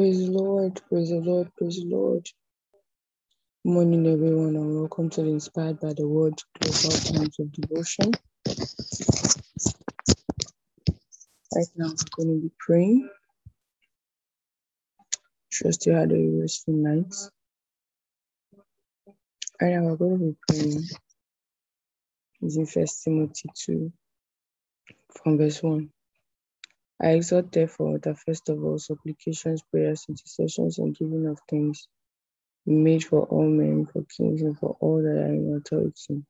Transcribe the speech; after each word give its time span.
Praise 0.00 0.24
the 0.24 0.32
Lord, 0.32 0.80
praise 0.88 1.10
the 1.10 1.20
Lord, 1.20 1.54
praise 1.58 1.76
the 1.76 1.84
Lord. 1.84 2.26
Good 3.66 3.72
morning, 3.74 4.06
everyone, 4.06 4.56
and 4.56 4.78
welcome 4.78 5.10
to 5.10 5.20
the 5.20 5.28
Inspired 5.28 5.78
by 5.78 5.92
the 5.92 6.08
Word 6.08 6.42
Global 6.58 6.96
Times 6.96 7.38
of 7.38 7.52
Devotion. 7.52 8.10
Right 11.54 11.66
now, 11.76 11.88
we're 11.88 12.24
going 12.24 12.34
to 12.34 12.42
be 12.44 12.50
praying. 12.58 13.10
Trust 15.52 15.84
you 15.84 15.92
had 15.92 16.12
a 16.12 16.40
restful 16.40 16.76
night. 16.76 17.14
Right 19.60 19.74
now, 19.74 19.82
we're 19.82 19.96
going 19.96 20.18
to 20.18 20.24
be 20.24 20.36
praying 20.48 20.82
using 22.40 22.64
First 22.64 23.04
Timothy 23.04 23.50
2 23.66 23.92
from 25.22 25.36
verse 25.36 25.62
1. 25.62 25.90
I 27.02 27.10
exhort, 27.12 27.52
therefore, 27.52 27.98
that 28.00 28.18
first 28.20 28.48
of 28.50 28.62
all, 28.64 28.78
supplications, 28.78 29.62
prayers, 29.70 30.06
intercessions, 30.08 30.78
and 30.78 30.96
giving 30.96 31.26
of 31.28 31.38
thanks 31.50 31.88
be 32.66 32.74
made 32.74 33.04
for 33.04 33.22
all 33.26 33.48
men, 33.48 33.86
for 33.86 34.04
kings, 34.16 34.42
and 34.42 34.58
for 34.58 34.76
all 34.80 35.02
that 35.02 35.10
are 35.10 35.34
in 35.34 35.56
authority, 35.56 36.24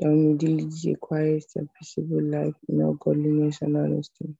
that 0.00 0.08
we 0.10 0.16
may 0.16 0.34
lead 0.34 0.72
a 0.94 0.98
quiet 0.98 1.44
and 1.56 1.68
peaceable 1.78 2.22
life 2.22 2.54
in 2.68 2.82
all 2.82 2.94
godliness 2.94 3.62
and 3.62 3.76
honesty. 3.76 4.36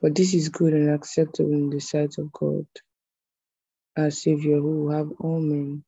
For 0.00 0.10
this 0.10 0.34
is 0.34 0.50
good 0.50 0.74
and 0.74 0.90
acceptable 0.90 1.52
in 1.52 1.70
the 1.70 1.80
sight 1.80 2.16
of 2.18 2.32
God, 2.32 2.66
our 3.96 4.10
Savior, 4.10 4.56
who 4.58 4.84
will 4.86 4.92
have 4.96 5.10
all 5.20 5.40
men 5.40 5.84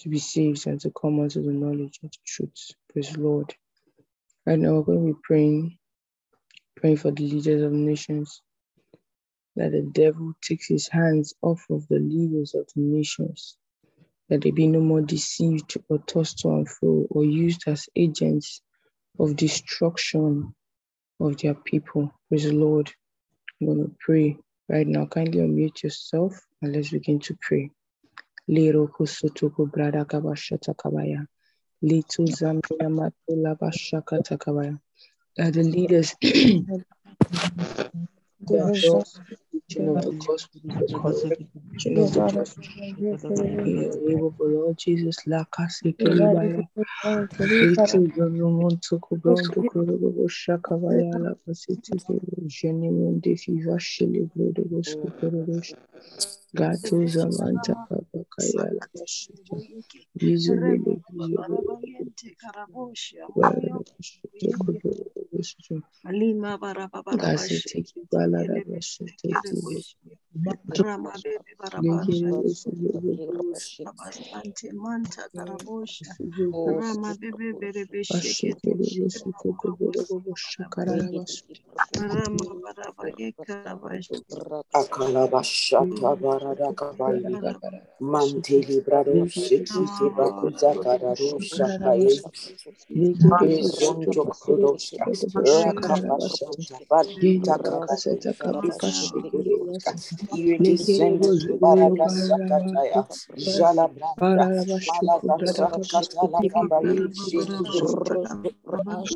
to 0.00 0.10
be 0.10 0.18
saved 0.18 0.66
and 0.66 0.80
to 0.82 0.90
come 0.90 1.20
unto 1.20 1.42
the 1.42 1.52
knowledge 1.52 2.00
of 2.04 2.10
the 2.12 2.18
truth. 2.26 2.72
Praise 2.92 3.16
Lord. 3.16 3.54
Right 4.46 4.58
now, 4.58 4.74
we're 4.74 4.82
going 4.84 5.08
to 5.08 5.14
be 5.14 5.20
praying 5.22 5.78
praying 6.76 6.96
for 6.96 7.10
the 7.10 7.22
leaders 7.22 7.62
of 7.62 7.72
nations, 7.72 8.40
that 9.56 9.72
the 9.72 9.82
devil 9.82 10.32
takes 10.42 10.66
his 10.68 10.88
hands 10.88 11.34
off 11.42 11.64
of 11.70 11.86
the 11.88 11.98
leaders 11.98 12.54
of 12.54 12.66
the 12.74 12.82
nations, 12.82 13.56
that 14.28 14.42
they 14.42 14.50
be 14.50 14.66
no 14.66 14.80
more 14.80 15.00
deceived 15.00 15.76
or 15.88 15.98
tossed 15.98 16.38
to 16.40 16.48
and 16.48 16.68
fro 16.68 17.06
or 17.10 17.24
used 17.24 17.62
as 17.66 17.88
agents 17.94 18.62
of 19.18 19.36
destruction 19.36 20.54
of 21.20 21.36
their 21.38 21.54
people. 21.54 22.12
Praise 22.28 22.44
the 22.44 22.52
Lord. 22.52 22.90
I'm 23.60 23.66
going 23.68 23.84
to 23.84 23.94
pray 24.00 24.36
right 24.68 24.86
now. 24.86 25.06
Kindly 25.06 25.40
unmute 25.40 25.82
yourself 25.82 26.40
and 26.60 26.74
let's 26.74 26.90
begin 26.90 27.20
to 27.20 27.38
pray. 27.40 27.70
Zambia 32.26 32.88
matula 32.88 33.56
bashaka 33.58 34.22
kabaya 34.36 34.78
that 35.36 35.54
the 35.54 35.62
leaders 35.64 36.14
the 36.22 36.64
of 39.88 40.02
the 40.02 40.12
gospel, 40.26 40.60
of 41.96 42.12
the 42.12 42.20
gospel. 42.20 42.64
In 42.98 43.10
the 43.26 43.98
name 44.02 44.24
of 44.24 44.36
the 44.38 44.44
Lord 44.44 44.78
Jesus, 44.78 45.26
la 45.26 45.44
kasi 45.44 45.92
kelibaya. 45.94 46.62
Itu 47.60 47.98
zonomon 48.16 48.80
toko 48.82 49.16
brondo 49.16 49.62
korobo 49.70 50.28
shaka 50.28 50.76
baya 50.78 51.18
la 51.24 51.34
pasiti 51.34 51.94
kero. 52.04 52.36
Jenemon 52.48 53.20
de 53.22 53.36
fiva 53.36 53.78
shele 53.80 54.28
brodo 54.34 54.62
bosco 54.70 55.08
korobo. 55.20 55.60
Gato 56.54 56.96
zamanta 57.06 57.74
papa 57.88 58.20
kaya 58.34 58.72
la 58.76 58.84
pasiti. 58.94 59.56
Bizu 60.18 60.54
bele 68.12 68.58
bizu 68.66 69.04
Alima 70.36 71.14
bara 71.60 71.82
baba 71.88 72.06
Gasi 72.32 72.70
teki 72.72 72.88
balara 72.94 73.44
başı 73.52 73.74
teki 73.78 73.84
Rama 73.84 73.84
bebe 73.84 73.84
barabasha 73.84 73.84
Abastante 73.90 74.72
manta 74.72 75.28
karabosha 75.36 76.12
Rama 76.66 77.14
bebe 77.22 77.60
bere 77.60 77.84
beshekete 77.92 78.72
Rama 81.96 82.54
baraba 82.64 83.06
gekarabash 83.18 84.10
Akalabashata 84.74 86.16
baradakabai. 86.22 87.38
Manteli 88.00 88.80
brado 88.86 89.26
shekite 89.28 90.10
bakuza 90.16 90.70
karado 90.82 91.40
shakai. 91.40 92.22
Izonto 93.40 94.22
krodoshka. 94.40 95.04
Rakabashanta 95.36 96.76
balita 96.90 97.54
kabari. 99.80 99.92
Ishikudoshka. 100.72 101.54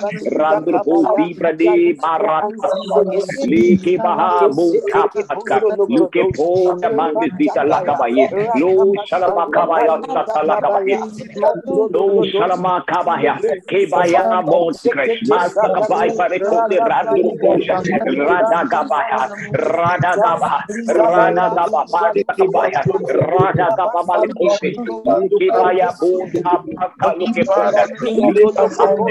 Mantele 0.01 0.51
kedisa. 0.57 1.40
pradi 1.41 1.97
barat 2.03 2.45
li 3.49 3.77
ke 3.85 3.95
baha 4.05 4.49
bu 4.55 4.67
kap 4.93 5.11
atka 5.33 5.57
lu 5.89 6.05
ke 6.13 6.23
po 6.38 6.49
na 6.81 6.89
man 6.99 7.17
di 7.39 7.47
tala 7.55 7.79
kabaye 7.88 8.25
lu 8.61 8.73
chala 9.09 9.29
ma 9.38 9.45
kabaya 9.55 9.95
tala 10.35 10.55
kabaye 10.63 10.97
lu 11.93 12.07
chala 12.38 12.57
ma 12.65 12.75
kabaya 12.91 13.35
ke 13.69 13.88
baya 13.93 14.23
na 14.29 14.41
bon 14.43 14.75
kresh 14.93 15.19
ma 15.31 15.49
ta 15.61 15.69
kabai 15.75 16.09
pare 16.17 16.39
ko 16.49 16.57
de 16.69 16.79
radu 16.91 17.25
ko 17.41 17.51
rada 18.29 18.61
kabaya 18.73 19.21
rada 19.53 20.13
kaba 20.25 20.53
rada 20.87 21.47
kaba 21.57 21.81
padi 21.94 22.23
kabaya 22.39 22.83
rada 23.33 23.67
kaba 23.79 24.01
mali 24.09 24.29
ko 24.39 24.49
ke 25.39 25.47
baya 25.57 25.89
bu 26.01 26.11
kap 26.44 26.63
atka 26.85 27.09
lu 27.19 27.27
ke 27.35 27.44
po 27.53 27.63
na 27.75 27.83
lu 28.35 28.47
ke 28.57 28.67
po 28.77 28.87
na 28.95 29.09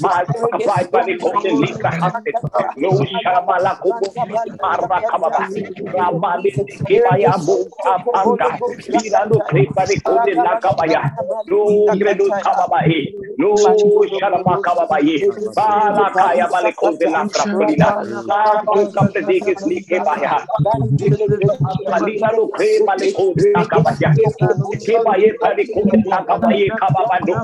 Masa 0.00 0.34
Kabai 0.50 0.84
Pareko 0.90 1.30
apanga 7.96 8.48
lirando 8.88 9.40
kripa 9.48 9.86
de 9.86 9.96
kunde 10.04 10.34
la 10.44 10.56
kabaya 10.62 11.02
no 11.46 11.92
gredo 11.98 12.26
kababa 12.44 12.80
e 12.86 13.00
no 13.38 13.50
sharama 14.18 14.58
kababa 14.64 14.98
e 15.00 15.16
bala 15.56 16.14
kaya 16.18 16.48
bale 16.52 16.72
kunde 16.80 17.06
la 17.10 17.26
krapulina 17.32 17.88
apko 18.28 18.88
kapte 18.94 19.20
de 19.26 19.40
ke 19.46 19.54
sli 19.62 19.82
ke 19.88 20.00
baya 20.04 20.40
lirando 22.06 22.48
kripa 22.56 22.96
de 23.00 23.08
kunde 23.12 23.44
la 23.54 23.64
kabaya 23.66 24.12
ke 24.84 24.94
baye 25.04 25.32
pade 25.42 25.64
kunde 25.74 25.98
la 26.10 26.20
kabaye 26.28 26.70
kababa 26.80 27.18
no 27.26 27.36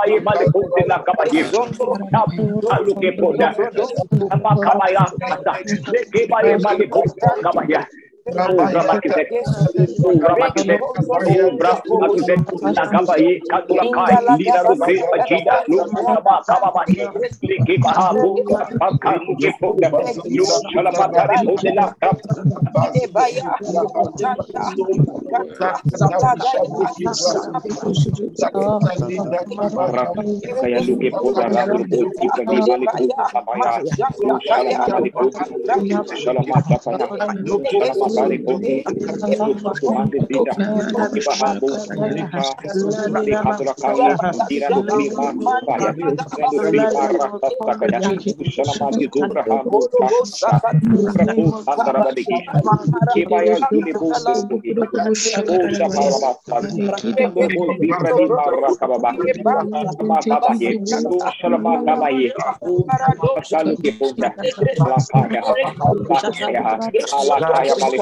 Baye 0.00 0.20
Male 0.20 0.44
Kote 0.52 0.86
La 0.88 0.98
Kabaye 1.04 1.44
Aluke 2.70 3.12
Pota 3.18 3.54
Ama 4.30 4.56
Kabaya 4.56 5.04
Leke 5.92 6.26
Baye 6.28 6.56
Male 6.58 6.88
Kote 6.88 7.20
Kabaya 7.42 7.86
Oh, 38.02 38.09
Assalamualaikum 38.10 38.58
warahmatullahi 39.38 40.10
Ibahabu, 41.20 41.70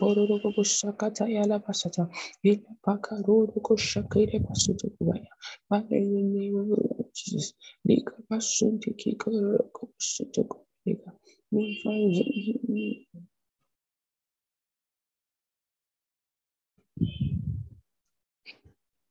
Bororo 0.00 0.38
Bushakata 0.54 1.24
Jesus, 7.14 7.54
Nika 7.84 8.22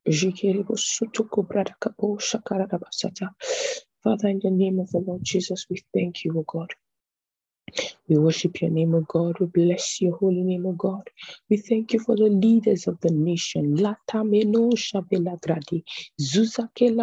Father, 0.05 0.31
in 4.29 4.39
the 4.43 4.51
name 4.51 4.79
of 4.79 4.91
the 4.91 4.99
Lord 4.99 5.21
Jesus, 5.23 5.65
we 5.69 5.81
thank 5.93 6.23
you, 6.25 6.33
O 6.37 6.43
God. 6.47 6.73
We 8.09 8.17
worship 8.19 8.61
your 8.61 8.71
name, 8.71 8.95
O 8.95 9.01
God. 9.01 9.39
We 9.39 9.47
bless 9.47 10.01
your 10.01 10.17
holy 10.17 10.43
name, 10.43 10.67
O 10.67 10.73
God. 10.73 11.09
We 11.49 11.57
thank 11.57 11.93
you 11.93 11.99
for 12.01 12.15
the 12.17 12.25
leaders 12.25 12.87
of 12.87 13.01
the 13.01 13.11
nation. 13.11 13.77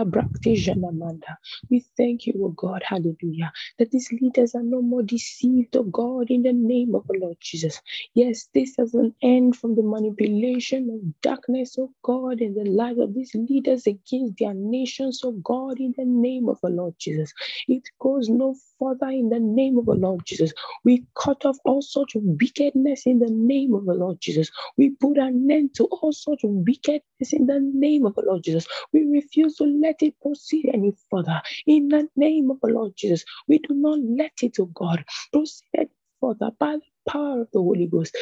Brakte 0.07 0.55
Janamanda. 0.57 1.37
We 1.71 1.85
thank 1.97 2.27
you, 2.29 2.35
O 2.45 2.51
God, 2.51 2.83
hallelujah, 2.87 3.53
that 3.79 3.91
these 3.91 4.13
leaders 4.13 4.55
are 4.55 4.63
no 4.63 4.83
more 4.83 5.03
deceived, 5.03 5.77
O 5.77 5.85
God, 5.85 6.31
in 6.31 6.43
the 6.45 6.53
name 6.55 6.95
of 6.95 7.07
the 7.09 7.19
Lord 7.21 7.39
Jesus. 7.41 7.83
Yes, 8.15 8.49
this 8.55 8.77
has 8.79 8.95
an 8.95 9.15
end 9.23 9.57
from 9.57 9.77
the 9.77 9.83
manipulation 9.83 10.91
of 10.91 11.23
darkness, 11.23 11.77
O 11.81 11.93
God, 12.05 12.43
in 12.43 12.55
the 12.55 12.65
lives 12.71 13.01
of 13.01 13.15
these 13.15 13.35
leaders 13.35 13.89
against 13.89 14.39
their 14.39 14.55
nations, 14.55 15.23
O 15.25 15.33
God, 15.33 15.81
in 15.81 15.95
the 15.99 16.07
name 16.07 16.49
of 16.49 16.61
the 16.63 16.71
Lord 16.71 16.95
Jesus. 17.01 17.33
It 17.69 17.85
goes 18.01 18.29
no 18.29 18.55
further 18.79 19.09
in 19.11 19.31
the 19.31 19.41
name 19.41 19.79
of 19.79 19.87
the 19.87 19.95
Lord 19.95 20.23
Jesus. 20.27 20.50
We 20.85 21.05
cut 21.17 21.47
off 21.47 21.59
all 21.65 21.83
of 22.17 22.23
wickedness 22.25 23.07
in 23.07 23.21
the 23.21 23.31
name 23.31 23.75
of 23.75 23.87
the 23.87 23.95
Lord 23.95 24.21
Jesus. 24.21 24.51
We 24.79 24.91
put 24.91 25.19
an 25.19 25.49
end 25.51 25.75
to 25.77 25.85
all 25.87 26.11
of 26.11 26.39
wickedness 26.45 27.33
in 27.33 27.47
the 27.47 27.61
name 27.61 28.07
of 28.07 28.15
the 28.17 28.23
Lord 28.27 28.45
Jesus. 28.45 28.67
We 28.93 29.07
refuse 29.07 29.57
to 29.57 29.65
let 29.65 30.03
it 30.03 30.15
proceed 30.23 30.71
any 30.75 30.93
further 31.11 31.43
in 31.67 31.89
the 31.89 32.09
name 32.17 32.51
of 32.51 32.61
the 32.63 32.69
Lord 32.69 32.95
Jesus. 32.97 33.25
We 33.49 33.59
do 33.59 33.75
not 33.75 34.01
let 34.01 34.33
it, 34.43 34.57
oh 34.61 34.67
God, 34.67 35.05
proceed 35.33 35.91
further 36.21 36.51
by 36.59 36.77
the 36.77 37.11
power 37.13 37.43
of 37.43 37.49
the 37.53 37.61
Holy 37.61 37.87
Ghost. 37.87 38.17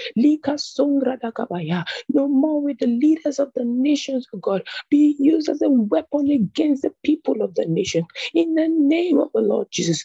No 2.11 2.29
more 2.29 2.63
with 2.63 2.79
the 2.81 2.87
leaders 2.89 3.39
of 3.41 3.53
the 3.55 3.65
nations, 3.65 4.27
oh 4.35 4.39
God, 4.39 4.67
be 4.91 5.17
used 5.19 5.49
as 5.49 5.63
a 5.63 5.71
weapon 5.71 6.31
against 6.31 6.83
the 6.83 6.93
people 7.05 7.43
of 7.43 7.55
the 7.55 7.67
nation. 7.67 8.05
In 8.35 8.55
the 8.55 8.69
name 8.69 9.19
of 9.21 9.31
the 9.35 9.41
Lord 9.43 9.69
Jesus. 9.71 10.05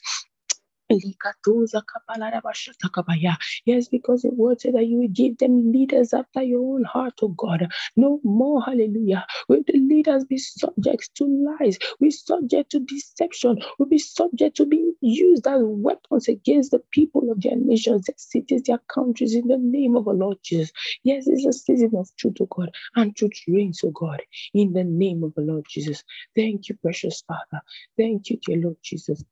Yes, 3.65 3.87
because 3.89 4.23
the 4.23 4.31
word 4.31 4.61
said 4.61 4.75
that 4.75 4.87
you 4.87 4.99
will 4.99 5.09
give 5.09 5.37
them 5.39 5.71
leaders 5.71 6.13
after 6.13 6.43
your 6.43 6.75
own 6.75 6.83
heart, 6.85 7.15
oh 7.23 7.29
God. 7.29 7.67
No 7.97 8.19
more, 8.25 8.61
hallelujah. 8.63 9.25
Will 9.49 9.63
the 9.67 9.79
leaders 9.79 10.25
be 10.25 10.37
subject 10.39 11.11
to 11.17 11.25
lies? 11.59 11.79
We 12.01 12.11
subject 12.11 12.71
to 12.71 12.81
deception. 12.81 13.59
Will 13.79 13.87
be 13.87 13.99
subject 13.99 14.57
to 14.57 14.67
being 14.67 14.93
used 15.01 15.47
as 15.47 15.61
weapons 15.63 16.27
against 16.29 16.71
the 16.71 16.81
people 16.91 17.31
of 17.31 17.41
their 17.41 17.57
nations, 17.57 18.07
their 18.07 18.15
cities, 18.17 18.63
their 18.67 18.81
countries, 18.93 19.35
in 19.35 19.47
the 19.47 19.59
name 19.59 19.95
of 19.95 20.05
the 20.05 20.11
Lord 20.13 20.39
Jesus. 20.43 20.73
Yes, 21.03 21.27
it's 21.27 21.45
a 21.45 21.53
season 21.53 21.91
of 21.97 22.09
truth, 22.17 22.37
oh 22.41 22.47
God, 22.47 22.71
and 22.95 23.15
truth 23.15 23.33
reigns, 23.47 23.81
oh 23.85 23.91
God, 23.91 24.21
in 24.53 24.73
the 24.73 24.83
name 24.85 25.23
of 25.23 25.35
the 25.35 25.43
Lord 25.43 25.65
Jesus. 25.69 26.03
Thank 26.35 26.69
you, 26.69 26.75
precious 26.81 27.23
Father. 27.27 27.63
Thank 27.97 28.29
you, 28.31 28.39
dear 28.45 28.57
Lord 28.57 28.77
Jesus. 28.83 29.23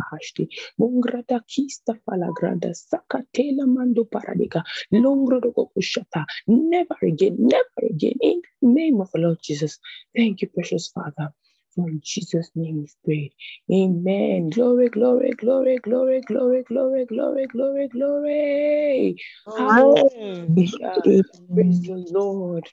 Kalabahashti. 0.00 0.48
Mungrada 0.78 1.40
kista 1.46 1.94
falagrada 2.06 2.74
sakatela 2.74 3.66
mando 3.66 4.04
paradika. 4.04 4.62
Longrodo 4.92 5.52
kushata. 5.54 6.24
Never 6.46 6.96
again, 7.02 7.36
never 7.38 7.82
again. 7.90 8.14
In 8.20 8.42
the 8.62 8.68
name 8.68 9.00
of 9.00 9.10
the 9.12 9.20
Lord 9.20 9.38
Jesus. 9.42 9.78
Thank 10.16 10.42
you, 10.42 10.48
precious 10.48 10.88
Father. 10.88 11.32
For 11.74 11.88
in 11.88 12.00
Jesus' 12.02 12.50
name 12.56 12.84
is 12.84 12.96
pray. 13.04 13.30
Amen. 13.72 14.50
Glory, 14.50 14.88
glory, 14.88 15.30
glory, 15.30 15.78
glory, 15.78 16.20
glory, 16.22 16.62
glory, 16.64 17.04
glory, 17.06 17.46
glory, 17.46 17.88
glory. 17.88 19.16
Hallelujah. 19.46 21.22
Praise 21.54 21.82
the 21.82 22.04
Lord. 22.10 22.68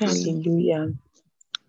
Hallelujah. 0.00 0.94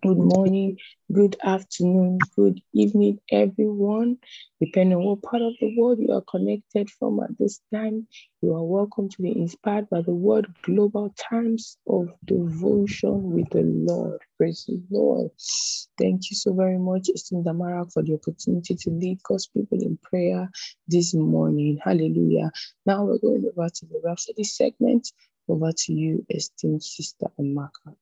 Good 0.02 0.16
morning, 0.16 0.78
good 1.12 1.36
afternoon, 1.44 2.20
good 2.34 2.62
evening, 2.72 3.20
everyone. 3.30 4.16
Depending 4.58 4.96
on 4.96 5.04
what 5.04 5.22
part 5.22 5.42
of 5.42 5.52
the 5.60 5.76
world 5.76 5.98
you 5.98 6.10
are 6.14 6.22
connected 6.22 6.88
from 6.88 7.20
at 7.20 7.36
this 7.38 7.60
time, 7.74 8.06
you 8.40 8.54
are 8.54 8.64
welcome 8.64 9.10
to 9.10 9.20
be 9.20 9.38
inspired 9.38 9.90
by 9.90 10.00
the 10.00 10.14
word 10.14 10.46
Global 10.62 11.14
Times 11.18 11.76
of 11.86 12.08
Devotion 12.24 13.30
with 13.32 13.50
the 13.50 13.60
Lord. 13.60 14.22
Praise 14.38 14.64
the 14.66 14.80
Lord. 14.90 15.32
Thank 15.98 16.30
you 16.30 16.36
so 16.36 16.54
very 16.54 16.78
much, 16.78 17.10
Esteem 17.14 17.44
Damara, 17.44 17.92
for 17.92 18.02
the 18.02 18.14
opportunity 18.14 18.76
to 18.76 18.90
lead 18.90 19.22
God's 19.22 19.48
people 19.48 19.82
in 19.82 19.98
prayer 20.02 20.48
this 20.88 21.12
morning. 21.12 21.78
Hallelujah. 21.84 22.50
Now 22.86 23.04
we're 23.04 23.18
going 23.18 23.44
over 23.54 23.68
to 23.68 23.86
the 23.86 24.00
Rhapsody 24.02 24.44
segment. 24.44 25.12
Over 25.46 25.72
to 25.72 25.92
you, 25.92 26.24
esteemed 26.30 26.82
Sister 26.82 27.26
Amaka. 27.38 27.96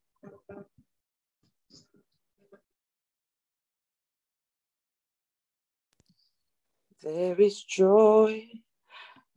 There 7.01 7.41
is 7.41 7.63
joy, 7.63 8.49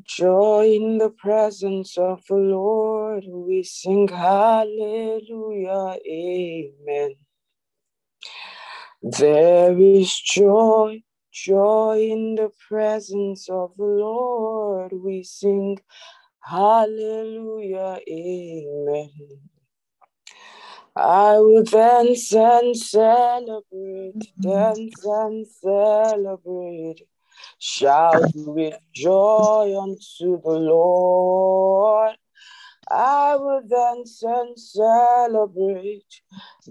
joy 0.04 0.74
in 0.74 0.98
the 0.98 1.12
presence 1.12 1.96
of 1.96 2.24
the 2.28 2.36
Lord. 2.36 3.24
We 3.28 3.62
sing 3.62 4.08
hallelujah, 4.08 5.98
amen. 6.10 7.16
There 9.04 9.80
is 9.80 10.12
joy, 10.20 11.04
joy 11.32 12.00
in 12.10 12.34
the 12.34 12.50
presence 12.68 13.48
of 13.48 13.78
the 13.78 13.84
Lord. 13.84 14.94
We 14.94 15.22
sing 15.22 15.78
hallelujah, 16.40 18.00
amen. 18.10 19.10
I 20.96 21.38
will 21.38 21.64
dance 21.64 22.34
and 22.34 22.76
celebrate, 22.76 24.34
dance 24.40 25.06
and 25.06 25.46
celebrate. 25.48 27.04
Shout 27.60 28.24
with 28.34 28.80
joy 28.94 29.78
unto 29.80 30.42
the 30.42 30.60
Lord. 30.60 32.16
I 32.90 33.36
will 33.36 33.62
dance 33.68 34.22
and 34.24 34.60
celebrate, 34.60 36.22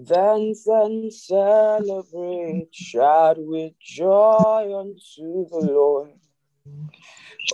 dance 0.03 0.67
and 0.67 1.11
celebrate. 1.11 2.67
Shout 2.71 3.37
with 3.39 3.73
joy 3.79 4.77
unto 4.77 5.47
the 5.49 5.71
Lord. 5.73 6.11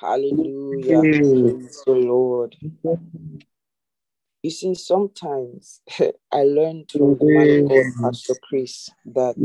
Hallelujah. 0.00 0.40
Glory. 0.40 0.60
Hallelujah. 0.80 0.96
Hallelujah. 0.96 0.96
Hallelujah. 0.96 1.54
Praise 1.58 1.82
the 1.86 1.92
Lord. 1.92 2.56
You 4.42 4.50
see, 4.50 4.74
sometimes 4.74 5.82
I 6.32 6.44
learned 6.44 6.90
from 6.90 7.16
mm-hmm. 7.16 7.26
the 7.26 7.32
man 7.32 7.68
God, 7.68 8.04
Pastor 8.04 8.34
Chris, 8.48 8.90
that 9.06 9.36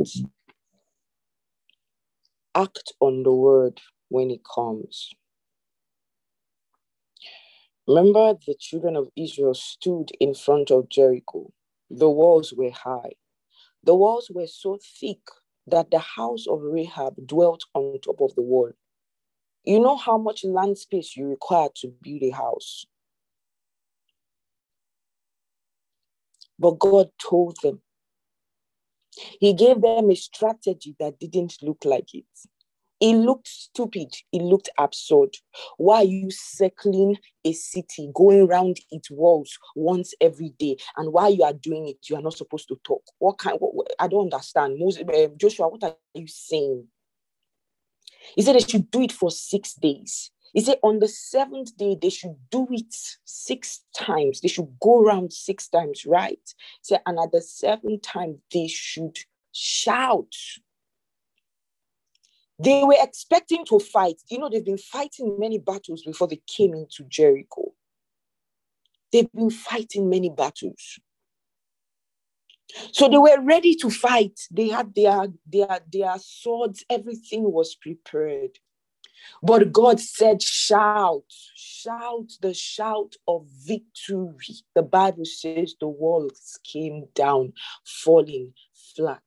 act 2.55 2.93
on 3.01 3.23
the 3.23 3.33
word 3.33 3.81
when 4.07 4.31
it 4.31 4.41
comes. 4.43 5.09
Remember, 7.87 8.33
the 8.47 8.55
children 8.57 8.95
of 8.95 9.09
Israel 9.15 9.53
stood 9.53 10.11
in 10.19 10.33
front 10.33 10.71
of 10.71 10.89
Jericho. 10.89 11.51
The 11.89 12.09
walls 12.09 12.53
were 12.55 12.71
high. 12.71 13.11
The 13.83 13.93
walls 13.93 14.31
were 14.33 14.47
so 14.47 14.79
thick 14.99 15.19
that 15.67 15.91
the 15.91 15.99
house 15.99 16.47
of 16.47 16.61
Rahab 16.63 17.15
dwelt 17.27 17.65
on 17.75 17.99
top 17.99 18.21
of 18.21 18.33
the 18.35 18.41
wall. 18.41 18.71
You 19.65 19.79
know 19.79 19.97
how 19.97 20.17
much 20.17 20.43
land 20.45 20.77
space 20.77 21.15
you 21.17 21.27
require 21.27 21.69
to 21.77 21.93
build 22.01 22.23
a 22.23 22.31
house. 22.31 22.85
But 26.59 26.79
God 26.79 27.09
told 27.21 27.57
them, 27.63 27.81
He 29.39 29.53
gave 29.53 29.81
them 29.81 30.09
a 30.11 30.15
strategy 30.15 30.95
that 30.99 31.19
didn't 31.19 31.57
look 31.61 31.85
like 31.85 32.13
it. 32.13 32.25
It 32.99 33.15
looked 33.15 33.47
stupid. 33.47 34.13
It 34.31 34.41
looked 34.41 34.69
absurd. 34.79 35.35
Why 35.77 35.97
are 35.97 36.03
you 36.03 36.31
circling 36.31 37.17
a 37.43 37.53
city, 37.53 38.09
going 38.15 38.41
around 38.41 38.77
its 38.89 39.11
walls 39.11 39.57
once 39.75 40.13
every 40.21 40.49
day? 40.57 40.77
And 40.97 41.13
while 41.13 41.31
you 41.33 41.43
are 41.43 41.53
doing 41.53 41.87
it, 41.89 41.97
you 42.09 42.15
are 42.15 42.21
not 42.21 42.37
supposed 42.37 42.67
to 42.69 42.79
talk. 42.85 43.03
What 43.19 43.37
kind? 43.37 43.57
What, 43.59 43.75
what, 43.75 43.87
I 43.99 44.07
don't 44.07 44.33
understand. 44.33 44.77
Moses, 44.79 45.03
uh, 45.07 45.27
Joshua, 45.37 45.67
what 45.67 45.83
are 45.83 45.95
you 46.15 46.27
saying? 46.27 46.87
He 48.35 48.41
said 48.41 48.55
they 48.55 48.59
should 48.59 48.89
do 48.91 49.01
it 49.01 49.11
for 49.11 49.29
six 49.31 49.73
days. 49.73 50.31
He 50.53 50.61
said 50.61 50.77
on 50.83 50.99
the 50.99 51.07
seventh 51.07 51.75
day, 51.75 51.97
they 52.01 52.09
should 52.09 52.35
do 52.49 52.65
it 52.71 52.95
six 53.25 53.83
times. 53.93 54.39
They 54.39 54.47
should 54.47 54.69
go 54.81 55.03
around 55.03 55.33
six 55.33 55.67
times, 55.67 56.05
right? 56.05 56.39
He 56.45 56.83
said, 56.83 57.01
and 57.05 57.19
at 57.19 57.33
the 57.33 57.41
seventh 57.41 58.03
time, 58.03 58.39
they 58.53 58.67
should 58.67 59.17
shout. 59.51 60.33
They 62.57 62.85
were 62.85 62.95
expecting 62.97 63.65
to 63.65 63.79
fight. 63.79 64.21
You 64.29 64.39
know, 64.39 64.49
they've 64.49 64.63
been 64.63 64.77
fighting 64.77 65.37
many 65.37 65.59
battles 65.59 66.03
before 66.03 66.29
they 66.29 66.41
came 66.47 66.73
into 66.73 67.03
Jericho. 67.03 67.73
They've 69.11 69.31
been 69.31 69.49
fighting 69.49 70.09
many 70.09 70.29
battles. 70.29 70.99
So 72.91 73.07
they 73.07 73.17
were 73.17 73.41
ready 73.41 73.75
to 73.75 73.89
fight. 73.89 74.39
They 74.51 74.69
had 74.69 74.93
their, 74.95 75.27
their, 75.45 75.79
their 75.91 76.15
swords, 76.19 76.83
everything 76.89 77.51
was 77.51 77.75
prepared. 77.75 78.59
But 79.41 79.71
God 79.71 79.99
said, 79.99 80.41
shout, 80.41 81.23
shout 81.55 82.31
the 82.41 82.53
shout 82.53 83.15
of 83.27 83.47
victory. 83.65 84.37
The 84.73 84.83
Bible 84.83 85.25
says 85.25 85.75
the 85.79 85.87
walls 85.87 86.59
came 86.63 87.07
down, 87.13 87.53
falling 87.83 88.53
flat. 88.95 89.21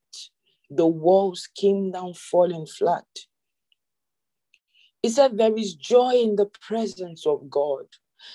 The 0.70 0.86
walls 0.86 1.48
came 1.54 1.92
down, 1.92 2.14
falling 2.14 2.66
flat. 2.66 3.06
He 5.02 5.08
said, 5.08 5.38
There 5.38 5.56
is 5.56 5.74
joy 5.74 6.14
in 6.14 6.36
the 6.36 6.46
presence 6.46 7.26
of 7.26 7.48
God. 7.48 7.86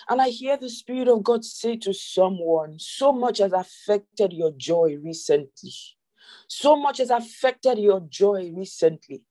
And 0.09 0.21
I 0.21 0.29
hear 0.29 0.57
the 0.57 0.69
Spirit 0.69 1.07
of 1.07 1.23
God 1.23 1.43
say 1.45 1.77
to 1.77 1.93
someone, 1.93 2.77
so 2.79 3.11
much 3.11 3.39
has 3.39 3.53
affected 3.53 4.33
your 4.33 4.51
joy 4.51 4.97
recently. 5.01 5.73
So 6.47 6.75
much 6.75 6.99
has 6.99 7.09
affected 7.09 7.79
your 7.79 8.01
joy 8.01 8.51
recently. 8.55 9.23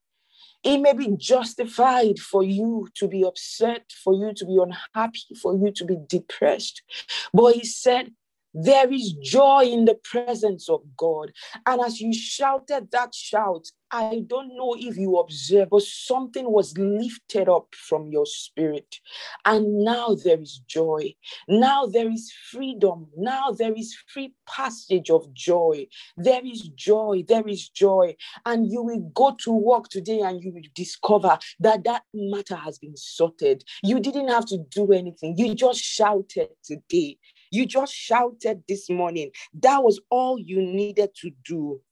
It 0.65 0.79
may 0.79 0.93
be 0.93 1.17
justified 1.17 2.19
for 2.19 2.45
you 2.45 2.89
to 2.95 3.09
be 3.09 3.25
upset, 3.25 3.91
for 4.05 4.15
you 4.15 4.33
to 4.35 4.47
be 4.47 4.59
unhappy, 4.61 5.35
for 5.41 5.57
you 5.57 5.73
to 5.73 5.85
be 5.85 5.97
depressed. 6.07 6.83
But 7.33 7.55
he 7.55 7.65
said, 7.65 8.13
there 8.55 8.93
is 8.93 9.13
joy 9.23 9.65
in 9.65 9.85
the 9.85 9.95
presence 9.95 10.69
of 10.69 10.83
God. 10.97 11.33
And 11.67 11.81
as 11.81 12.01
you 12.01 12.13
shouted 12.13 12.91
that 12.93 13.15
shout, 13.15 13.69
I 13.95 14.23
don't 14.27 14.57
know 14.57 14.75
if 14.79 14.97
you 14.97 15.19
observe, 15.19 15.69
but 15.71 15.83
something 15.83 16.51
was 16.51 16.77
lifted 16.79 17.47
up 17.47 17.75
from 17.75 18.11
your 18.11 18.25
spirit. 18.25 18.97
And 19.45 19.85
now 19.85 20.15
there 20.15 20.41
is 20.41 20.63
joy. 20.67 21.15
Now 21.47 21.85
there 21.85 22.11
is 22.11 22.33
freedom. 22.51 23.09
Now 23.19 23.51
there 23.51 23.75
is 23.75 23.95
free 24.09 24.35
passage 24.49 25.11
of 25.11 25.33
joy. 25.35 25.89
There 26.17 26.41
is 26.43 26.63
joy. 26.75 27.25
There 27.29 27.47
is 27.47 27.69
joy. 27.69 28.17
And 28.47 28.73
you 28.73 28.83
will 28.83 29.11
go 29.15 29.37
to 29.45 29.53
work 29.53 29.91
today 29.91 30.21
and 30.21 30.43
you 30.43 30.53
will 30.53 30.63
discover 30.75 31.39
that 31.61 31.85
that 31.85 32.05
matter 32.15 32.57
has 32.57 32.79
been 32.79 32.97
sorted. 32.97 33.63
You 33.83 34.01
didn't 34.01 34.29
have 34.29 34.47
to 34.47 34.59
do 34.71 34.93
anything. 34.93 35.37
You 35.37 35.55
just 35.55 35.81
shouted 35.81 36.49
today. 36.65 37.19
You 37.53 37.67
just 37.67 37.95
shouted 37.95 38.65
this 38.69 38.91
morning. 38.91 39.33
That 39.63 39.85
was 39.85 40.01
all 40.11 40.39
you 40.41 40.63
needed 40.63 41.11
to 41.23 41.33
do. 41.47 41.83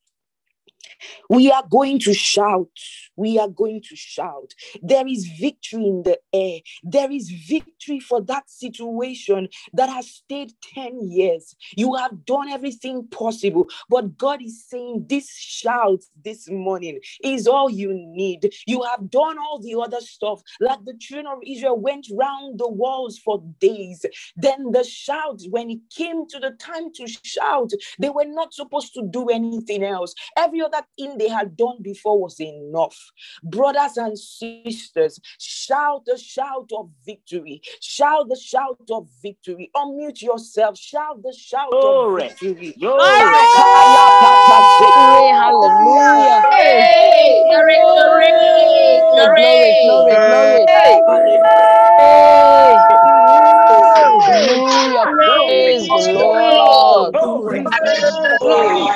We 1.29 1.51
are 1.51 1.65
going 1.71 1.99
to 2.01 2.15
shout. 2.15 2.69
We 3.17 3.39
are 3.39 3.49
going 3.49 3.83
to 3.89 3.97
shout. 3.97 4.55
There 4.83 5.07
is 5.07 5.27
victory 5.39 5.87
in 5.87 6.03
the 6.03 6.19
air. 6.33 6.61
There 6.83 7.11
is 7.11 7.31
victory 7.49 8.01
for 8.01 8.21
that 8.23 8.51
situation 8.51 9.49
that 9.75 9.89
has 9.89 10.11
stayed 10.11 10.53
10 10.75 11.01
years. 11.09 11.55
You 11.77 11.95
have 11.95 12.25
done 12.25 12.49
everything 12.49 13.09
possible, 13.09 13.69
but 13.89 14.17
God 14.17 14.43
is 14.43 14.67
saying 14.69 15.07
this 15.09 15.31
shout 15.31 16.03
this 16.25 16.49
morning 16.51 17.01
is 17.23 17.47
all 17.47 17.71
you 17.71 17.93
need. 17.93 18.53
You 18.67 18.83
have 18.83 19.11
done 19.11 19.39
all 19.39 19.61
the 19.61 19.77
other 19.81 20.01
stuff, 20.01 20.43
like 20.61 20.85
the 20.85 20.97
children 20.99 21.27
of 21.27 21.39
Israel 21.47 21.79
went 21.79 22.07
round 22.13 22.59
the 22.59 22.69
walls 22.69 23.19
for 23.19 23.43
days. 23.61 24.05
Then 24.37 24.73
the 24.73 24.85
shout, 24.85 25.41
when 25.51 25.71
it 25.71 25.81
came 25.95 26.27
to 26.29 26.39
the 26.39 26.53
time 26.53 26.93
to 26.95 27.07
shout, 27.25 27.71
they 27.99 28.11
were 28.11 28.27
not 28.27 28.55
supposed 28.55 28.95
to 28.95 29.03
do 29.11 29.29
anything 29.29 29.85
else. 29.85 30.15
Every 30.37 30.61
other 30.73 30.87
thing 30.99 31.19
they 31.19 31.29
had 31.29 31.57
done 31.57 31.79
before 31.83 32.21
was 32.21 32.41
enough. 32.41 33.13
Brothers 33.43 33.97
and 33.97 34.19
sisters, 34.19 35.21
shout 35.39 36.05
the 36.07 36.17
shout 36.17 36.71
of 36.77 36.91
victory. 37.05 37.63
Shout 37.81 38.29
the 38.29 38.37
shout 38.37 38.79
of 38.91 39.09
victory. 39.23 39.71
Unmute 39.75 40.23
yourself. 40.23 40.79
Shout 40.79 41.23
the 41.23 41.33
shout 41.37 41.71
Glory. 41.71 42.25
of 42.25 42.31
victory. 42.31 42.77
Glory. 42.79 43.21
Hallelujah. 45.33 46.43
Hey, 46.53 47.45
glory, 47.49 47.77
glory, 47.81 48.31
Glory, 49.11 49.77
glory, 49.83 50.17
glory. 50.27 50.67
Hey. 50.69 51.03
Hey. 51.99 52.77
Hallelujah. 53.95 55.05
Praise 55.15 55.89
the 55.89 56.13
Lord. 56.15 57.15
Glory. 57.15 57.65
Glory, 58.41 58.87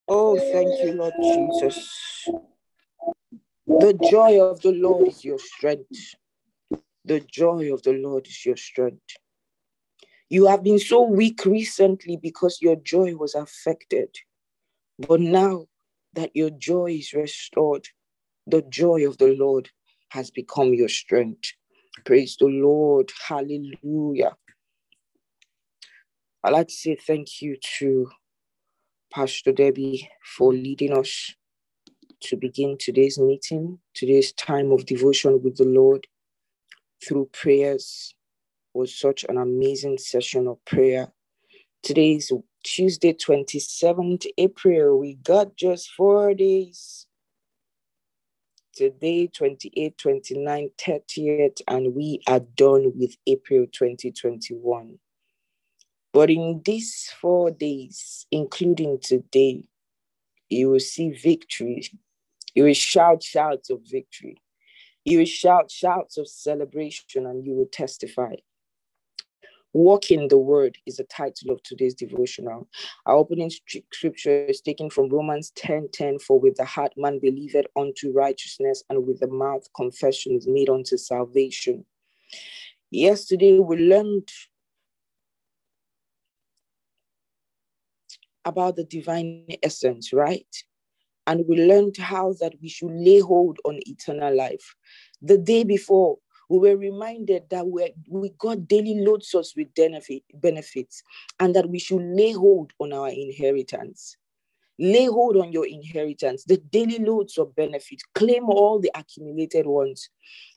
Oh, 0.08 0.38
thank 0.52 0.84
you, 0.84 0.94
Lord 0.94 1.14
Jesus. 1.22 2.30
The 3.68 3.94
joy 3.94 4.42
of 4.42 4.62
the 4.62 4.72
Lord 4.72 5.08
is 5.08 5.24
your 5.24 5.40
strength. 5.40 6.16
The 7.06 7.22
joy 7.22 7.74
of 7.74 7.84
the 7.84 7.94
Lord 7.94 8.28
is 8.28 8.46
your 8.46 8.58
strength. 8.58 9.18
You 10.30 10.48
have 10.48 10.64
been 10.64 10.80
so 10.80 11.04
weak 11.04 11.46
recently 11.46 12.18
because 12.18 12.60
your 12.62 12.76
joy 12.78 13.16
was 13.16 13.36
affected. 13.36 14.10
But 14.98 15.20
now 15.20 15.68
that 16.14 16.32
your 16.34 16.50
joy 16.50 16.98
is 17.00 17.14
restored, 17.14 17.88
the 18.48 18.64
joy 18.64 19.08
of 19.08 19.18
the 19.18 19.36
Lord 19.36 19.70
has 20.10 20.32
become 20.32 20.74
your 20.74 20.90
strength. 20.90 21.54
Praise 22.06 22.38
the 22.40 22.48
Lord. 22.48 23.12
Hallelujah. 23.28 24.36
I'd 26.44 26.54
like 26.54 26.68
to 26.68 26.74
say 26.74 26.96
thank 26.96 27.42
you 27.42 27.58
to 27.80 28.10
Pastor 29.12 29.52
Debbie 29.52 30.10
for 30.38 30.54
leading 30.54 30.98
us 30.98 31.34
to 32.22 32.38
begin 32.38 32.78
today's 32.80 33.20
meeting, 33.20 33.80
today's 33.94 34.32
time 34.34 34.72
of 34.72 34.86
devotion 34.86 35.42
with 35.44 35.58
the 35.58 35.66
Lord 35.66 36.08
through 37.06 37.30
prayers. 37.34 38.16
Was 38.76 38.94
such 38.94 39.24
an 39.30 39.38
amazing 39.38 39.98
session 40.00 40.50
of 40.50 40.58
prayer. 40.66 41.08
Today 41.82 42.16
is 42.16 42.30
Tuesday, 42.62 43.14
27th 43.14 44.26
April. 44.38 45.00
We 45.00 45.14
got 45.14 45.56
just 45.56 45.92
four 45.92 46.34
days. 46.34 47.08
Today, 48.76 49.28
28, 49.28 49.98
29, 49.98 50.70
30th, 50.78 51.62
and 51.70 51.96
we 51.96 52.20
are 52.28 52.42
done 52.42 52.92
with 52.98 53.16
April 53.26 53.66
2021. 53.72 55.00
But 56.12 56.30
in 56.30 56.62
these 56.66 57.10
four 57.22 57.52
days, 57.52 58.28
including 58.30 59.00
today, 59.02 59.70
you 60.50 60.72
will 60.72 60.82
see 60.82 61.12
victory. 61.12 61.88
You 62.54 62.66
will 62.66 62.74
shout 62.74 63.24
shouts 63.24 63.70
of 63.70 63.80
victory. 63.90 64.36
You 65.06 65.20
will 65.20 65.26
shout 65.26 65.72
shouts 65.72 66.18
of 66.18 66.28
celebration 66.28 67.26
and 67.26 67.46
you 67.46 67.54
will 67.54 67.70
testify. 67.72 68.34
Walk 69.76 70.10
in 70.10 70.30
the 70.30 70.38
word 70.38 70.78
is 70.86 70.96
the 70.96 71.04
title 71.04 71.52
of 71.52 71.62
today's 71.64 71.94
devotional. 71.94 72.66
Our 73.06 73.16
opening 73.16 73.50
scripture 73.50 74.46
is 74.46 74.62
taken 74.62 74.90
from 74.90 75.10
Romans 75.10 75.52
10 75.58 75.90
10. 75.92 76.20
For 76.20 76.40
with 76.40 76.56
the 76.56 76.64
heart 76.64 76.94
man 76.96 77.20
believeth 77.20 77.66
unto 77.76 78.14
righteousness, 78.14 78.86
and 78.90 79.06
with 79.06 79.20
the 79.20 79.28
mouth 79.28 79.68
confession 79.76 80.38
is 80.38 80.48
made 80.48 80.70
unto 80.70 80.96
salvation. 80.96 81.84
Yesterday 82.90 83.60
we 83.60 83.76
learned 83.76 84.30
about 88.46 88.78
the 88.78 88.86
divine 88.86 89.46
essence, 89.62 90.14
right? 90.14 90.56
And 91.28 91.44
we 91.50 91.58
learned 91.58 91.98
how 91.98 92.34
that 92.40 92.54
we 92.62 92.70
should 92.70 92.94
lay 92.94 93.20
hold 93.20 93.60
on 93.66 93.80
eternal 93.82 94.34
life. 94.34 94.74
The 95.22 95.38
day 95.38 95.66
before, 95.66 96.20
we 96.50 96.58
were 96.58 96.78
reminded 96.78 97.44
that 97.50 97.68
we 97.68 97.94
we 98.10 98.30
got 98.38 98.68
daily 98.68 99.00
loads 99.00 99.34
us 99.36 99.56
with 99.56 99.74
benefit, 99.76 100.24
benefits 100.34 101.04
and 101.40 101.56
that 101.56 101.70
we 101.70 101.80
should 101.80 102.02
lay 102.02 102.32
hold 102.32 102.72
on 102.80 102.94
our 102.94 103.10
inheritance. 103.10 104.18
Lay 104.78 105.06
hold 105.06 105.38
on 105.38 105.54
your 105.54 105.66
inheritance, 105.66 106.44
the 106.44 106.58
daily 106.58 107.00
loads 107.00 107.38
of 107.38 107.56
benefit. 107.56 108.02
Claim 108.14 108.50
all 108.50 108.78
the 108.80 108.92
accumulated 108.94 109.66
ones. 109.66 110.10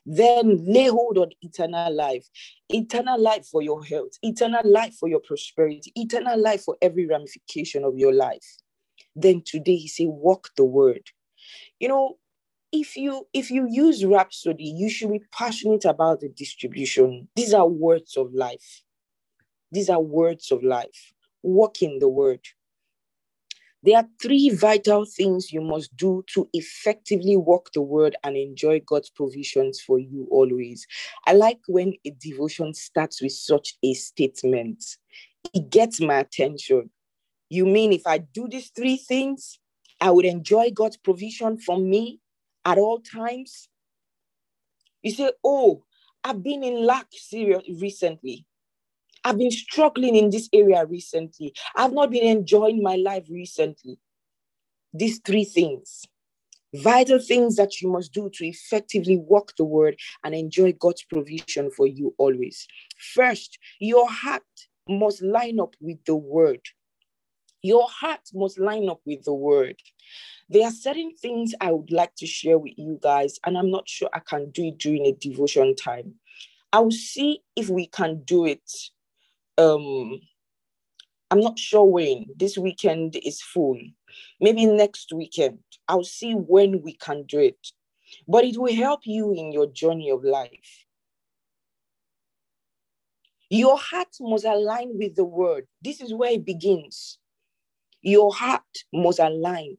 Then 0.05 0.65
lay 0.67 0.89
hold 0.89 1.19
on 1.19 1.31
eternal 1.41 1.95
life, 1.95 2.27
eternal 2.69 3.21
life 3.21 3.47
for 3.47 3.63
your 3.63 3.85
health, 3.85 4.13
eternal 4.23 4.63
life 4.65 4.95
for 4.95 5.09
your 5.09 5.21
prosperity, 5.21 5.93
eternal 5.95 6.41
life 6.41 6.63
for 6.65 6.77
every 6.83 7.07
ramification 7.07 7.85
of 7.85 7.97
your 7.97 8.13
life. 8.13 8.45
Then 9.15 9.43
today 9.45 9.77
he 9.77 9.89
said, 9.89 10.09
walk 10.09 10.51
the 10.57 10.65
word. 10.65 11.03
You 11.79 11.89
know, 11.89 12.19
if 12.73 12.97
you 12.97 13.27
if 13.33 13.51
you 13.51 13.67
use 13.69 14.05
rhapsody 14.05 14.65
you 14.65 14.91
should 14.91 15.11
be 15.11 15.23
passionate 15.33 15.85
about 15.85 16.21
the 16.21 16.29
distribution. 16.29 17.29
These 17.35 17.55
are 17.55 17.67
words 17.67 18.17
of 18.17 18.33
life. 18.35 18.83
These 19.73 19.91
are 19.91 20.01
words 20.01 20.51
of 20.51 20.63
life. 20.63 21.13
Walk 21.43 21.83
in 21.83 21.99
the 21.99 22.09
word. 22.09 22.41
There 23.85 23.97
are 23.97 24.09
three 24.21 24.51
vital 24.51 25.05
things 25.05 25.53
you 25.53 25.61
must 25.61 25.97
do 25.97 26.25
to 26.35 26.49
effectively 26.53 27.37
walk 27.37 27.71
the 27.73 27.81
word 27.81 28.17
and 28.25 28.37
enjoy 28.37 28.81
god's 28.81 29.09
provisions 29.09 29.81
for 29.81 29.99
you 29.99 30.27
always. 30.31 30.87
I 31.27 31.35
like 31.35 31.61
when 31.69 31.95
a 32.05 32.11
devotion 32.11 32.75
starts 32.75 33.23
with 33.23 33.33
such 33.33 33.75
a 33.85 33.95
statement. 33.95 34.85
It 35.55 35.71
gets 35.71 36.01
my 36.01 36.19
attention. 36.19 36.91
You 37.51 37.65
mean 37.65 37.93
if 37.93 38.07
i 38.07 38.19
do 38.19 38.47
these 38.49 38.71
three 38.77 38.97
things 38.97 39.59
i 40.03 40.11
would 40.11 40.27
enjoy 40.27 40.71
god's 40.71 40.99
provision 40.99 41.59
for 41.59 41.79
me 41.79 42.21
at 42.69 42.77
all 42.77 43.01
times. 43.01 43.69
You 45.03 45.11
say, 45.13 45.33
Oh, 45.43 45.85
I've 46.23 46.43
been 46.43 46.63
in 46.63 46.85
lack 46.85 47.07
serious 47.11 47.65
recently. 47.81 48.45
I've 49.25 49.39
been 49.39 49.51
struggling 49.51 50.17
in 50.17 50.31
this 50.31 50.49
area 50.53 50.85
recently. 50.85 51.55
I've 51.75 51.93
not 51.93 52.11
been 52.11 52.25
enjoying 52.25 52.83
my 52.83 52.97
life 52.97 53.25
recently. 53.31 53.99
These 54.93 55.21
three 55.25 55.45
things, 55.45 56.05
vital 56.75 57.19
things 57.19 57.57
that 57.57 57.81
you 57.81 57.91
must 57.91 58.13
do 58.13 58.31
to 58.35 58.47
effectively 58.47 59.17
walk 59.17 59.55
the 59.57 59.65
word 59.65 59.97
and 60.25 60.35
enjoy 60.35 60.73
God's 60.73 61.05
provision 61.05 61.71
for 61.71 61.87
you 61.87 62.15
always. 62.19 62.67
First, 63.15 63.59
your 63.81 64.09
heart 64.11 64.43
must 64.89 65.23
line 65.23 65.61
up 65.61 65.75
with 65.81 66.05
the 66.05 66.17
word. 66.17 66.61
Your 67.63 67.89
heart 67.89 68.21
must 68.35 68.59
line 68.59 68.89
up 68.89 69.01
with 69.05 69.25
the 69.25 69.35
word. 69.35 69.77
There 70.51 70.65
are 70.65 70.73
certain 70.73 71.15
things 71.15 71.55
I 71.61 71.73
would 71.73 71.91
like 71.91 72.15
to 72.17 72.27
share 72.27 72.59
with 72.59 72.73
you 72.79 72.99
guys, 73.03 73.39
and 73.45 73.59
I'm 73.59 73.71
not 73.71 73.89
sure 73.89 74.09
I 74.15 74.21
can 74.21 74.51
do 74.51 74.65
it 74.65 74.79
during 74.79 75.05
a 75.05 75.13
devotion 75.13 75.75
time. 75.77 76.15
I 76.73 76.81
will 76.81 76.91
see 76.91 77.41
if 77.55 77.69
we 77.69 77.87
can 77.87 78.23
do 78.23 78.47
it. 78.47 78.71
Um, 79.59 80.21
I'm 81.31 81.41
not 81.41 81.59
sure 81.59 81.85
when. 81.85 82.27
This 82.35 82.57
weekend 82.57 83.17
is 83.23 83.43
full. 83.43 83.79
Maybe 84.41 84.65
next 84.65 85.13
weekend. 85.13 85.59
I'll 85.87 86.05
see 86.05 86.33
when 86.33 86.83
we 86.83 86.95
can 86.95 87.25
do 87.25 87.41
it. 87.41 87.69
But 88.27 88.45
it 88.45 88.57
will 88.57 88.75
help 88.75 89.01
you 89.05 89.35
in 89.35 89.53
your 89.53 89.67
journey 89.67 90.11
of 90.11 90.25
life. 90.25 90.87
Your 93.51 93.79
heart 93.79 94.17
must 94.21 94.47
align 94.47 94.97
with 94.97 95.15
the 95.15 95.25
word. 95.25 95.67
This 95.83 96.01
is 96.01 96.15
where 96.15 96.33
it 96.33 96.47
begins. 96.47 97.19
Your 98.01 98.33
heart 98.33 98.63
must 98.93 99.19
align 99.19 99.77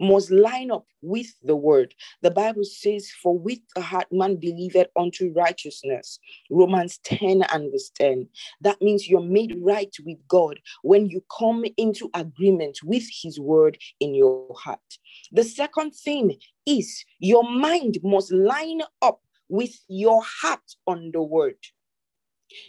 must 0.00 0.30
line 0.30 0.70
up 0.70 0.86
with 1.02 1.28
the 1.42 1.56
word. 1.56 1.94
The 2.22 2.30
Bible 2.30 2.64
says, 2.64 3.10
For 3.22 3.36
with 3.36 3.58
the 3.74 3.82
heart 3.82 4.08
man 4.10 4.36
believeth 4.36 4.88
unto 4.98 5.32
righteousness. 5.34 6.18
Romans 6.50 6.98
10 7.04 7.42
and 7.52 7.70
verse 7.70 7.90
10. 7.94 8.28
That 8.60 8.80
means 8.80 9.08
you're 9.08 9.20
made 9.20 9.56
right 9.60 9.94
with 10.04 10.18
God 10.28 10.58
when 10.82 11.08
you 11.08 11.22
come 11.38 11.64
into 11.76 12.10
agreement 12.14 12.78
with 12.82 13.04
his 13.22 13.38
word 13.38 13.78
in 14.00 14.14
your 14.14 14.54
heart. 14.56 14.80
The 15.32 15.44
second 15.44 15.92
thing 15.92 16.36
is 16.66 17.04
your 17.18 17.44
mind 17.44 17.98
must 18.02 18.32
line 18.32 18.82
up 19.02 19.20
with 19.48 19.72
your 19.88 20.22
heart 20.24 20.60
on 20.86 21.10
the 21.12 21.22
word. 21.22 21.56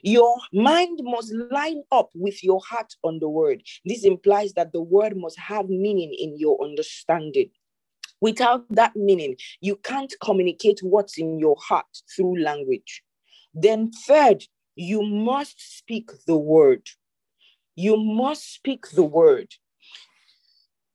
Your 0.03 0.35
mind 0.53 0.99
must 1.03 1.33
line 1.33 1.83
up 1.91 2.09
with 2.15 2.43
your 2.43 2.61
heart 2.67 2.93
on 3.03 3.19
the 3.19 3.29
word. 3.29 3.61
This 3.85 4.03
implies 4.03 4.53
that 4.53 4.71
the 4.71 4.81
word 4.81 5.15
must 5.17 5.39
have 5.39 5.69
meaning 5.69 6.13
in 6.17 6.37
your 6.37 6.61
understanding. 6.63 7.49
Without 8.19 8.65
that 8.69 8.95
meaning, 8.95 9.35
you 9.61 9.75
can't 9.77 10.13
communicate 10.23 10.79
what's 10.81 11.17
in 11.17 11.39
your 11.39 11.55
heart 11.59 11.87
through 12.15 12.41
language. 12.41 13.03
Then, 13.53 13.91
third, 14.05 14.43
you 14.75 15.01
must 15.01 15.77
speak 15.77 16.11
the 16.27 16.37
word. 16.37 16.87
You 17.75 17.97
must 17.97 18.53
speak 18.53 18.89
the 18.91 19.03
word. 19.03 19.51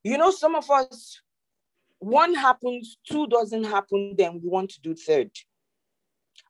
You 0.05 0.19
know, 0.19 0.31
some 0.31 0.55
of 0.55 0.71
us, 0.71 1.21
one 1.99 2.35
happens, 2.35 2.97
two 3.11 3.27
doesn't 3.27 3.65
happen, 3.65 4.15
then 4.17 4.41
we 4.41 4.49
want 4.49 4.71
to 4.71 4.81
do 4.81 4.95
third. 4.95 5.31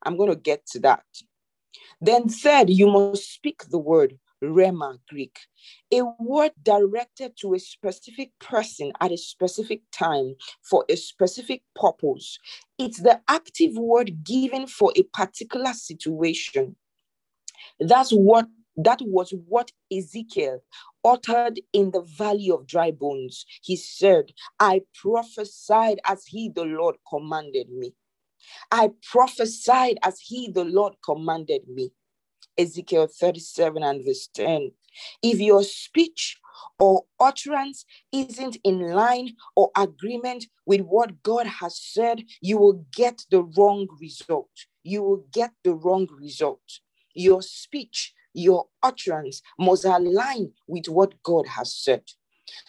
I'm 0.02 0.16
going 0.16 0.30
to 0.30 0.36
get 0.36 0.66
to 0.72 0.80
that. 0.80 1.04
Then, 2.00 2.28
third, 2.28 2.70
you 2.70 2.86
must 2.86 3.32
speak 3.32 3.64
the 3.70 3.78
word 3.78 4.18
Rhema 4.42 4.98
Greek, 5.08 5.38
a 5.92 6.02
word 6.18 6.52
directed 6.62 7.36
to 7.38 7.54
a 7.54 7.58
specific 7.58 8.32
person 8.38 8.92
at 9.00 9.12
a 9.12 9.16
specific 9.16 9.80
time 9.92 10.34
for 10.62 10.84
a 10.88 10.96
specific 10.96 11.62
purpose. 11.74 12.38
It's 12.78 13.00
the 13.00 13.20
active 13.28 13.76
word 13.76 14.24
given 14.24 14.66
for 14.66 14.92
a 14.94 15.02
particular 15.04 15.72
situation. 15.72 16.76
That's 17.80 18.10
what 18.10 18.46
that 18.76 19.00
was 19.02 19.32
what 19.48 19.72
Ezekiel 19.90 20.60
uttered 21.02 21.60
in 21.72 21.92
the 21.92 22.02
valley 22.02 22.50
of 22.50 22.66
dry 22.66 22.90
bones. 22.90 23.46
He 23.62 23.74
said, 23.76 24.32
I 24.60 24.82
prophesied 24.94 25.98
as 26.04 26.26
he, 26.26 26.50
the 26.50 26.64
Lord, 26.64 26.96
commanded 27.08 27.70
me. 27.70 27.94
I 28.70 28.90
prophesied 29.10 29.98
as 30.02 30.20
he, 30.20 30.50
the 30.50 30.64
Lord, 30.64 30.94
commanded 31.04 31.68
me. 31.68 31.92
Ezekiel 32.58 33.06
37 33.06 33.82
and 33.82 34.04
verse 34.04 34.28
10. 34.34 34.72
If 35.22 35.40
your 35.40 35.62
speech 35.62 36.38
or 36.78 37.04
utterance 37.20 37.84
isn't 38.12 38.56
in 38.64 38.80
line 38.80 39.34
or 39.54 39.70
agreement 39.76 40.46
with 40.64 40.80
what 40.80 41.22
God 41.22 41.46
has 41.46 41.78
said, 41.78 42.24
you 42.40 42.58
will 42.58 42.84
get 42.94 43.22
the 43.30 43.42
wrong 43.42 43.88
result. 44.00 44.50
You 44.82 45.02
will 45.02 45.24
get 45.32 45.52
the 45.64 45.74
wrong 45.74 46.08
result. 46.18 46.60
Your 47.14 47.42
speech, 47.42 48.14
your 48.32 48.66
utterance 48.82 49.42
must 49.58 49.84
align 49.84 50.52
with 50.66 50.86
what 50.86 51.22
God 51.22 51.46
has 51.46 51.74
said. 51.74 52.02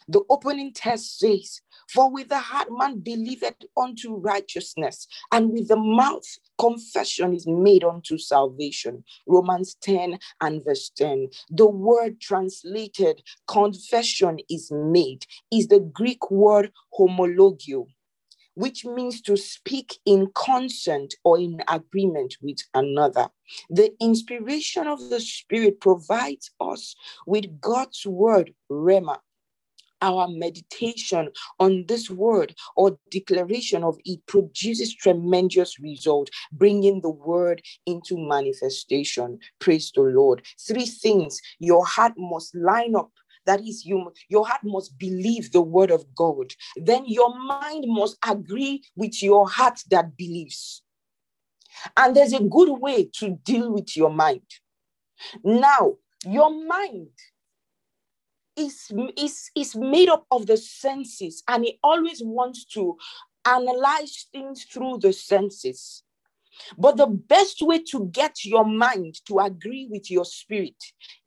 The 0.08 0.22
opening 0.30 0.74
text 0.74 1.20
says, 1.20 1.62
For 1.94 2.12
with 2.12 2.30
the 2.30 2.40
heart 2.40 2.68
man 2.70 3.00
believeth 3.00 3.56
unto 3.78 4.16
righteousness, 4.16 5.08
and 5.32 5.52
with 5.52 5.70
the 5.70 5.78
mouth 5.78 6.28
confession 6.58 7.34
is 7.34 7.48
made 7.48 7.84
unto 7.84 8.18
salvation. 8.18 9.04
Romans 9.26 9.76
10 9.82 10.20
and 10.42 10.64
verse 10.64 10.90
10. 10.96 11.30
The 11.50 11.68
word 11.68 12.20
translated 12.20 13.22
confession 13.48 14.40
is 14.50 14.72
made 14.72 15.26
is 15.52 15.68
the 15.68 15.80
Greek 15.80 16.30
word 16.30 16.72
homologio 16.98 17.88
which 18.58 18.84
means 18.84 19.22
to 19.22 19.38
speak 19.38 20.00
in 20.04 20.32
consent 20.34 21.14
or 21.24 21.40
in 21.40 21.62
agreement 21.68 22.36
with 22.42 22.58
another. 22.74 23.28
The 23.70 23.94
inspiration 24.02 24.88
of 24.88 25.12
the 25.12 25.20
Spirit 25.20 25.80
provides 25.80 26.50
us 26.60 26.96
with 27.28 27.62
God's 27.62 28.08
word, 28.08 28.56
Rhema, 28.72 29.20
our 30.02 30.28
meditation 30.28 31.30
on 31.60 31.86
this 31.88 32.10
word 32.10 32.54
or 32.76 32.98
declaration 33.12 33.84
of 33.84 33.98
it 34.06 34.26
produces 34.28 34.96
tremendous 34.96 35.80
result 35.80 36.30
bringing 36.52 37.02
the 37.02 37.10
word 37.10 37.62
into 37.86 38.18
manifestation. 38.18 39.40
Praise 39.60 39.92
the 39.94 40.02
lord. 40.02 40.46
Three 40.60 40.86
things 40.86 41.40
your 41.60 41.86
heart 41.86 42.14
must 42.18 42.56
line 42.56 42.96
up. 42.96 43.12
That 43.46 43.62
is 43.62 43.86
you 43.86 44.12
your 44.30 44.46
heart 44.46 44.62
must 44.64 44.98
believe 44.98 45.52
the 45.52 45.62
word 45.62 45.90
of 45.90 46.06
god. 46.16 46.54
Then 46.76 47.04
your 47.08 47.38
mind 47.40 47.86
must 47.88 48.18
agree 48.28 48.84
with 48.96 49.24
your 49.24 49.50
heart 49.50 49.80
that 49.90 50.18
believes. 50.18 50.84
And 51.96 52.16
there's 52.16 52.34
a 52.34 52.44
good 52.44 52.80
way 52.80 53.10
to 53.20 53.38
deal 53.44 53.72
with 53.72 53.96
your 53.96 54.10
mind. 54.10 54.42
Now 55.44 55.96
your 56.26 56.50
mind 56.68 57.10
is, 58.58 58.92
is, 59.18 59.52
is 59.56 59.76
made 59.76 60.10
up 60.10 60.26
of 60.32 60.48
the 60.48 60.58
senses 60.58 61.44
and 61.48 61.64
he 61.64 61.80
always 61.84 62.22
wants 62.24 62.66
to 62.66 62.98
analyze 63.46 64.28
things 64.32 64.64
through 64.64 65.00
the 65.00 65.14
senses. 65.14 66.04
But 66.78 66.98
the 66.98 67.08
best 67.08 67.62
way 67.62 67.84
to 67.92 68.08
get 68.08 68.44
your 68.44 68.66
mind 68.66 69.16
to 69.28 69.40
agree 69.40 69.88
with 69.90 70.10
your 70.10 70.26
spirit 70.26 70.76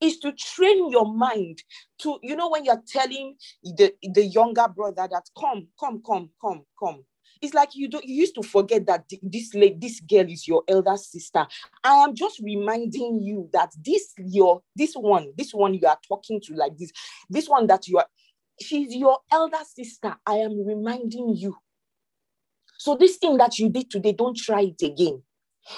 is 0.00 0.18
to 0.20 0.32
train 0.32 0.90
your 0.90 1.12
mind 1.12 1.62
to, 1.98 2.18
you 2.22 2.34
know, 2.34 2.50
when 2.50 2.64
you're 2.64 2.82
telling 2.86 3.36
the, 3.62 3.94
the 4.02 4.26
younger 4.26 4.66
brother 4.68 5.08
that, 5.10 5.22
come, 5.38 5.68
come, 5.78 6.02
come, 6.04 6.30
come, 6.40 6.64
come, 6.78 7.04
it's 7.42 7.54
like 7.54 7.74
you 7.74 7.88
don't 7.88 8.04
you 8.04 8.16
used 8.16 8.34
to 8.34 8.42
forget 8.42 8.86
that 8.86 9.04
this 9.22 9.54
lady, 9.54 9.76
this 9.78 10.00
girl 10.00 10.28
is 10.28 10.46
your 10.46 10.62
elder 10.68 10.96
sister. 10.96 11.46
I 11.82 11.94
am 11.96 12.14
just 12.14 12.40
reminding 12.40 13.20
you 13.22 13.48
that 13.52 13.70
this 13.84 14.12
your 14.18 14.62
this 14.76 14.94
one, 14.94 15.32
this 15.36 15.52
one 15.52 15.74
you 15.74 15.86
are 15.86 15.98
talking 16.06 16.40
to 16.42 16.54
like 16.54 16.76
this, 16.76 16.92
this 17.28 17.48
one 17.48 17.66
that 17.68 17.88
you 17.88 17.98
are, 17.98 18.06
she's 18.60 18.94
your 18.94 19.18
elder 19.32 19.64
sister. 19.64 20.16
I 20.26 20.36
am 20.36 20.64
reminding 20.66 21.34
you. 21.36 21.56
So 22.78 22.96
this 22.96 23.16
thing 23.16 23.36
that 23.38 23.58
you 23.58 23.68
did 23.68 23.90
today, 23.90 24.12
don't 24.12 24.36
try 24.36 24.62
it 24.62 24.82
again. 24.82 25.22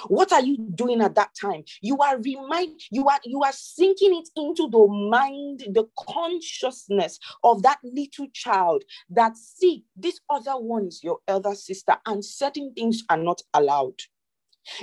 What 0.07 0.31
are 0.31 0.41
you 0.41 0.57
doing 0.75 1.01
at 1.01 1.15
that 1.15 1.31
time? 1.39 1.63
You 1.81 1.97
are 1.97 2.17
remind 2.19 2.79
you 2.91 3.07
are 3.07 3.19
you 3.23 3.43
are 3.43 3.51
sinking 3.51 4.15
it 4.15 4.29
into 4.35 4.69
the 4.69 4.87
mind, 4.87 5.65
the 5.73 5.85
consciousness 5.97 7.19
of 7.43 7.63
that 7.63 7.79
little 7.83 8.27
child 8.33 8.83
that 9.09 9.37
see 9.37 9.85
this 9.95 10.19
other 10.29 10.53
one 10.53 10.87
is 10.87 11.03
your 11.03 11.19
elder 11.27 11.55
sister, 11.55 11.97
and 12.05 12.23
certain 12.23 12.73
things 12.73 13.03
are 13.09 13.17
not 13.17 13.41
allowed. 13.53 13.99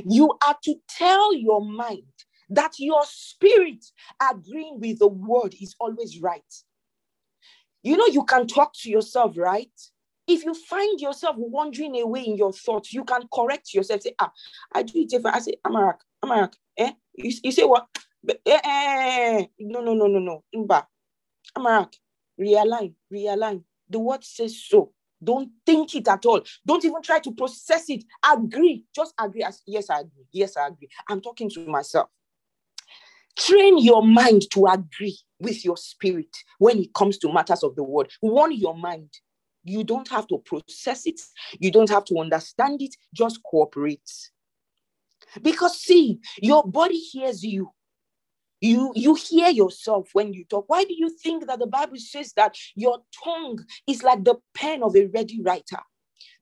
You 0.05 0.37
are 0.47 0.57
to 0.65 0.75
tell 0.89 1.35
your 1.35 1.65
mind 1.65 2.05
that 2.51 2.75
your 2.79 3.03
spirit 3.05 3.85
agreeing 4.21 4.81
with 4.81 4.99
the 4.99 5.09
word 5.09 5.55
is 5.61 5.75
always 5.79 6.21
right. 6.21 6.43
You 7.83 7.97
know, 7.97 8.07
you 8.07 8.25
can 8.25 8.47
talk 8.47 8.73
to 8.83 8.91
yourself, 8.91 9.39
right? 9.39 9.71
If 10.31 10.45
you 10.45 10.55
find 10.55 11.01
yourself 11.01 11.35
wandering 11.37 12.01
away 12.01 12.23
in 12.23 12.37
your 12.37 12.53
thoughts, 12.53 12.93
you 12.93 13.03
can 13.03 13.23
correct 13.35 13.75
yourself. 13.75 14.03
Say, 14.03 14.15
ah, 14.17 14.31
I 14.73 14.85
do 14.85 15.01
it 15.01 15.09
different. 15.09 15.37
I 15.37 15.41
say, 15.41 15.55
Amarak, 15.67 15.97
Amarak, 16.25 16.53
eh? 16.79 16.93
You, 17.17 17.33
you 17.43 17.51
say 17.51 17.65
what? 17.65 17.89
Eh, 18.29 18.35
eh, 18.47 18.61
eh, 18.65 19.47
no, 19.59 19.81
no, 19.81 19.93
no, 19.93 20.07
no, 20.07 20.21
no. 20.21 20.45
Mba. 20.55 20.87
Amarak, 21.59 21.95
realign, 22.41 22.95
realign. 23.13 23.65
The 23.89 23.99
word 23.99 24.23
says 24.23 24.63
so. 24.65 24.93
Don't 25.23 25.51
think 25.67 25.97
it 25.97 26.07
at 26.07 26.25
all. 26.25 26.43
Don't 26.65 26.85
even 26.85 27.03
try 27.03 27.19
to 27.19 27.33
process 27.33 27.91
it. 27.91 28.05
Agree. 28.25 28.85
Just 28.95 29.13
agree. 29.19 29.43
As, 29.43 29.63
yes, 29.67 29.91
I 29.91 30.01
agree. 30.01 30.27
Yes, 30.31 30.57
I 30.57 30.69
agree. 30.69 30.89
I'm 31.09 31.21
talking 31.21 31.51
to 31.51 31.67
myself. 31.67 32.09
Train 33.37 33.79
your 33.79 34.05
mind 34.05 34.49
to 34.53 34.67
agree 34.67 35.19
with 35.41 35.65
your 35.65 35.77
spirit 35.77 36.37
when 36.59 36.79
it 36.79 36.95
comes 36.95 37.19
to 37.19 37.33
matters 37.33 37.65
of 37.65 37.75
the 37.75 37.83
word. 37.83 38.13
Warn 38.23 38.53
your 38.53 38.77
mind. 38.77 39.11
You 39.65 39.85
don't 39.85 40.09
have 40.09 40.27
to 40.29 40.39
process 40.39 41.07
it, 41.07 41.21
you 41.59 41.71
don't 41.71 41.91
have 41.91 42.05
to 42.07 42.19
understand 42.19 42.83
it, 42.83 42.97
just 43.15 43.43
cooperate. 43.45 44.11
Because 45.43 45.81
see, 45.81 46.21
your 46.43 46.65
body 46.65 46.99
hears 46.99 47.45
you. 47.45 47.71
You, 48.61 48.93
you 48.95 49.15
hear 49.15 49.51
yourself 49.51 50.11
when 50.15 50.35
you 50.35 50.45
talk. 50.45 50.67
Why 50.69 50.85
do 50.85 50.95
you 50.95 51.11
think 51.11 51.47
that 51.47 51.61
the 51.61 51.67
Bible 51.67 51.97
says 51.99 52.33
that 52.35 52.57
your 52.75 52.99
tongue 53.25 53.59
is 53.89 54.03
like 54.03 54.25
the 54.25 54.37
pen 54.55 54.83
of 54.83 54.97
a 54.97 55.07
ready 55.07 55.41
writer? 55.43 55.79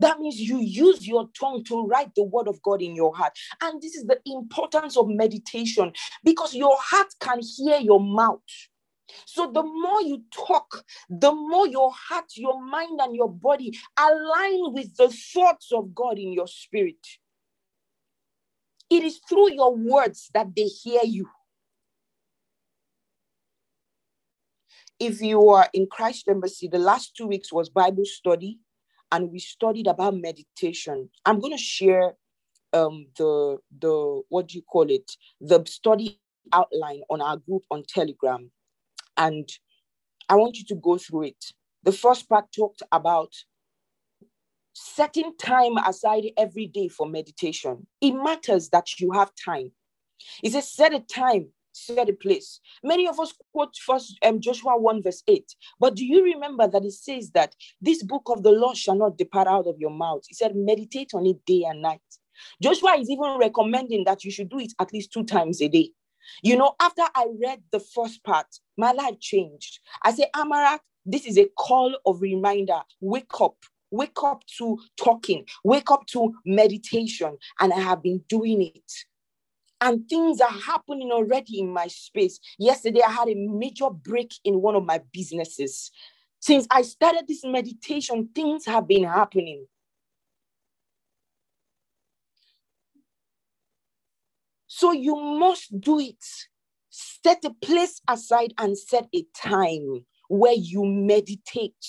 That 0.01 0.21
means 0.21 0.41
you 0.41 0.59
use 0.59 1.07
your 1.07 1.29
tongue 1.39 1.65
to 1.65 1.87
write 1.87 2.15
the 2.15 2.25
word 2.25 2.49
of 2.49 2.61
God 2.63 2.83
in 2.83 2.95
your 2.95 3.15
heart. 3.17 3.33
And 3.63 3.81
this 3.81 3.95
is 3.95 4.05
the 4.07 4.19
importance 4.27 4.97
of 4.97 5.09
meditation 5.09 5.93
because 6.25 6.55
your 6.55 6.77
heart 6.81 7.09
can 7.21 7.41
hear 7.41 7.79
your 7.79 8.01
mouth. 8.01 8.41
So 9.27 9.51
the 9.51 9.63
more 9.63 10.03
you 10.03 10.23
talk, 10.33 10.85
the 11.09 11.33
more 11.33 11.67
your 11.67 11.93
heart, 11.93 12.33
your 12.37 12.63
mind, 12.65 13.01
and 13.01 13.15
your 13.15 13.31
body 13.31 13.77
align 13.99 14.73
with 14.73 14.97
the 14.97 15.09
thoughts 15.09 15.71
of 15.73 15.95
God 15.95 16.19
in 16.19 16.33
your 16.33 16.49
spirit. 16.49 17.07
It 18.91 19.05
is 19.05 19.21
through 19.29 19.53
your 19.53 19.75
words 19.77 20.31
that 20.35 20.55
they 20.57 20.65
hear 20.65 21.03
you. 21.05 21.29
If 24.99 25.21
you 25.21 25.49
are 25.51 25.69
in 25.73 25.87
Christ 25.91 26.27
Embassy, 26.29 26.69
the 26.69 26.79
last 26.79 27.15
two 27.17 27.27
weeks 27.27 27.53
was 27.53 27.69
Bible 27.69 28.05
study, 28.05 28.59
and 29.13 29.31
we 29.31 29.39
studied 29.39 29.87
about 29.87 30.17
meditation. 30.17 31.09
I'm 31.25 31.39
going 31.39 31.57
to 31.57 31.63
share 31.63 32.15
um, 32.73 33.07
the 33.17 33.59
the 33.81 34.23
what 34.29 34.49
do 34.49 34.57
you 34.57 34.63
call 34.63 34.91
it? 34.91 35.11
The 35.41 35.65
study 35.67 36.21
outline 36.53 37.03
on 37.11 37.21
our 37.21 37.37
group 37.37 37.63
on 37.71 37.85
Telegram 37.87 38.51
and 39.19 39.49
I 40.29 40.37
want 40.37 40.57
you 40.57 40.65
to 40.67 40.75
go 40.77 40.97
through 40.97 41.25
it. 41.25 41.45
The 41.83 41.93
first 41.93 42.29
part 42.29 42.47
talked 42.55 42.83
about 42.93 43.33
setting 44.75 45.33
time 45.39 45.77
aside 45.79 46.25
every 46.37 46.67
day 46.67 46.89
for 46.89 47.07
meditation. 47.07 47.87
It 48.01 48.13
matters 48.13 48.69
that 48.71 49.01
you 49.01 49.11
have 49.13 49.33
time. 49.45 49.73
It 50.43 50.53
says, 50.53 50.73
set 50.73 50.95
a 50.95 51.01
time, 51.01 51.49
set 51.73 52.09
a 52.09 52.13
place. 52.13 52.61
Many 52.83 53.09
of 53.09 53.19
us 53.19 53.33
quote 53.53 53.75
first 53.85 54.17
um, 54.25 54.41
Joshua 54.41 54.79
1, 54.79 55.03
verse 55.03 55.23
8. 55.27 55.45
But 55.81 55.97
do 55.97 56.05
you 56.05 56.23
remember 56.25 56.69
that 56.69 56.85
it 56.85 56.93
says 56.93 57.31
that 57.33 57.55
this 57.81 58.03
book 58.03 58.23
of 58.27 58.43
the 58.43 58.53
law 58.53 58.75
shall 58.75 58.97
not 58.97 59.19
depart 59.19 59.49
out 59.49 59.67
of 59.67 59.79
your 59.79 59.91
mouth? 59.91 60.23
He 60.29 60.35
said, 60.35 60.55
meditate 60.55 61.11
on 61.15 61.27
it 61.27 61.45
day 61.45 61.65
and 61.69 61.83
night. 61.83 62.01
Joshua 62.63 62.97
is 62.99 63.11
even 63.11 63.37
recommending 63.39 64.05
that 64.05 64.25
you 64.25 64.31
should 64.31 64.49
do 64.49 64.61
it 64.61 64.73
at 64.79 64.93
least 64.93 65.13
two 65.13 65.25
times 65.25 65.61
a 65.61 65.69
day. 65.69 65.91
You 66.43 66.57
know, 66.57 66.75
after 66.81 67.03
I 67.15 67.27
read 67.43 67.63
the 67.73 67.81
first 67.81 68.23
part, 68.25 68.47
my 68.77 68.93
life 68.93 69.19
changed. 69.21 69.81
I 70.03 70.13
say, 70.13 70.27
Amarak, 70.35 70.81
this 71.05 71.27
is 71.27 71.39
a 71.39 71.49
call 71.57 71.97
of 72.07 72.21
reminder. 72.21 72.81
Wake 73.01 73.41
up, 73.41 73.57
wake 73.91 74.23
up 74.23 74.45
to 74.59 74.79
talking, 74.97 75.47
wake 75.65 75.91
up 75.91 76.07
to 76.09 76.35
meditation. 76.45 77.37
And 77.61 77.73
I 77.73 77.81
have 77.81 78.03
been 78.03 78.23
doing 78.29 78.63
it. 78.63 78.93
And 79.81 80.09
things 80.09 80.41
are 80.41 80.51
happening 80.51 81.13
already 81.13 81.61
in 81.61 81.73
my 81.73 81.87
space. 81.87 82.41
Yesterday, 82.59 83.01
I 83.07 83.13
had 83.13 83.29
a 83.29 83.35
major 83.35 83.91
break 83.91 84.35
in 84.45 84.61
one 84.61 84.75
of 84.75 84.85
my 84.85 85.01
businesses. 85.13 85.91
Since 86.41 86.67
I 86.71 86.83
started 86.83 87.27
this 87.29 87.45
meditation, 87.45 88.29
things 88.35 88.67
have 88.67 88.89
been 88.89 89.05
happening. 89.05 89.67
So 94.69 94.93
you 94.93 95.17
must 95.17 95.81
do 95.81 95.99
it. 95.99 96.25
Set 96.91 97.45
a 97.45 97.51
place 97.51 98.01
aside 98.09 98.55
and 98.59 98.79
set 98.79 99.09
a 99.15 99.25
time 99.35 100.05
where 100.29 100.55
you 100.55 100.85
meditate. 100.85 101.85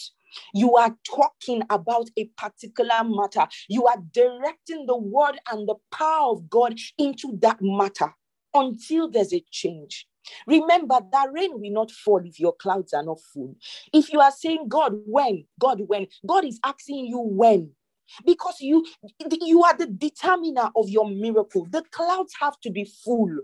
You 0.53 0.75
are 0.75 0.95
talking 1.05 1.63
about 1.69 2.09
a 2.17 2.25
particular 2.37 3.03
matter. 3.03 3.47
You 3.67 3.87
are 3.87 3.97
directing 4.13 4.85
the 4.85 4.97
word 4.97 5.39
and 5.51 5.67
the 5.67 5.75
power 5.91 6.31
of 6.31 6.49
God 6.49 6.77
into 6.97 7.37
that 7.41 7.57
matter 7.61 8.13
until 8.53 9.09
there's 9.09 9.33
a 9.33 9.43
change. 9.51 10.07
Remember 10.47 10.99
that 11.11 11.31
rain 11.31 11.51
will 11.53 11.71
not 11.71 11.91
fall 11.91 12.21
if 12.23 12.39
your 12.39 12.53
clouds 12.53 12.93
are 12.93 13.03
not 13.03 13.19
full. 13.33 13.55
If 13.93 14.11
you 14.11 14.19
are 14.19 14.31
saying, 14.31 14.67
God, 14.67 14.93
when? 15.05 15.45
God, 15.59 15.81
when? 15.87 16.07
God 16.25 16.45
is 16.45 16.59
asking 16.63 17.07
you 17.07 17.19
when. 17.19 17.71
Because 18.26 18.60
you 18.60 18.86
you 19.41 19.63
are 19.63 19.78
the 19.78 19.88
determiner 19.88 20.69
of 20.76 20.89
your 20.89 21.10
miracle. 21.10 21.67
The 21.69 21.84
clouds 21.91 22.34
have 22.39 22.60
to 22.62 22.72
be 22.72 22.86
full. 22.86 23.39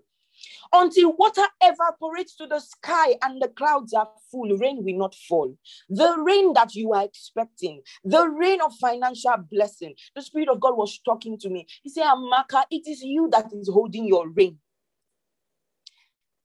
Until 0.73 1.13
water 1.13 1.45
evaporates 1.62 2.36
to 2.38 2.47
the 2.47 2.60
sky 2.60 3.15
and 3.23 3.41
the 3.41 3.47
clouds 3.47 3.93
are 3.93 4.10
full, 4.32 4.58
rain 4.58 4.84
will 4.84 4.97
not 4.97 5.15
fall. 5.15 5.56
The 5.89 6.15
rain 6.17 6.54
that 6.54 6.75
you 6.75 6.93
are 6.93 7.04
expecting, 7.04 7.82
the 8.04 8.28
rain 8.28 8.60
of 8.62 8.73
financial 8.75 9.36
blessing, 9.49 9.95
the 10.15 10.21
Spirit 10.21 10.49
of 10.49 10.60
God 10.60 10.78
was 10.78 10.99
talking 11.06 11.38
to 11.39 11.49
me. 11.49 11.67
He 11.84 11.89
said, 11.89 12.06
Amaka, 12.06 12.63
it 12.69 12.88
is 12.88 13.01
you 13.01 13.30
that 13.32 13.51
is 13.54 13.69
holding 13.69 14.08
your 14.08 14.30
rain. 14.30 14.60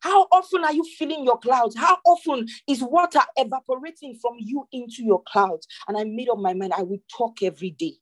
How 0.01 0.27
often 0.33 0.65
are 0.65 0.73
you 0.73 0.85
filling 0.85 1.25
your 1.25 1.39
clouds? 1.39 1.77
How 1.77 1.99
often 2.07 2.47
is 2.67 2.83
water 2.83 3.21
evaporating 3.37 4.15
from 4.15 4.37
you 4.39 4.67
into 4.73 5.03
your 5.03 5.23
clouds? 5.27 5.67
And 5.89 5.97
I 5.97 6.05
made 6.05 6.31
up 6.31 6.39
my 6.39 6.55
mind, 6.55 6.73
I 6.75 6.83
will 6.83 7.01
talk 7.15 7.43
every 7.43 7.71
day. 7.71 7.95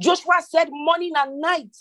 Joshua 0.00 0.42
said, 0.46 0.68
morning 0.70 1.12
and 1.16 1.40
night 1.40 1.76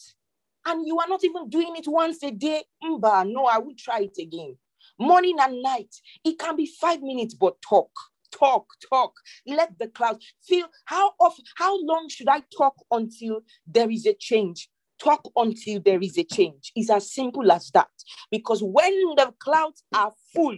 and 0.66 0.86
you 0.88 0.98
are 1.00 1.08
not 1.08 1.24
even 1.24 1.50
doing 1.50 1.76
it 1.76 1.86
once 1.88 2.24
a 2.24 2.32
day, 2.32 2.64
mba, 2.84 3.32
no, 3.32 3.46
I 3.46 3.60
will 3.60 3.76
try 3.78 4.02
it 4.02 4.18
again. 4.20 4.58
Morning 4.98 5.36
and 5.40 5.62
night. 5.62 5.94
It 6.24 6.40
can 6.40 6.56
be 6.56 6.66
five 6.80 7.02
minutes, 7.02 7.34
but 7.34 7.62
talk, 7.62 7.92
talk, 8.32 8.66
talk. 8.90 9.14
Let 9.46 9.78
the 9.78 9.88
clouds 9.88 10.26
feel 10.48 10.68
how 10.86 11.12
often, 11.20 11.44
how 11.58 11.78
long 11.84 12.08
should 12.10 12.30
I 12.30 12.44
talk 12.58 12.76
until 12.92 13.42
there 13.68 13.90
is 13.90 14.06
a 14.06 14.14
change? 14.14 14.70
Talk 14.98 15.30
until 15.36 15.82
there 15.82 16.02
is 16.02 16.18
a 16.18 16.24
change. 16.24 16.72
It's 16.76 16.90
as 16.90 17.14
simple 17.14 17.52
as 17.52 17.70
that. 17.72 17.90
Because 18.32 18.64
when 18.64 18.94
the 19.18 19.34
clouds 19.40 19.84
are 19.94 20.14
full, 20.34 20.56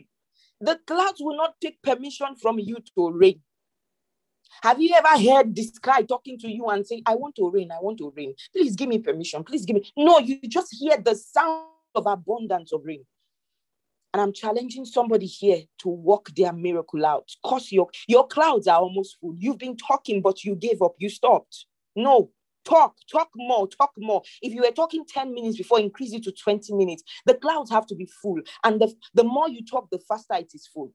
the 0.62 0.80
clouds 0.86 1.20
will 1.20 1.36
not 1.36 1.56
take 1.62 1.82
permission 1.82 2.36
from 2.40 2.60
you 2.60 2.78
to 2.96 3.12
rain. 3.12 3.42
Have 4.64 4.82
you 4.82 4.96
ever 4.96 5.22
heard 5.22 5.56
this 5.56 5.78
guy 5.80 6.02
talking 6.02 6.38
to 6.40 6.50
you 6.50 6.68
and 6.68 6.86
saying, 6.86 7.04
I 7.06 7.16
want 7.16 7.36
to 7.36 7.50
rain, 7.50 7.72
I 7.72 7.80
want 7.82 7.98
to 8.00 8.14
rain. 8.16 8.34
Please 8.54 8.76
give 8.76 8.90
me 8.90 9.00
permission. 9.00 9.44
Please 9.44 9.66
give 9.66 9.76
me. 9.76 9.92
No, 9.96 10.20
you 10.20 10.40
just 10.48 10.76
hear 10.78 10.98
the 10.98 11.16
sound 11.16 11.68
of 11.96 12.06
abundance 12.06 12.74
of 12.74 12.82
rain. 12.84 13.06
And 14.14 14.22
I'm 14.22 14.34
challenging 14.34 14.86
somebody 14.86 15.26
here 15.26 15.64
to 15.80 15.90
walk 15.90 16.30
their 16.36 16.54
miracle 16.54 17.06
out. 17.06 17.30
Because 17.44 17.72
your, 17.72 17.88
your 18.08 18.26
clouds 18.28 18.68
are 18.68 18.80
almost 18.80 19.18
full. 19.20 19.36
You've 19.38 19.60
been 19.60 19.78
talking, 19.78 20.22
but 20.22 20.44
you 20.44 20.56
gave 20.56 20.82
up. 20.82 20.96
You 20.98 21.10
stopped. 21.10 21.66
No, 21.96 22.32
talk, 22.66 22.96
talk 23.12 23.30
more, 23.36 23.68
talk 23.68 23.92
more. 23.98 24.24
If 24.42 24.54
you 24.54 24.62
were 24.62 24.72
talking 24.72 25.06
10 25.08 25.34
minutes 25.34 25.58
before, 25.58 25.80
increase 25.80 26.14
it 26.14 26.24
to 26.24 26.32
20 26.32 26.74
minutes. 26.74 27.04
The 27.26 27.36
clouds 27.36 27.70
have 27.72 27.86
to 27.88 27.96
be 27.96 28.10
full. 28.22 28.42
And 28.64 28.82
the, 28.82 28.94
the 29.14 29.24
more 29.24 29.50
you 29.50 29.66
talk, 29.66 29.90
the 29.92 30.00
faster 30.00 30.36
it 30.36 30.52
is 30.54 30.68
full. 30.68 30.94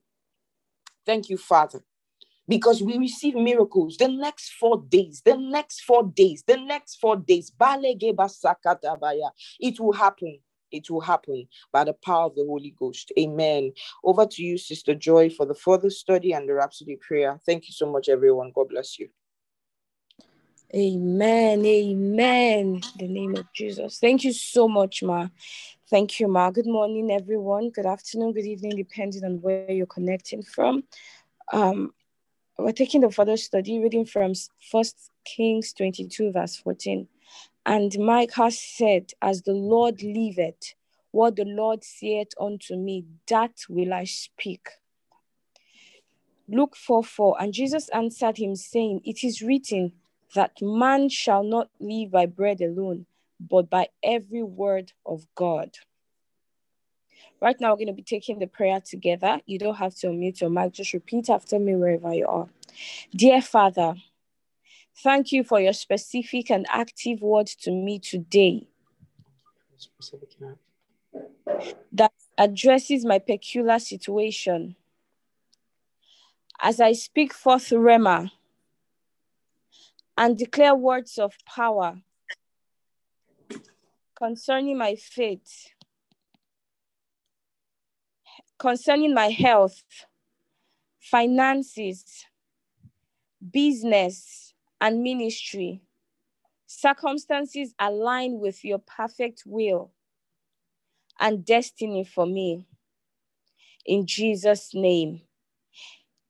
Thank 1.05 1.29
you, 1.29 1.37
Father 1.37 1.83
because 2.47 2.81
we 2.81 2.97
receive 2.97 3.35
miracles 3.35 3.97
the 3.97 4.07
next 4.07 4.53
four 4.53 4.83
days, 4.89 5.21
the 5.23 5.37
next 5.37 5.81
four 5.81 6.03
days, 6.03 6.43
the 6.45 6.57
next 6.57 6.95
four 6.95 7.15
days. 7.17 7.51
It 9.59 9.79
will 9.79 9.93
happen. 9.93 10.39
It 10.71 10.89
will 10.89 11.01
happen 11.01 11.47
by 11.71 11.83
the 11.83 11.93
power 11.93 12.25
of 12.25 12.35
the 12.35 12.45
Holy 12.45 12.75
Ghost. 12.77 13.11
Amen. 13.19 13.73
Over 14.03 14.25
to 14.25 14.43
you, 14.43 14.57
Sister 14.57 14.95
Joy, 14.95 15.29
for 15.29 15.45
the 15.45 15.53
further 15.53 15.91
study 15.91 16.33
and 16.33 16.49
the 16.49 16.55
Rhapsody 16.55 16.97
prayer. 16.99 17.39
Thank 17.45 17.67
you 17.67 17.73
so 17.73 17.91
much, 17.91 18.09
everyone. 18.09 18.51
God 18.55 18.69
bless 18.69 18.97
you. 18.97 19.09
Amen. 20.75 21.63
Amen. 21.63 22.81
In 22.97 22.97
the 22.97 23.07
name 23.07 23.35
of 23.35 23.45
Jesus. 23.53 23.99
Thank 23.99 24.23
you 24.23 24.33
so 24.33 24.67
much, 24.67 25.03
Ma. 25.03 25.27
Thank 25.91 26.19
you, 26.19 26.27
Ma. 26.27 26.49
Good 26.49 26.65
morning, 26.65 27.11
everyone. 27.11 27.69
Good 27.69 27.85
afternoon, 27.85 28.33
good 28.33 28.45
evening, 28.45 28.75
depending 28.75 29.23
on 29.23 29.39
where 29.41 29.69
you're 29.69 29.85
connecting 29.85 30.41
from. 30.41 30.83
Um, 31.51 31.93
we're 32.57 32.71
taking 32.71 33.01
the 33.01 33.11
further 33.11 33.37
study 33.37 33.79
reading 33.79 34.05
from 34.05 34.33
First 34.71 35.11
Kings 35.25 35.73
22, 35.73 36.31
verse 36.31 36.55
14. 36.57 37.07
And 37.65 37.97
Micah 37.97 38.51
said, 38.51 39.11
As 39.21 39.41
the 39.41 39.53
Lord 39.53 40.03
liveth, 40.03 40.75
what 41.11 41.35
the 41.35 41.45
Lord 41.45 41.83
saith 41.83 42.29
unto 42.39 42.75
me, 42.75 43.05
that 43.27 43.51
will 43.69 43.93
I 43.93 44.03
speak. 44.03 44.67
Luke 46.47 46.75
4 46.75 47.03
4. 47.03 47.41
And 47.41 47.53
Jesus 47.53 47.89
answered 47.89 48.37
him, 48.37 48.55
saying, 48.55 49.01
It 49.03 49.23
is 49.23 49.41
written 49.41 49.93
that 50.35 50.51
man 50.61 51.09
shall 51.09 51.43
not 51.43 51.69
live 51.79 52.11
by 52.11 52.25
bread 52.25 52.61
alone, 52.61 53.05
but 53.39 53.69
by 53.69 53.87
every 54.03 54.43
word 54.43 54.91
of 55.05 55.25
God. 55.35 55.71
Right 57.43 57.59
now, 57.59 57.71
we're 57.71 57.79
going 57.79 57.87
to 57.87 57.93
be 57.93 58.03
taking 58.03 58.39
the 58.39 58.47
prayer 58.47 58.79
together. 58.79 59.41
You 59.45 59.59
don't 59.59 59.75
have 59.75 59.93
to 59.95 60.07
unmute 60.07 60.39
your 60.39 60.49
mic, 60.49 60.71
just 60.71 60.93
repeat 60.93 61.29
after 61.29 61.59
me 61.59 61.75
wherever 61.75 62.13
you 62.13 62.25
are. 62.25 62.47
Dear 63.13 63.41
Father, 63.41 63.95
thank 65.03 65.33
you 65.33 65.43
for 65.43 65.59
your 65.59 65.73
specific 65.73 66.49
and 66.49 66.65
active 66.69 67.21
word 67.21 67.47
to 67.47 67.71
me 67.71 67.99
today 67.99 68.69
that 71.91 72.13
addresses 72.37 73.03
my 73.03 73.19
peculiar 73.19 73.77
situation. 73.77 74.77
As 76.61 76.79
I 76.79 76.93
speak 76.93 77.33
forth 77.33 77.71
Rhema 77.71 78.31
and 80.17 80.37
declare 80.37 80.75
words 80.75 81.17
of 81.17 81.33
power 81.45 81.97
concerning 84.15 84.77
my 84.77 84.95
faith 84.95 85.72
concerning 88.63 89.13
my 89.13 89.27
health, 89.27 89.83
finances, 91.01 92.05
business, 93.51 94.53
and 94.79 95.03
ministry. 95.03 95.81
Circumstances 96.65 97.75
align 97.77 98.39
with 98.39 98.63
your 98.63 98.79
perfect 98.79 99.43
will 99.45 99.91
and 101.19 101.43
destiny 101.43 102.05
for 102.05 102.25
me. 102.25 102.65
In 103.85 104.07
Jesus' 104.07 104.73
name. 104.73 105.19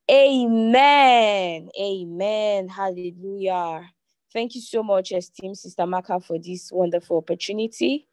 Amen. 0.09 1.69
Amen. 1.79 2.67
Hallelujah. 2.67 3.91
Thank 4.33 4.55
you 4.55 4.61
so 4.61 4.81
much, 4.81 5.11
esteemed 5.11 5.59
Sister 5.59 5.85
Maka, 5.85 6.19
for 6.19 6.39
this 6.39 6.71
wonderful 6.71 7.17
opportunity. 7.17 8.07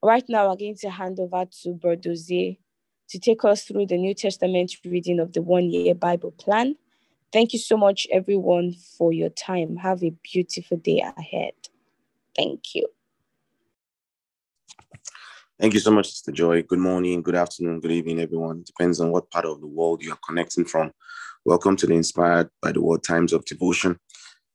Right 0.00 0.24
now, 0.28 0.50
I'm 0.52 0.56
going 0.56 0.76
to 0.76 0.90
hand 0.90 1.18
over 1.18 1.44
to 1.62 1.70
Berdozie 1.74 2.58
to 3.08 3.18
take 3.18 3.44
us 3.44 3.64
through 3.64 3.86
the 3.86 3.96
New 3.96 4.14
Testament 4.14 4.72
reading 4.84 5.20
of 5.20 5.32
the 5.32 5.42
one 5.42 5.70
year 5.70 5.94
Bible 5.94 6.32
plan. 6.32 6.76
Thank 7.32 7.52
you 7.52 7.58
so 7.58 7.76
much, 7.76 8.06
everyone, 8.12 8.74
for 8.96 9.12
your 9.12 9.30
time. 9.30 9.76
Have 9.76 10.02
a 10.02 10.14
beautiful 10.22 10.76
day 10.76 11.04
ahead. 11.16 11.52
Thank 12.36 12.74
you. 12.74 12.86
Thank 15.58 15.72
you 15.72 15.80
so 15.80 15.90
much, 15.90 16.10
Sister 16.10 16.32
Joy. 16.32 16.62
Good 16.62 16.78
morning, 16.78 17.22
good 17.22 17.34
afternoon, 17.34 17.80
good 17.80 17.90
evening, 17.90 18.20
everyone. 18.20 18.62
Depends 18.62 19.00
on 19.00 19.10
what 19.10 19.30
part 19.30 19.46
of 19.46 19.60
the 19.60 19.66
world 19.66 20.02
you 20.02 20.12
are 20.12 20.18
connecting 20.26 20.66
from. 20.66 20.92
Welcome 21.46 21.76
to 21.76 21.86
the 21.86 21.94
Inspired 21.94 22.50
by 22.60 22.72
the 22.72 22.82
Word 22.82 23.02
Times 23.02 23.32
of 23.32 23.44
Devotion. 23.46 23.98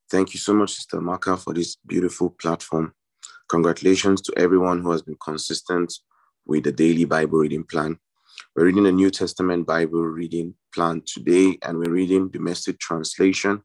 Thank 0.08 0.32
you 0.32 0.38
so 0.38 0.54
much, 0.54 0.74
Sister 0.74 1.00
Maka, 1.00 1.36
for 1.36 1.54
this 1.54 1.76
beautiful 1.86 2.30
platform. 2.30 2.94
Congratulations 3.48 4.20
to 4.22 4.32
everyone 4.36 4.80
who 4.80 4.92
has 4.92 5.02
been 5.02 5.16
consistent 5.22 5.92
with 6.46 6.64
the 6.64 6.72
daily 6.72 7.04
Bible 7.04 7.38
reading 7.38 7.64
plan. 7.64 7.98
We're 8.54 8.66
reading 8.66 8.84
the 8.84 8.92
New 8.92 9.10
Testament 9.10 9.66
Bible 9.66 10.02
reading 10.02 10.54
plan 10.74 11.02
today, 11.06 11.58
and 11.62 11.78
we're 11.78 11.90
reading 11.90 12.30
message 12.34 12.78
translation. 12.78 13.62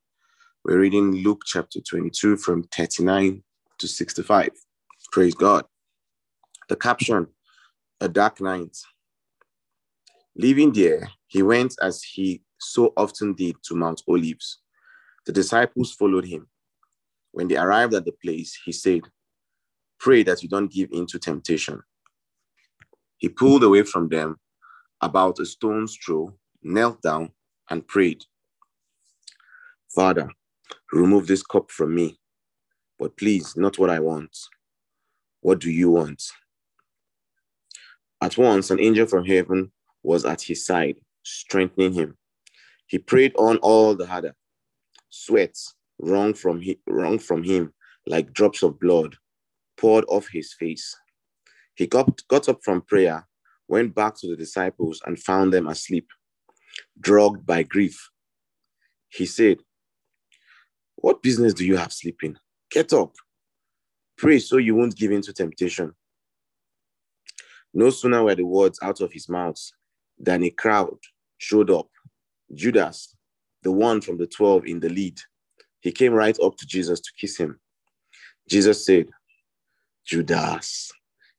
We're 0.63 0.79
reading 0.79 1.11
Luke 1.11 1.41
chapter 1.45 1.79
22 1.81 2.37
from 2.37 2.63
39 2.63 3.43
to 3.79 3.87
65. 3.87 4.49
Praise 5.11 5.35
God. 5.35 5.65
The 6.69 6.75
caption 6.75 7.27
A 7.99 8.07
dark 8.07 8.39
night. 8.39 8.77
Leaving 10.35 10.71
there, 10.71 11.09
he 11.27 11.41
went 11.41 11.75
as 11.81 12.03
he 12.03 12.43
so 12.57 12.93
often 12.95 13.33
did 13.33 13.55
to 13.63 13.75
Mount 13.75 14.01
Olives. 14.07 14.59
The 15.25 15.33
disciples 15.33 15.93
followed 15.93 16.25
him. 16.25 16.47
When 17.31 17.47
they 17.47 17.57
arrived 17.57 17.93
at 17.93 18.05
the 18.05 18.13
place, 18.13 18.57
he 18.63 18.71
said, 18.71 19.01
Pray 19.99 20.23
that 20.23 20.43
you 20.43 20.49
don't 20.49 20.71
give 20.71 20.89
in 20.91 21.05
to 21.07 21.19
temptation. 21.19 21.81
He 23.17 23.29
pulled 23.29 23.63
away 23.63 23.83
from 23.83 24.09
them 24.09 24.37
about 25.01 25.39
a 25.39 25.45
stone's 25.45 25.95
throw, 25.97 26.33
knelt 26.63 27.01
down, 27.01 27.31
and 27.69 27.87
prayed, 27.87 28.23
Father, 29.93 30.29
remove 30.91 31.27
this 31.27 31.43
cup 31.43 31.71
from 31.71 31.95
me, 31.95 32.19
but 32.99 33.17
please, 33.17 33.55
not 33.55 33.77
what 33.77 33.89
I 33.89 33.99
want. 33.99 34.35
What 35.41 35.59
do 35.59 35.71
you 35.71 35.91
want? 35.91 36.23
At 38.21 38.37
once, 38.37 38.71
an 38.71 38.79
angel 38.79 39.05
from 39.05 39.25
heaven 39.25 39.71
was 40.03 40.25
at 40.25 40.41
his 40.41 40.65
side, 40.65 40.97
strengthening 41.23 41.93
him. 41.93 42.17
He 42.87 42.97
prayed 42.97 43.33
on 43.37 43.57
all 43.57 43.95
the 43.95 44.07
harder. 44.07 44.35
Sweat 45.09 45.55
wrung 45.99 46.33
from, 46.33 46.61
he, 46.61 46.79
wrung 46.87 47.19
from 47.19 47.43
him 47.43 47.73
like 48.05 48.33
drops 48.33 48.63
of 48.63 48.79
blood 48.79 49.15
poured 49.77 50.05
off 50.07 50.27
his 50.31 50.53
face. 50.53 50.95
He 51.75 51.85
got, 51.85 52.21
got 52.27 52.49
up 52.49 52.63
from 52.63 52.81
prayer, 52.81 53.27
went 53.67 53.93
back 53.93 54.15
to 54.17 54.27
the 54.27 54.35
disciples, 54.35 55.01
and 55.05 55.19
found 55.19 55.53
them 55.53 55.67
asleep, 55.67 56.07
drugged 56.99 57.45
by 57.45 57.63
grief. 57.63 58.09
He 59.09 59.25
said, 59.25 59.59
What 60.95 61.21
business 61.21 61.53
do 61.53 61.65
you 61.65 61.77
have 61.77 61.93
sleeping? 61.93 62.37
Get 62.71 62.93
up. 62.93 63.15
Pray 64.17 64.39
so 64.39 64.57
you 64.57 64.75
won't 64.75 64.95
give 64.95 65.11
in 65.11 65.21
to 65.23 65.33
temptation. 65.33 65.93
No 67.73 67.89
sooner 67.89 68.23
were 68.23 68.35
the 68.35 68.45
words 68.45 68.79
out 68.81 69.01
of 69.01 69.13
his 69.13 69.29
mouth 69.29 69.61
than 70.17 70.43
a 70.43 70.49
crowd 70.49 70.97
showed 71.37 71.69
up. 71.69 71.87
Judas, 72.53 73.15
the 73.63 73.71
one 73.71 74.01
from 74.01 74.17
the 74.17 74.25
12 74.25 74.65
in 74.65 74.79
the 74.79 74.89
lead, 74.89 75.19
he 75.81 75.91
came 75.91 76.13
right 76.13 76.37
up 76.39 76.55
to 76.57 76.65
Jesus 76.65 76.99
to 76.99 77.11
kiss 77.19 77.37
him. 77.37 77.59
Jesus 78.49 78.85
said, 78.85 79.09
Judas, 80.05 80.91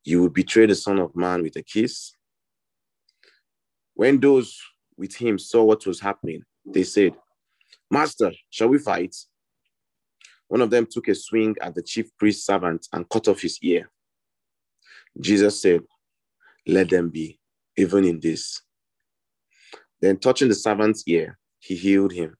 you 0.05 0.21
will 0.21 0.29
betray 0.29 0.67
the 0.67 0.75
Son 0.75 0.99
of 0.99 1.17
Man 1.17 1.43
with 1.43 1.57
a 1.57 1.63
kiss? 1.63 2.13
When 3.99 4.21
those 4.21 4.57
with 4.97 5.17
him 5.17 5.41
saw 5.41 5.65
what 5.65 5.85
was 5.85 5.99
happening, 5.99 6.45
they 6.65 6.85
said, 6.85 7.17
Master, 7.91 8.31
shall 8.49 8.69
we 8.69 8.79
fight? 8.79 9.17
One 10.47 10.61
of 10.61 10.71
them 10.71 10.87
took 10.89 11.09
a 11.09 11.17
swing 11.17 11.57
at 11.61 11.75
the 11.75 11.83
chief 11.83 12.07
priest's 12.17 12.47
servant 12.47 12.87
and 12.93 13.09
cut 13.09 13.27
off 13.27 13.41
his 13.41 13.59
ear. 13.61 13.91
Jesus 15.21 15.61
said, 15.61 15.81
Let 16.65 16.91
them 16.91 17.11
be, 17.11 17.41
even 17.77 18.05
in 18.05 18.21
this. 18.21 18.63
Then, 20.01 20.19
touching 20.19 20.49
the 20.49 20.55
servant's 20.55 21.03
ear, 21.09 21.37
he 21.59 21.75
healed 21.75 22.13
him. 22.13 22.37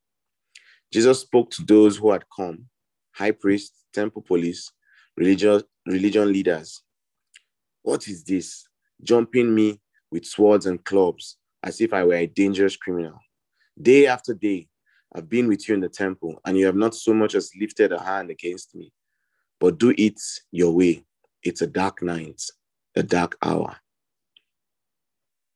Jesus 0.93 1.23
spoke 1.23 1.51
to 1.51 1.65
those 1.65 1.97
who 1.97 2.13
had 2.13 2.23
come 2.37 2.67
high 3.11 3.33
priests, 3.33 3.85
temple 3.93 4.23
police, 4.23 4.71
religious, 5.17 5.65
religion 5.85 6.33
leaders. 6.33 6.85
What 7.83 8.07
is 8.07 8.23
this? 8.23 8.65
Jumping 9.03 9.53
me 9.53 9.81
with 10.13 10.25
swords 10.25 10.67
and 10.67 10.85
clubs 10.85 11.37
as 11.63 11.81
if 11.81 11.93
I 11.93 12.05
were 12.05 12.15
a 12.15 12.27
dangerous 12.27 12.77
criminal. 12.77 13.19
Day 13.81 14.07
after 14.07 14.35
day, 14.35 14.69
I've 15.15 15.29
been 15.29 15.49
with 15.49 15.69
you 15.69 15.75
in 15.75 15.81
the 15.81 15.89
temple, 15.89 16.41
and 16.45 16.57
you 16.57 16.67
have 16.67 16.77
not 16.77 16.95
so 16.95 17.15
much 17.15 17.35
as 17.35 17.51
lifted 17.59 17.93
a 17.93 18.03
hand 18.03 18.31
against 18.31 18.75
me. 18.75 18.93
But 19.61 19.79
do 19.79 19.95
it 19.97 20.21
your 20.53 20.73
way. 20.73 21.05
It's 21.43 21.63
a 21.63 21.67
dark 21.67 22.03
night, 22.03 22.43
a 22.95 23.03
dark 23.03 23.37
hour. 23.43 23.77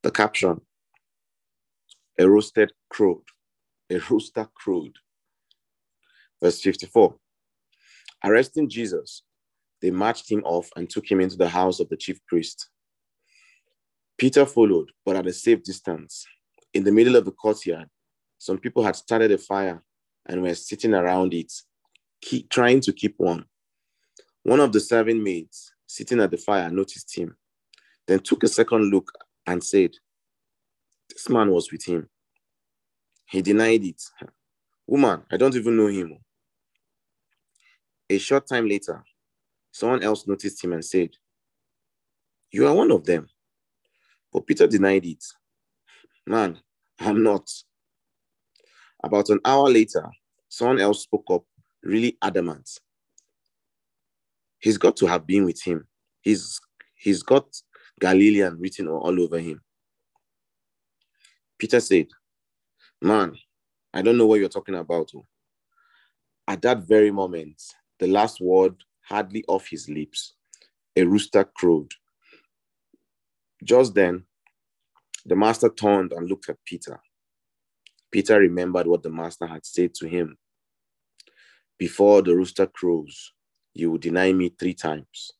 The 0.03 0.11
caption 0.11 0.61
A 2.19 2.29
roasted 2.29 2.73
crowed, 2.89 3.25
a 3.91 3.99
rooster 4.11 4.49
crowed. 4.55 4.97
Verse 6.43 6.61
54 6.61 7.15
Arresting 8.25 8.69
Jesus, 8.69 9.23
they 9.81 9.91
marched 9.91 10.31
him 10.31 10.43
off 10.45 10.71
and 10.77 10.89
took 10.89 11.11
him 11.11 11.21
into 11.21 11.37
the 11.37 11.49
house 11.49 11.81
of 11.81 11.89
the 11.89 11.97
chief 11.97 12.25
priest. 12.27 12.69
Peter 14.23 14.47
followed, 14.47 14.93
but 15.05 15.16
at 15.16 15.27
a 15.27 15.33
safe 15.33 15.64
distance. 15.64 16.25
In 16.75 16.85
the 16.85 16.93
middle 16.93 17.16
of 17.16 17.25
the 17.25 17.33
courtyard, 17.33 17.89
some 18.39 18.57
people 18.57 18.85
had 18.85 18.95
started 18.95 19.33
a 19.33 19.37
fire 19.37 19.83
and 20.27 20.41
were 20.41 20.55
sitting 20.55 20.95
around 20.95 21.35
it, 21.35 21.53
keep, 22.20 22.49
trying 22.49 22.81
to 22.83 22.93
keep 22.93 23.16
warm. 23.18 23.45
One 24.45 24.61
of 24.61 24.70
the 24.70 24.79
serving 24.79 25.25
maids 25.25 25.73
sitting 25.89 26.20
at 26.20 26.31
the 26.31 26.37
fire 26.37 26.70
noticed 26.70 27.18
him, 27.18 27.37
then 28.07 28.20
took 28.20 28.45
a 28.45 28.47
second 28.47 28.93
look 28.93 29.11
and 29.45 29.61
said, 29.64 29.91
This 31.09 31.29
man 31.29 31.51
was 31.51 31.73
with 31.73 31.85
him. 31.85 32.09
He 33.27 33.43
denied 33.43 33.83
it. 33.83 34.01
Woman, 34.87 35.23
I 35.33 35.37
don't 35.37 35.57
even 35.57 35.77
know 35.77 35.89
him. 35.89 36.16
A 38.09 38.18
short 38.18 38.47
time 38.47 38.68
later, 38.68 39.03
someone 39.73 40.05
else 40.05 40.29
noticed 40.29 40.62
him 40.62 40.75
and 40.75 40.85
said, 40.85 41.11
You 42.53 42.68
are 42.68 42.75
one 42.75 42.93
of 42.93 43.05
them. 43.05 43.29
But 44.33 44.47
Peter 44.47 44.66
denied 44.66 45.05
it. 45.05 45.24
Man, 46.26 46.59
I'm 47.01 47.22
not. 47.22 47.51
About 49.05 49.28
an 49.30 49.41
hour 49.45 49.68
later, 49.68 50.09
someone 50.49 50.80
else 50.80 51.03
spoke 51.03 51.24
up, 51.30 51.45
really 51.83 52.16
adamant. 52.22 52.70
He's 54.59 54.78
got 54.78 54.97
to 54.99 55.07
have 55.07 55.26
been 55.26 55.45
with 55.45 55.61
him. 55.61 55.87
He's 56.20 56.61
he's 56.95 57.22
got 57.22 57.47
Galilean 58.01 58.59
written 58.59 58.89
all 58.89 59.20
over 59.20 59.39
him. 59.39 59.61
Peter 61.59 61.80
said, 61.80 62.07
Man, 63.01 63.37
I 63.93 64.03
don't 64.03 64.16
know 64.16 64.26
what 64.26 64.41
you're 64.41 64.49
talking 64.49 64.76
about. 64.76 65.11
Oh. 65.14 65.26
At 66.47 66.62
that 66.62 66.87
very 66.87 67.11
moment, 67.11 67.61
the 67.99 68.07
last 68.07 68.41
word 68.41 68.76
hardly 69.03 69.45
off 69.49 69.68
his 69.68 69.89
lips, 69.89 70.35
a 70.97 71.05
rooster 71.05 71.45
crowed. 71.45 71.93
Just 73.63 73.95
then, 73.95 74.25
the 75.25 75.37
master 75.37 75.69
turned 75.69 76.13
and 76.13 76.29
looked 76.29 76.49
at 76.49 76.65
Peter. 76.65 77.01
Peter 78.11 78.39
remembered 78.39 78.87
what 78.87 79.03
the 79.03 79.11
master 79.11 79.47
had 79.47 79.65
said 79.65 79.95
to 79.95 80.09
him 80.09 80.37
Before 81.79 82.23
the 82.23 82.35
rooster 82.37 82.67
crows, 82.67 83.33
you 83.75 83.91
will 83.91 83.99
deny 83.99 84.33
me 84.33 84.51
three 84.51 84.75
times. 84.75 85.33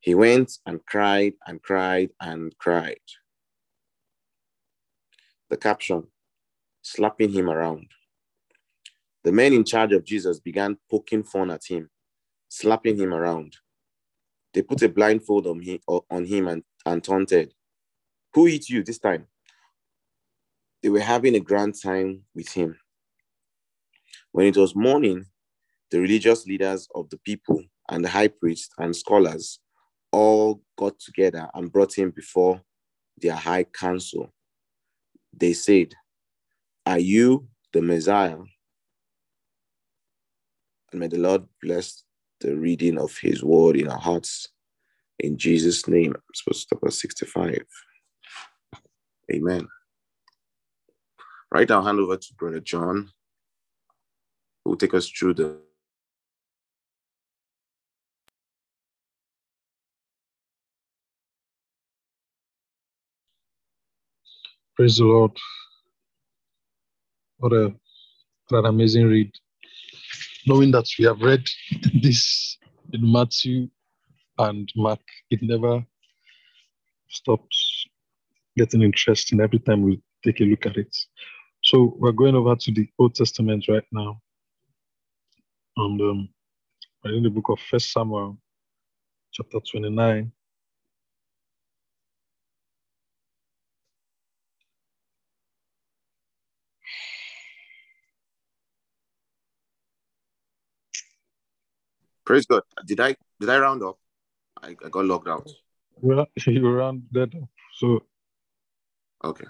He 0.00 0.14
went 0.14 0.52
and 0.64 0.84
cried 0.86 1.34
and 1.46 1.62
cried 1.62 2.10
and 2.20 2.56
cried. 2.58 3.00
The 5.50 5.56
caption 5.56 6.06
slapping 6.82 7.30
him 7.30 7.50
around. 7.50 7.88
The 9.24 9.32
men 9.32 9.52
in 9.52 9.64
charge 9.64 9.92
of 9.92 10.04
Jesus 10.04 10.40
began 10.40 10.78
poking 10.90 11.24
fun 11.24 11.50
at 11.50 11.64
him, 11.66 11.90
slapping 12.48 12.96
him 12.96 13.12
around. 13.12 13.56
They 14.54 14.62
put 14.62 14.82
a 14.82 14.88
blindfold 14.88 15.46
on 15.46 15.60
him, 15.60 15.80
on 15.88 16.24
him 16.24 16.48
and, 16.48 16.62
and 16.88 17.02
taunted. 17.02 17.54
Who 18.34 18.46
hit 18.46 18.68
you 18.68 18.82
this 18.82 18.98
time? 18.98 19.26
They 20.82 20.88
were 20.88 21.00
having 21.00 21.34
a 21.34 21.40
grand 21.40 21.80
time 21.80 22.22
with 22.34 22.48
him. 22.52 22.78
When 24.32 24.46
it 24.46 24.56
was 24.56 24.74
morning, 24.74 25.26
the 25.90 26.00
religious 26.00 26.46
leaders 26.46 26.88
of 26.94 27.08
the 27.10 27.18
people 27.18 27.62
and 27.88 28.04
the 28.04 28.08
high 28.08 28.28
priest 28.28 28.72
and 28.78 28.94
scholars 28.94 29.60
all 30.12 30.62
got 30.76 30.98
together 31.00 31.48
and 31.54 31.72
brought 31.72 31.96
him 31.96 32.10
before 32.10 32.60
their 33.20 33.34
high 33.34 33.64
council. 33.64 34.32
They 35.36 35.52
said, 35.52 35.94
Are 36.86 36.98
you 36.98 37.48
the 37.72 37.82
Messiah? 37.82 38.38
And 40.92 41.00
may 41.00 41.08
the 41.08 41.18
Lord 41.18 41.44
bless 41.62 42.04
the 42.40 42.56
reading 42.56 42.98
of 42.98 43.16
his 43.18 43.42
word 43.42 43.76
in 43.76 43.88
our 43.88 43.98
hearts. 43.98 44.48
In 45.20 45.36
Jesus' 45.36 45.88
name, 45.88 46.14
I'm 46.14 46.22
supposed 46.34 46.68
to 46.68 46.76
stop 46.76 46.84
at 46.86 46.92
65. 46.92 47.64
Amen. 49.32 49.66
Right 51.52 51.68
now, 51.68 51.76
I'll 51.76 51.84
hand 51.84 51.98
over 51.98 52.16
to 52.16 52.34
Brother 52.34 52.60
John, 52.60 53.10
who 54.64 54.70
will 54.70 54.76
take 54.76 54.94
us 54.94 55.08
through 55.08 55.34
the 55.34 55.58
Praise 64.78 64.98
the 64.98 65.04
Lord. 65.06 65.32
What 67.38 67.52
a 67.52 67.74
what 68.48 68.58
an 68.60 68.66
amazing 68.66 69.06
read. 69.06 69.32
Knowing 70.46 70.70
that 70.70 70.86
we 70.96 71.04
have 71.04 71.20
read 71.20 71.42
this 72.02 72.58
in 72.92 73.10
Matthew 73.10 73.68
and 74.38 74.70
Mark, 74.76 75.00
it 75.30 75.40
never 75.42 75.84
stops 77.08 77.86
getting 78.56 78.82
interesting 78.82 79.40
every 79.40 79.58
time 79.58 79.82
we 79.82 80.00
take 80.24 80.40
a 80.40 80.44
look 80.44 80.66
at 80.66 80.76
it. 80.76 80.94
So 81.62 81.96
we're 81.98 82.12
going 82.12 82.34
over 82.34 82.56
to 82.56 82.72
the 82.72 82.88
Old 82.98 83.14
Testament 83.14 83.66
right 83.68 83.84
now. 83.92 84.20
And 85.76 86.00
um, 86.00 86.28
we're 87.04 87.14
in 87.14 87.22
the 87.22 87.30
book 87.30 87.48
of 87.50 87.60
First 87.60 87.92
Samuel, 87.92 88.38
chapter 89.32 89.58
29. 89.60 90.32
Praise 102.24 102.46
God. 102.46 102.62
Did 102.86 103.00
I 103.00 103.16
did 103.40 103.48
I 103.48 103.58
round 103.58 103.82
up? 103.82 103.98
I, 104.62 104.68
I 104.84 104.88
got 104.90 105.04
logged 105.04 105.28
out. 105.28 105.48
Well, 106.00 106.26
you 106.46 106.68
rounded 106.68 107.34
up. 107.42 107.48
So 107.74 108.02
Okay. 109.24 109.46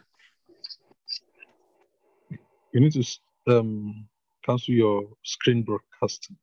you 2.72 2.80
need 2.80 2.92
to 2.92 3.04
um 3.48 4.08
cancel 4.44 4.74
your 4.74 5.08
screen 5.24 5.62
broadcasting 5.62 6.36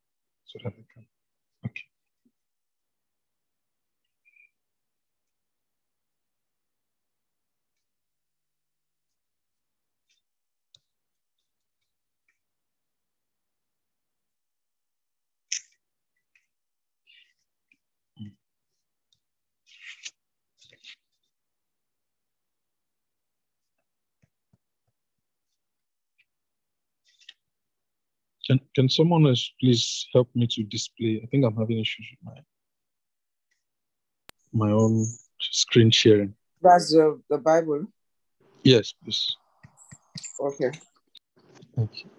so 0.45 0.59
that 0.63 0.73
I 0.73 0.83
can. 0.93 1.05
Can 28.45 28.59
can 28.75 28.89
someone 28.89 29.25
else 29.25 29.51
please 29.59 30.07
help 30.13 30.29
me 30.35 30.47
to 30.47 30.63
display? 30.63 31.19
I 31.23 31.27
think 31.27 31.45
I'm 31.45 31.55
having 31.55 31.79
issues 31.79 32.07
with 32.11 32.21
my 32.23 32.41
my 34.53 34.71
own 34.71 35.05
screen 35.39 35.91
sharing. 35.91 36.33
That's 36.61 36.91
the, 36.91 37.21
the 37.29 37.37
Bible. 37.37 37.85
Yes, 38.63 38.93
please. 39.03 39.35
Okay. 40.39 40.71
Thank 41.75 42.03
you. 42.03 42.09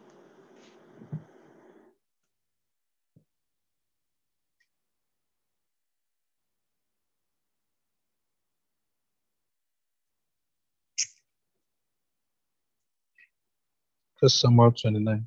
First 14.20 14.40
Samuel 14.40 14.72
29. 14.72 15.26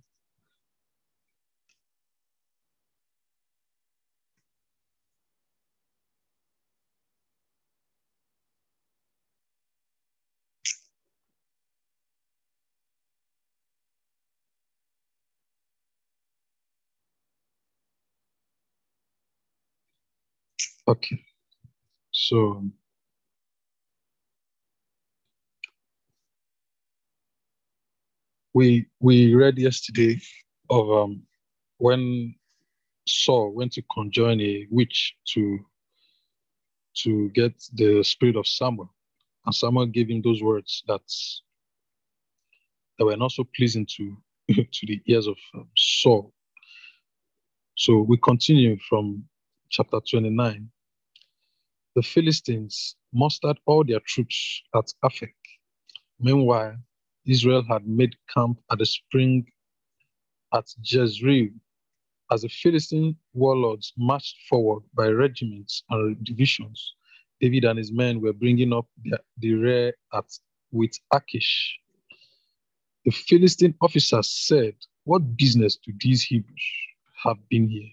Okay. 20.89 21.23
So 22.11 22.63
we 28.55 28.87
we 28.99 29.35
read 29.35 29.59
yesterday 29.59 30.19
of 30.71 30.91
um 30.91 31.23
when 31.77 32.33
Saul 33.07 33.53
went 33.53 33.73
to 33.73 33.83
conjoin 33.93 34.41
a 34.41 34.65
witch 34.71 35.15
to 35.33 35.59
to 37.03 37.29
get 37.29 37.53
the 37.75 38.03
spirit 38.03 38.35
of 38.35 38.47
Samuel, 38.47 38.91
and 39.45 39.53
Samuel 39.53 39.85
gave 39.85 40.09
him 40.09 40.23
those 40.23 40.41
words 40.41 40.83
that 40.87 41.01
that 42.97 43.05
were 43.05 43.15
not 43.15 43.31
so 43.31 43.45
pleasing 43.55 43.85
to 43.97 44.17
to 44.49 44.87
the 44.87 44.99
ears 45.05 45.27
of 45.27 45.37
um, 45.53 45.69
Saul. 45.77 46.33
So 47.75 48.01
we 48.01 48.17
continue 48.17 48.77
from 48.89 49.25
chapter 49.69 49.99
29. 50.09 50.69
The 51.99 52.03
Philistines 52.03 52.95
mustered 53.11 53.59
all 53.65 53.83
their 53.83 53.99
troops 53.99 54.63
at 54.73 54.85
Aphek. 55.03 55.35
Meanwhile, 56.17 56.77
Israel 57.25 57.61
had 57.61 57.85
made 57.85 58.15
camp 58.33 58.57
at 58.71 58.79
the 58.79 58.85
spring 58.85 59.45
at 60.53 60.63
Jezreel. 60.81 61.49
As 62.31 62.43
the 62.43 62.47
Philistine 62.47 63.17
warlords 63.33 63.91
marched 63.97 64.37
forward 64.47 64.83
by 64.93 65.07
regiments 65.09 65.83
and 65.89 66.23
divisions, 66.23 66.95
David 67.41 67.65
and 67.65 67.77
his 67.77 67.91
men 67.91 68.21
were 68.21 68.31
bringing 68.31 68.71
up 68.71 68.87
the, 69.03 69.19
the 69.39 69.55
rear 69.55 69.93
at 70.13 70.23
with 70.71 70.97
Achish. 71.11 71.81
The 73.03 73.11
Philistine 73.11 73.75
officers 73.81 74.29
said, 74.29 74.75
What 75.03 75.35
business 75.35 75.75
do 75.75 75.91
these 75.99 76.23
Hebrews 76.23 76.65
have 77.25 77.49
been 77.49 77.67
here? 77.67 77.91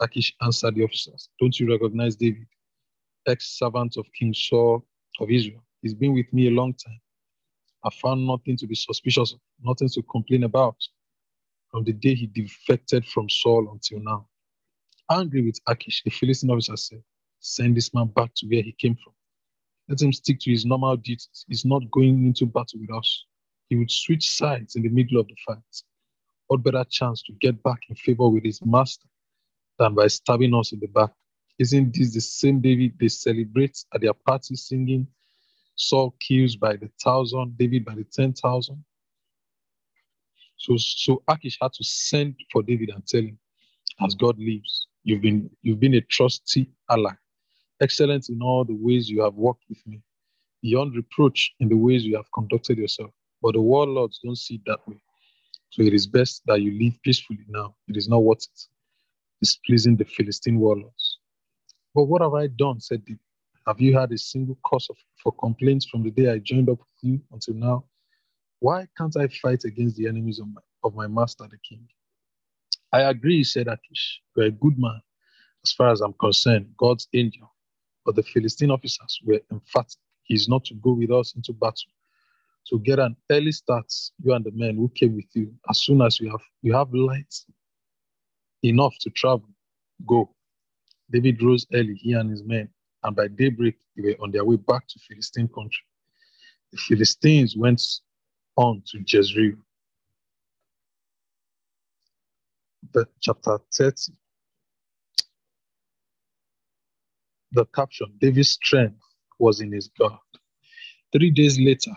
Achish 0.00 0.32
answered 0.42 0.76
the 0.76 0.84
officers, 0.84 1.28
Don't 1.40 1.58
you 1.58 1.68
recognize 1.68 2.14
David, 2.14 2.46
ex 3.28 3.58
servant 3.58 3.96
of 3.96 4.06
King 4.18 4.34
Saul 4.34 4.84
of 5.20 5.30
Israel? 5.30 5.62
He's 5.82 5.94
been 5.94 6.14
with 6.14 6.32
me 6.32 6.48
a 6.48 6.50
long 6.50 6.74
time. 6.74 7.00
I 7.84 7.90
found 7.90 8.26
nothing 8.26 8.56
to 8.56 8.66
be 8.66 8.74
suspicious 8.74 9.34
nothing 9.62 9.88
to 9.88 10.02
complain 10.02 10.44
about 10.44 10.76
from 11.70 11.84
the 11.84 11.92
day 11.92 12.14
he 12.14 12.26
defected 12.26 13.04
from 13.06 13.28
Saul 13.28 13.70
until 13.72 14.00
now. 14.00 14.26
Angry 15.10 15.42
with 15.42 15.58
Achish, 15.66 16.02
the 16.04 16.10
Philistine 16.10 16.50
officer 16.50 16.76
said, 16.76 17.02
Send 17.40 17.76
this 17.76 17.94
man 17.94 18.08
back 18.08 18.30
to 18.36 18.46
where 18.46 18.62
he 18.62 18.72
came 18.72 18.96
from. 18.96 19.12
Let 19.88 20.02
him 20.02 20.12
stick 20.12 20.38
to 20.40 20.50
his 20.50 20.66
normal 20.66 20.96
duties. 20.96 21.44
He's 21.48 21.64
not 21.64 21.90
going 21.90 22.26
into 22.26 22.46
battle 22.46 22.80
with 22.80 22.92
us. 22.92 23.24
He 23.68 23.76
would 23.76 23.90
switch 23.90 24.28
sides 24.30 24.76
in 24.76 24.82
the 24.82 24.88
middle 24.88 25.20
of 25.20 25.28
the 25.28 25.36
fight. 25.46 25.82
What 26.48 26.62
better 26.62 26.84
chance 26.90 27.22
to 27.22 27.32
get 27.40 27.62
back 27.62 27.78
in 27.88 27.94
favor 27.96 28.28
with 28.28 28.44
his 28.44 28.64
master 28.64 29.06
than 29.78 29.94
by 29.94 30.08
stabbing 30.08 30.54
us 30.54 30.72
in 30.72 30.80
the 30.80 30.88
back? 30.88 31.10
Isn't 31.58 31.94
this 31.94 32.14
the 32.14 32.20
same 32.20 32.60
David 32.60 32.94
they 32.98 33.08
celebrate 33.08 33.84
at 33.92 34.00
their 34.00 34.14
party 34.14 34.54
singing 34.54 35.08
Saul 35.74 36.14
kills 36.20 36.56
by 36.56 36.76
the 36.76 36.88
thousand, 37.02 37.56
David 37.58 37.84
by 37.84 37.94
the 37.94 38.04
ten 38.04 38.32
thousand? 38.32 38.84
So, 40.56 40.76
so 40.76 41.22
Achish 41.28 41.58
had 41.60 41.72
to 41.74 41.84
send 41.84 42.36
for 42.52 42.62
David 42.62 42.90
and 42.90 43.06
tell 43.06 43.22
him, 43.22 43.38
as 44.04 44.14
God 44.14 44.38
lives, 44.38 44.86
you've 45.04 45.22
been 45.22 45.50
you've 45.62 45.80
been 45.80 45.94
a 45.94 46.00
trusty 46.00 46.70
ally, 46.90 47.14
excellent 47.80 48.28
in 48.28 48.42
all 48.42 48.64
the 48.64 48.74
ways 48.74 49.08
you 49.08 49.22
have 49.22 49.34
worked 49.34 49.64
with 49.68 49.84
me, 49.86 50.00
beyond 50.62 50.94
reproach 50.94 51.54
in 51.60 51.68
the 51.68 51.76
ways 51.76 52.04
you 52.04 52.16
have 52.16 52.30
conducted 52.32 52.78
yourself. 52.78 53.10
But 53.40 53.54
the 53.54 53.60
warlords 53.60 54.20
don't 54.22 54.36
see 54.36 54.56
it 54.56 54.62
that 54.66 54.86
way. 54.88 55.00
So 55.70 55.82
it 55.82 55.94
is 55.94 56.06
best 56.06 56.42
that 56.46 56.60
you 56.60 56.72
live 56.82 57.00
peacefully 57.02 57.44
now. 57.48 57.74
It 57.88 57.96
is 57.96 58.08
not 58.08 58.22
worth 58.22 58.42
it. 58.42 58.60
Displeasing 59.40 59.96
the 59.96 60.04
Philistine 60.04 60.58
warlords. 60.58 61.17
But 61.94 62.04
what 62.04 62.22
have 62.22 62.34
I 62.34 62.48
done? 62.48 62.80
said 62.80 63.04
David. 63.04 63.20
Have 63.66 63.80
you 63.80 63.98
had 63.98 64.12
a 64.12 64.18
single 64.18 64.58
cause 64.64 64.88
of, 64.90 64.96
for 65.22 65.32
complaints 65.32 65.86
from 65.86 66.02
the 66.02 66.10
day 66.10 66.30
I 66.30 66.38
joined 66.38 66.70
up 66.70 66.78
with 66.78 66.88
you 67.02 67.20
until 67.32 67.54
now? 67.54 67.84
Why 68.60 68.88
can't 68.96 69.16
I 69.16 69.28
fight 69.28 69.64
against 69.64 69.96
the 69.96 70.08
enemies 70.08 70.38
of 70.40 70.48
my, 70.48 70.60
of 70.84 70.94
my 70.94 71.06
master, 71.06 71.44
the 71.50 71.58
king? 71.68 71.86
I 72.92 73.02
agree, 73.02 73.44
said 73.44 73.68
Achish. 73.68 74.20
You're 74.36 74.46
a 74.46 74.50
good 74.50 74.78
man, 74.78 75.00
as 75.64 75.72
far 75.72 75.90
as 75.90 76.00
I'm 76.00 76.14
concerned, 76.14 76.70
God's 76.78 77.08
angel. 77.14 77.52
But 78.04 78.16
the 78.16 78.22
Philistine 78.22 78.70
officers 78.70 79.20
were 79.24 79.40
emphatic. 79.52 79.98
He's 80.24 80.48
not 80.48 80.64
to 80.66 80.74
go 80.74 80.92
with 80.92 81.10
us 81.10 81.34
into 81.36 81.52
battle. 81.52 81.92
So 82.64 82.78
get 82.78 82.98
an 82.98 83.16
early 83.30 83.52
start, 83.52 83.92
you 84.22 84.32
and 84.34 84.44
the 84.44 84.52
men 84.52 84.76
who 84.76 84.90
came 84.94 85.16
with 85.16 85.26
you. 85.34 85.54
As 85.70 85.78
soon 85.78 86.02
as 86.02 86.20
you 86.20 86.30
have 86.30 86.42
you 86.62 86.74
have 86.74 86.92
light 86.92 87.34
enough 88.62 88.94
to 89.00 89.10
travel, 89.10 89.48
go. 90.06 90.30
David 91.10 91.42
rose 91.42 91.66
early, 91.72 91.94
he 91.94 92.12
and 92.12 92.30
his 92.30 92.42
men, 92.44 92.68
and 93.02 93.16
by 93.16 93.28
daybreak 93.28 93.76
they 93.96 94.02
were 94.02 94.24
on 94.24 94.30
their 94.30 94.44
way 94.44 94.56
back 94.56 94.86
to 94.88 94.98
Philistine 95.08 95.48
country. 95.48 95.84
The 96.72 96.78
Philistines 96.78 97.56
went 97.56 97.82
on 98.56 98.82
to 98.88 99.02
Jezreel. 99.06 99.56
The 102.92 103.06
chapter 103.20 103.58
30. 103.74 104.12
The 107.52 107.64
caption 107.66 108.08
David's 108.20 108.50
strength 108.50 109.00
was 109.38 109.60
in 109.60 109.72
his 109.72 109.88
God. 109.98 110.18
Three 111.12 111.30
days 111.30 111.58
later, 111.58 111.92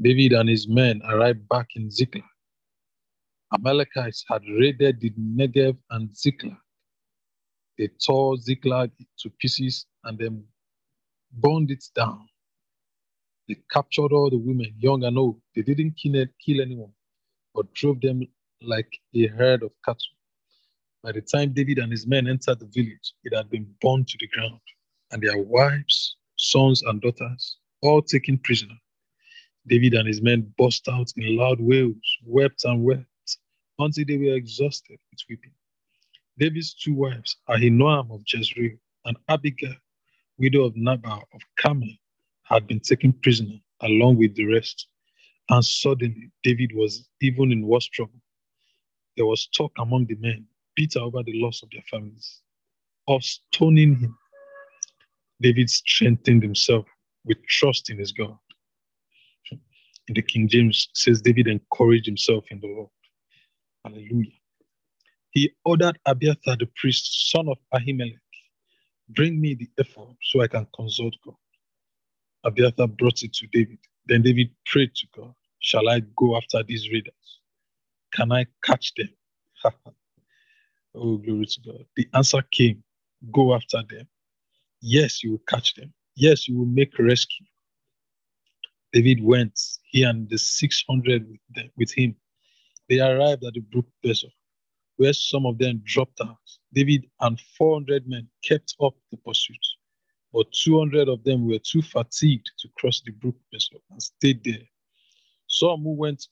David 0.00 0.32
and 0.32 0.48
his 0.48 0.68
men 0.68 1.00
arrived 1.08 1.48
back 1.48 1.68
in 1.76 1.90
Ziklag. 1.90 2.24
Amalekites 3.54 4.24
had 4.28 4.42
raided 4.58 5.00
the 5.00 5.10
Negev 5.18 5.76
and 5.90 6.14
Ziklag. 6.16 6.56
They 7.80 7.88
tore 7.88 8.36
Ziklag 8.36 8.90
to 9.20 9.30
pieces 9.30 9.86
and 10.04 10.18
then 10.18 10.44
burned 11.32 11.70
it 11.70 11.82
down. 11.96 12.28
They 13.48 13.56
captured 13.72 14.12
all 14.12 14.28
the 14.28 14.36
women, 14.36 14.74
young 14.76 15.02
and 15.04 15.16
old. 15.16 15.40
They 15.56 15.62
didn't 15.62 15.92
kill, 15.92 16.26
kill 16.44 16.60
anyone, 16.60 16.92
but 17.54 17.72
drove 17.72 18.02
them 18.02 18.20
like 18.60 19.00
a 19.14 19.28
herd 19.28 19.62
of 19.62 19.72
cattle. 19.82 20.14
By 21.02 21.12
the 21.12 21.22
time 21.22 21.54
David 21.54 21.78
and 21.78 21.90
his 21.90 22.06
men 22.06 22.28
entered 22.28 22.60
the 22.60 22.66
village, 22.66 23.14
it 23.24 23.34
had 23.34 23.48
been 23.48 23.74
burned 23.80 24.08
to 24.08 24.18
the 24.20 24.28
ground, 24.28 24.60
and 25.10 25.22
their 25.22 25.38
wives, 25.38 26.16
sons, 26.36 26.82
and 26.82 27.00
daughters, 27.00 27.56
all 27.80 28.02
taken 28.02 28.36
prisoner. 28.36 28.76
David 29.66 29.94
and 29.94 30.06
his 30.06 30.20
men 30.20 30.52
burst 30.58 30.86
out 30.86 31.10
in 31.16 31.34
loud 31.34 31.60
wails, 31.60 32.18
wept 32.26 32.62
and 32.64 32.84
wept, 32.84 33.38
until 33.78 34.04
they 34.06 34.18
were 34.18 34.34
exhausted 34.36 34.98
with 35.10 35.20
weeping. 35.30 35.54
David's 36.40 36.74
two 36.74 36.94
wives, 36.94 37.36
Ahinoam 37.50 38.10
of 38.12 38.22
Jezreel 38.26 38.78
and 39.04 39.16
Abigail, 39.28 39.76
widow 40.38 40.64
of 40.64 40.76
Nabal 40.76 41.22
of 41.34 41.42
Carmel, 41.58 41.94
had 42.44 42.66
been 42.66 42.80
taken 42.80 43.12
prisoner 43.12 43.60
along 43.82 44.16
with 44.18 44.34
the 44.36 44.46
rest. 44.46 44.88
And 45.50 45.64
suddenly 45.64 46.30
David 46.42 46.72
was 46.74 47.08
even 47.20 47.52
in 47.52 47.66
worse 47.66 47.86
trouble. 47.86 48.20
There 49.16 49.26
was 49.26 49.48
talk 49.48 49.72
among 49.78 50.06
the 50.06 50.16
men, 50.16 50.46
bitter 50.76 51.00
over 51.00 51.22
the 51.22 51.40
loss 51.42 51.62
of 51.62 51.70
their 51.72 51.84
families, 51.90 52.40
of 53.08 53.22
stoning 53.22 53.96
him. 53.96 54.18
David 55.42 55.70
strengthened 55.70 56.42
himself 56.42 56.86
with 57.24 57.38
trust 57.46 57.90
in 57.90 57.98
his 57.98 58.12
God. 58.12 58.38
In 60.08 60.14
the 60.14 60.22
King 60.22 60.48
James 60.48 60.88
says 60.94 61.22
David 61.22 61.48
encouraged 61.48 62.06
himself 62.06 62.44
in 62.50 62.60
the 62.60 62.68
Lord. 62.68 62.90
Hallelujah. 63.84 64.39
He 65.30 65.52
ordered 65.64 65.98
Abiathar 66.06 66.56
the 66.58 66.68
priest, 66.76 67.30
son 67.30 67.48
of 67.48 67.58
Ahimelech, 67.74 68.18
bring 69.10 69.40
me 69.40 69.54
the 69.54 69.68
ephod 69.78 70.16
so 70.22 70.40
I 70.40 70.48
can 70.48 70.66
consult 70.74 71.14
God. 71.24 71.36
Abiathar 72.44 72.88
brought 72.88 73.22
it 73.22 73.32
to 73.34 73.46
David. 73.48 73.78
Then 74.06 74.22
David 74.22 74.50
prayed 74.66 74.94
to 74.96 75.06
God, 75.16 75.34
Shall 75.60 75.88
I 75.88 76.00
go 76.16 76.36
after 76.36 76.62
these 76.62 76.90
raiders? 76.90 77.40
Can 78.12 78.32
I 78.32 78.46
catch 78.64 78.92
them? 78.96 79.10
oh, 80.94 81.16
glory 81.18 81.46
to 81.46 81.60
God. 81.66 81.84
The 81.96 82.08
answer 82.14 82.42
came, 82.50 82.82
Go 83.32 83.54
after 83.54 83.82
them. 83.88 84.08
Yes, 84.80 85.22
you 85.22 85.32
will 85.32 85.42
catch 85.48 85.74
them. 85.74 85.92
Yes, 86.16 86.48
you 86.48 86.58
will 86.58 86.66
make 86.66 86.98
rescue. 86.98 87.46
David 88.92 89.22
went, 89.22 89.60
he 89.84 90.02
and 90.02 90.28
the 90.28 90.38
600 90.38 91.28
with, 91.28 91.40
them, 91.54 91.70
with 91.76 91.92
him. 91.92 92.16
They 92.88 93.00
arrived 93.00 93.44
at 93.44 93.54
the 93.54 93.60
brook 93.60 93.86
Besor, 94.04 94.30
where 95.00 95.14
some 95.14 95.46
of 95.46 95.56
them 95.56 95.80
dropped 95.86 96.20
out. 96.20 96.36
David 96.74 97.06
and 97.20 97.40
400 97.56 98.06
men 98.06 98.28
kept 98.44 98.74
up 98.82 98.92
the 99.10 99.16
pursuit, 99.16 99.56
but 100.30 100.52
200 100.52 101.08
of 101.08 101.24
them 101.24 101.48
were 101.48 101.58
too 101.58 101.80
fatigued 101.80 102.50
to 102.58 102.68
cross 102.76 103.00
the 103.06 103.12
brook 103.12 103.34
and 103.50 104.02
stayed 104.02 104.44
there. 104.44 104.68
Some 105.46 105.84
who 105.84 105.94
went 105.94 106.28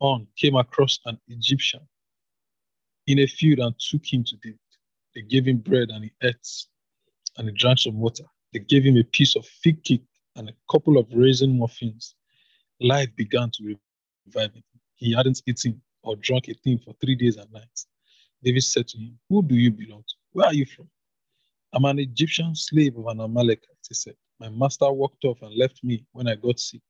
on 0.00 0.26
came 0.38 0.56
across 0.56 0.98
an 1.04 1.18
Egyptian 1.28 1.82
in 3.06 3.18
a 3.18 3.26
field 3.26 3.58
and 3.58 3.74
took 3.78 4.10
him 4.10 4.24
to 4.24 4.36
David. 4.36 4.58
They 5.14 5.20
gave 5.20 5.46
him 5.46 5.58
bread 5.58 5.90
and 5.90 6.04
he 6.04 6.12
ate, 6.22 6.48
and 7.36 7.46
he 7.46 7.54
drank 7.54 7.80
some 7.80 8.00
water. 8.00 8.24
They 8.54 8.60
gave 8.60 8.84
him 8.84 8.96
a 8.96 9.04
piece 9.04 9.36
of 9.36 9.44
fig 9.44 9.84
cake 9.84 10.06
and 10.34 10.48
a 10.48 10.54
couple 10.72 10.96
of 10.96 11.08
raisin 11.12 11.58
muffins. 11.58 12.14
Life 12.80 13.14
began 13.16 13.50
to 13.50 13.76
revive 14.26 14.54
him. 14.54 14.64
He 14.94 15.12
hadn't 15.12 15.42
eaten 15.46 15.82
or 16.06 16.16
drunk 16.16 16.48
a 16.48 16.54
thing 16.54 16.78
for 16.78 16.94
three 17.00 17.16
days 17.16 17.36
and 17.36 17.52
nights. 17.52 17.86
David 18.42 18.62
said 18.62 18.88
to 18.88 18.98
him, 18.98 19.18
Who 19.28 19.42
do 19.42 19.54
you 19.56 19.70
belong 19.70 20.04
to? 20.08 20.14
Where 20.32 20.46
are 20.46 20.54
you 20.54 20.64
from? 20.64 20.88
I'm 21.74 21.84
an 21.84 21.98
Egyptian 21.98 22.54
slave 22.54 22.96
of 22.96 23.06
an 23.06 23.20
Amalekite, 23.20 23.86
he 23.88 23.94
said. 23.94 24.14
My 24.38 24.48
master 24.48 24.90
walked 24.92 25.24
off 25.24 25.42
and 25.42 25.54
left 25.56 25.82
me 25.82 26.04
when 26.12 26.28
I 26.28 26.36
got 26.36 26.60
sick. 26.60 26.82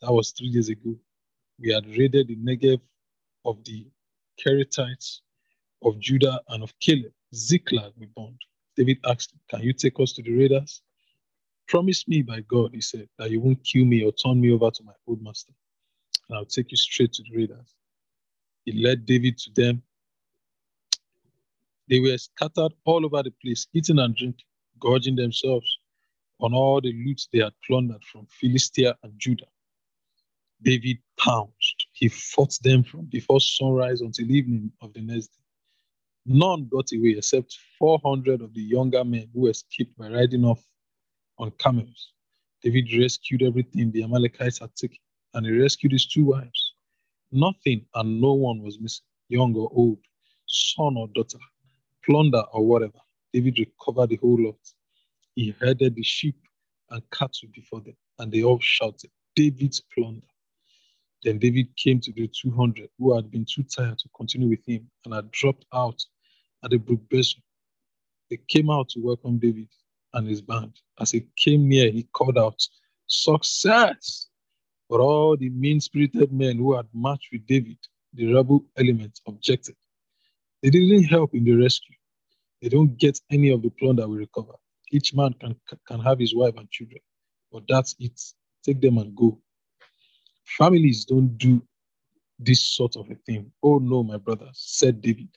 That 0.00 0.12
was 0.12 0.30
three 0.32 0.50
days 0.52 0.68
ago. 0.68 0.96
We 1.60 1.72
had 1.72 1.86
raided 1.86 2.28
the 2.28 2.36
Negev 2.36 2.80
of 3.44 3.62
the 3.64 3.86
Kerethites 4.40 5.20
of 5.82 5.98
Judah 6.00 6.40
and 6.48 6.62
of 6.62 6.72
Caleb. 6.80 7.12
Ziklag 7.34 7.92
we 7.98 8.06
burned. 8.16 8.40
David 8.76 8.98
asked 9.04 9.32
him, 9.32 9.40
Can 9.50 9.62
you 9.62 9.72
take 9.72 10.00
us 10.00 10.12
to 10.14 10.22
the 10.22 10.32
raiders? 10.32 10.82
Promise 11.68 12.08
me 12.08 12.22
by 12.22 12.40
God, 12.40 12.70
he 12.72 12.80
said, 12.80 13.08
that 13.18 13.30
you 13.30 13.40
won't 13.40 13.62
kill 13.62 13.84
me 13.84 14.02
or 14.02 14.12
turn 14.12 14.40
me 14.40 14.52
over 14.52 14.70
to 14.70 14.82
my 14.84 14.92
old 15.06 15.22
master, 15.22 15.52
and 16.28 16.38
I'll 16.38 16.46
take 16.46 16.70
you 16.70 16.76
straight 16.78 17.12
to 17.14 17.22
the 17.24 17.36
raiders. 17.36 17.74
He 18.64 18.72
led 18.72 19.06
David 19.06 19.38
to 19.38 19.50
them. 19.54 19.82
They 21.88 22.00
were 22.00 22.18
scattered 22.18 22.72
all 22.84 23.04
over 23.04 23.22
the 23.22 23.32
place, 23.42 23.66
eating 23.74 23.98
and 23.98 24.14
drinking, 24.16 24.44
gorging 24.78 25.16
themselves 25.16 25.78
on 26.40 26.54
all 26.54 26.80
the 26.80 26.92
loot 26.92 27.22
they 27.32 27.40
had 27.40 27.54
plundered 27.66 28.04
from 28.04 28.26
Philistia 28.26 28.96
and 29.02 29.12
Judah. 29.18 29.46
David 30.62 30.98
pounced. 31.18 31.86
He 31.92 32.08
fought 32.08 32.58
them 32.62 32.84
from 32.84 33.06
before 33.06 33.40
sunrise 33.40 34.00
until 34.00 34.30
evening 34.30 34.72
of 34.82 34.92
the 34.92 35.00
next 35.00 35.28
day. 35.28 35.42
None 36.26 36.68
got 36.68 36.86
away 36.94 37.16
except 37.18 37.56
400 37.78 38.42
of 38.42 38.54
the 38.54 38.62
younger 38.62 39.04
men 39.04 39.28
who 39.34 39.48
escaped 39.48 39.96
by 39.98 40.08
riding 40.08 40.44
off 40.44 40.62
on 41.38 41.50
camels. 41.52 42.12
David 42.62 42.88
rescued 42.98 43.42
everything 43.42 43.92
the 43.92 44.02
Amalekites 44.04 44.58
had 44.60 44.74
taken, 44.76 44.98
and 45.34 45.46
he 45.46 45.52
rescued 45.52 45.92
his 45.92 46.06
two 46.06 46.24
wives. 46.26 46.57
Nothing 47.30 47.84
and 47.94 48.20
no 48.20 48.32
one 48.32 48.62
was 48.62 48.80
missing, 48.80 49.04
young 49.28 49.54
or 49.54 49.70
old, 49.72 49.98
son 50.46 50.96
or 50.96 51.08
daughter, 51.08 51.38
plunder 52.04 52.42
or 52.52 52.64
whatever. 52.64 52.98
David 53.32 53.58
recovered 53.58 54.10
the 54.10 54.16
whole 54.16 54.42
lot. 54.42 54.58
He 55.34 55.54
herded 55.60 55.94
the 55.94 56.02
sheep 56.02 56.36
and 56.90 57.02
cattle 57.10 57.48
before 57.54 57.80
them, 57.80 57.96
and 58.18 58.32
they 58.32 58.42
all 58.42 58.58
shouted, 58.60 59.10
David's 59.36 59.82
plunder. 59.94 60.26
Then 61.22 61.38
David 61.38 61.76
came 61.76 62.00
to 62.00 62.12
the 62.12 62.28
200 62.28 62.88
who 62.98 63.14
had 63.14 63.30
been 63.30 63.44
too 63.44 63.64
tired 63.64 63.98
to 63.98 64.08
continue 64.16 64.48
with 64.48 64.66
him 64.66 64.88
and 65.04 65.14
had 65.14 65.30
dropped 65.30 65.66
out 65.74 66.02
at 66.64 66.70
the 66.70 66.78
brook 66.78 67.00
Besor. 67.10 67.42
They 68.30 68.38
came 68.48 68.70
out 68.70 68.88
to 68.90 69.00
welcome 69.00 69.38
David 69.38 69.68
and 70.14 70.26
his 70.26 70.40
band. 70.40 70.80
As 71.00 71.10
he 71.10 71.26
came 71.36 71.68
near, 71.68 71.90
he 71.90 72.04
called 72.04 72.38
out, 72.38 72.66
Success! 73.06 74.28
But 74.88 75.00
all 75.00 75.36
the 75.36 75.50
mean 75.50 75.80
spirited 75.80 76.32
men 76.32 76.58
who 76.58 76.76
had 76.76 76.86
marched 76.94 77.28
with 77.32 77.46
David, 77.46 77.78
the 78.14 78.32
rebel 78.32 78.64
element, 78.76 79.20
objected. 79.26 79.76
They 80.62 80.70
didn't 80.70 81.04
help 81.04 81.34
in 81.34 81.44
the 81.44 81.54
rescue. 81.54 81.96
They 82.62 82.68
don't 82.68 82.96
get 82.98 83.20
any 83.30 83.50
of 83.50 83.62
the 83.62 83.70
plunder 83.70 84.08
we 84.08 84.18
recover. 84.18 84.54
Each 84.90 85.14
man 85.14 85.34
can, 85.34 85.56
can 85.86 86.00
have 86.00 86.18
his 86.18 86.34
wife 86.34 86.54
and 86.56 86.70
children, 86.70 87.00
but 87.52 87.64
that's 87.68 87.94
it. 88.00 88.20
Take 88.64 88.80
them 88.80 88.98
and 88.98 89.14
go. 89.16 89.40
Families 90.58 91.04
don't 91.04 91.36
do 91.38 91.62
this 92.38 92.66
sort 92.66 92.96
of 92.96 93.10
a 93.10 93.14
thing. 93.26 93.52
Oh 93.62 93.78
no, 93.78 94.02
my 94.02 94.16
brother, 94.16 94.48
said 94.52 95.02
David 95.02 95.28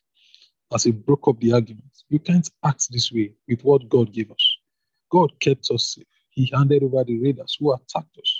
as 0.74 0.84
he 0.84 0.92
broke 0.92 1.28
up 1.28 1.40
the 1.40 1.54
argument. 1.54 1.92
You 2.10 2.20
can't 2.20 2.50
act 2.64 2.88
this 2.92 3.12
way 3.12 3.34
with 3.48 3.64
what 3.64 3.90
God 3.90 4.14
gave 4.14 4.32
us. 4.32 4.58
God 5.12 5.38
kept 5.40 5.70
us 5.72 5.96
safe. 5.96 6.06
He 6.30 6.50
handed 6.54 6.84
over 6.84 7.04
the 7.04 7.20
raiders 7.20 7.58
who 7.60 7.74
attacked 7.74 8.18
us. 8.18 8.31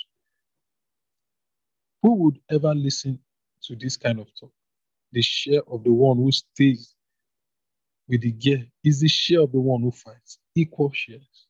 Who 2.02 2.14
would 2.14 2.40
ever 2.50 2.74
listen 2.74 3.18
to 3.64 3.76
this 3.76 3.96
kind 3.96 4.20
of 4.20 4.28
talk? 4.38 4.52
The 5.12 5.22
share 5.22 5.62
of 5.68 5.84
the 5.84 5.92
one 5.92 6.16
who 6.16 6.32
stays 6.32 6.94
with 8.08 8.22
the 8.22 8.32
gear 8.32 8.66
is 8.84 9.00
the 9.00 9.08
share 9.08 9.40
of 9.40 9.52
the 9.52 9.60
one 9.60 9.82
who 9.82 9.90
fights. 9.90 10.38
Equal 10.54 10.90
shares. 10.92 11.46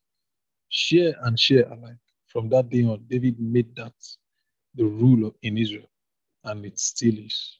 Share 0.69 1.13
and 1.23 1.39
share 1.39 1.65
alike. 1.71 1.97
From 2.27 2.49
that 2.49 2.69
day 2.69 2.83
on, 2.83 3.05
David 3.07 3.39
made 3.39 3.75
that 3.75 3.93
the 4.75 4.85
rule 4.85 5.33
in 5.43 5.57
Israel, 5.57 5.89
and 6.43 6.65
it 6.65 6.79
still 6.79 7.17
is. 7.17 7.59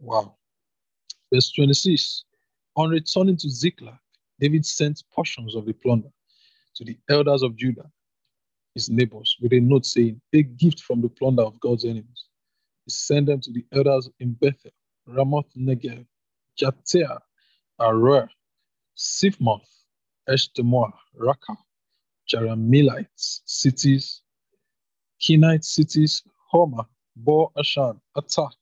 Wow. 0.00 0.36
Verse 1.32 1.52
26 1.52 2.24
On 2.76 2.90
returning 2.90 3.36
to 3.38 3.48
Ziklag, 3.50 3.98
David 4.40 4.64
sent 4.66 5.02
portions 5.14 5.54
of 5.54 5.66
the 5.66 5.72
plunder 5.74 6.10
to 6.76 6.84
the 6.84 6.96
elders 7.10 7.42
of 7.42 7.56
Judah, 7.56 7.90
his 8.74 8.90
neighbors, 8.90 9.36
with 9.40 9.52
a 9.52 9.60
note 9.60 9.86
saying, 9.86 10.20
A 10.32 10.42
gift 10.42 10.80
from 10.80 11.00
the 11.02 11.08
plunder 11.08 11.42
of 11.42 11.60
God's 11.60 11.84
enemies. 11.84 12.26
He 12.86 12.90
sent 12.90 13.26
them 13.26 13.40
to 13.42 13.52
the 13.52 13.64
elders 13.72 14.08
in 14.20 14.32
Bethel, 14.34 14.72
Ramoth 15.06 15.52
Negev, 15.56 16.06
Jattir, 16.60 17.18
Aroer, 17.80 18.28
Siphmoth, 18.96 19.68
Eshtemoa, 20.28 20.92
Raka, 21.14 21.56
Jerahmeelites, 22.32 23.40
cities, 23.44 24.22
Kenite 25.22 25.64
cities, 25.64 26.22
Hormah, 26.52 26.86
Bo 27.16 27.52
Ashan, 27.56 28.00
Athach, 28.16 28.54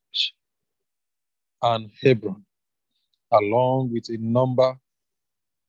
and 1.62 1.90
Hebron, 2.02 2.44
along 3.32 3.92
with 3.92 4.08
a 4.10 4.18
number 4.18 4.78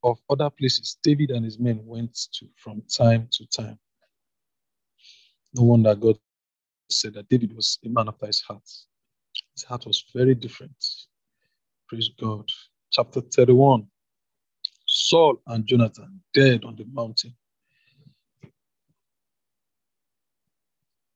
of 0.04 0.20
other 0.30 0.50
places 0.50 0.98
David 1.04 1.32
and 1.32 1.46
his 1.46 1.60
men 1.60 1.82
went 1.86 2.16
to 2.34 2.48
from 2.56 2.82
time 2.84 3.28
to 3.34 3.46
time. 3.48 3.80
No 5.56 5.64
wonder 5.64 5.96
God 5.96 6.18
said 6.90 7.16
that 7.16 7.30
David 7.30 7.56
was 7.56 7.80
a 7.86 7.90
man 7.90 8.10
after 8.10 8.28
his 8.28 8.42
heart. 8.42 8.68
His 9.56 9.64
heart 9.64 9.86
was 9.88 10.04
very 10.16 10.36
different. 10.36 10.76
Praise 11.90 12.10
God. 12.20 12.50
Chapter 12.92 13.22
31 13.22 13.88
Saul 14.88 15.38
and 15.48 15.66
Jonathan 15.68 16.22
dead 16.34 16.64
on 16.66 16.76
the 16.78 16.86
mountain. 16.94 17.36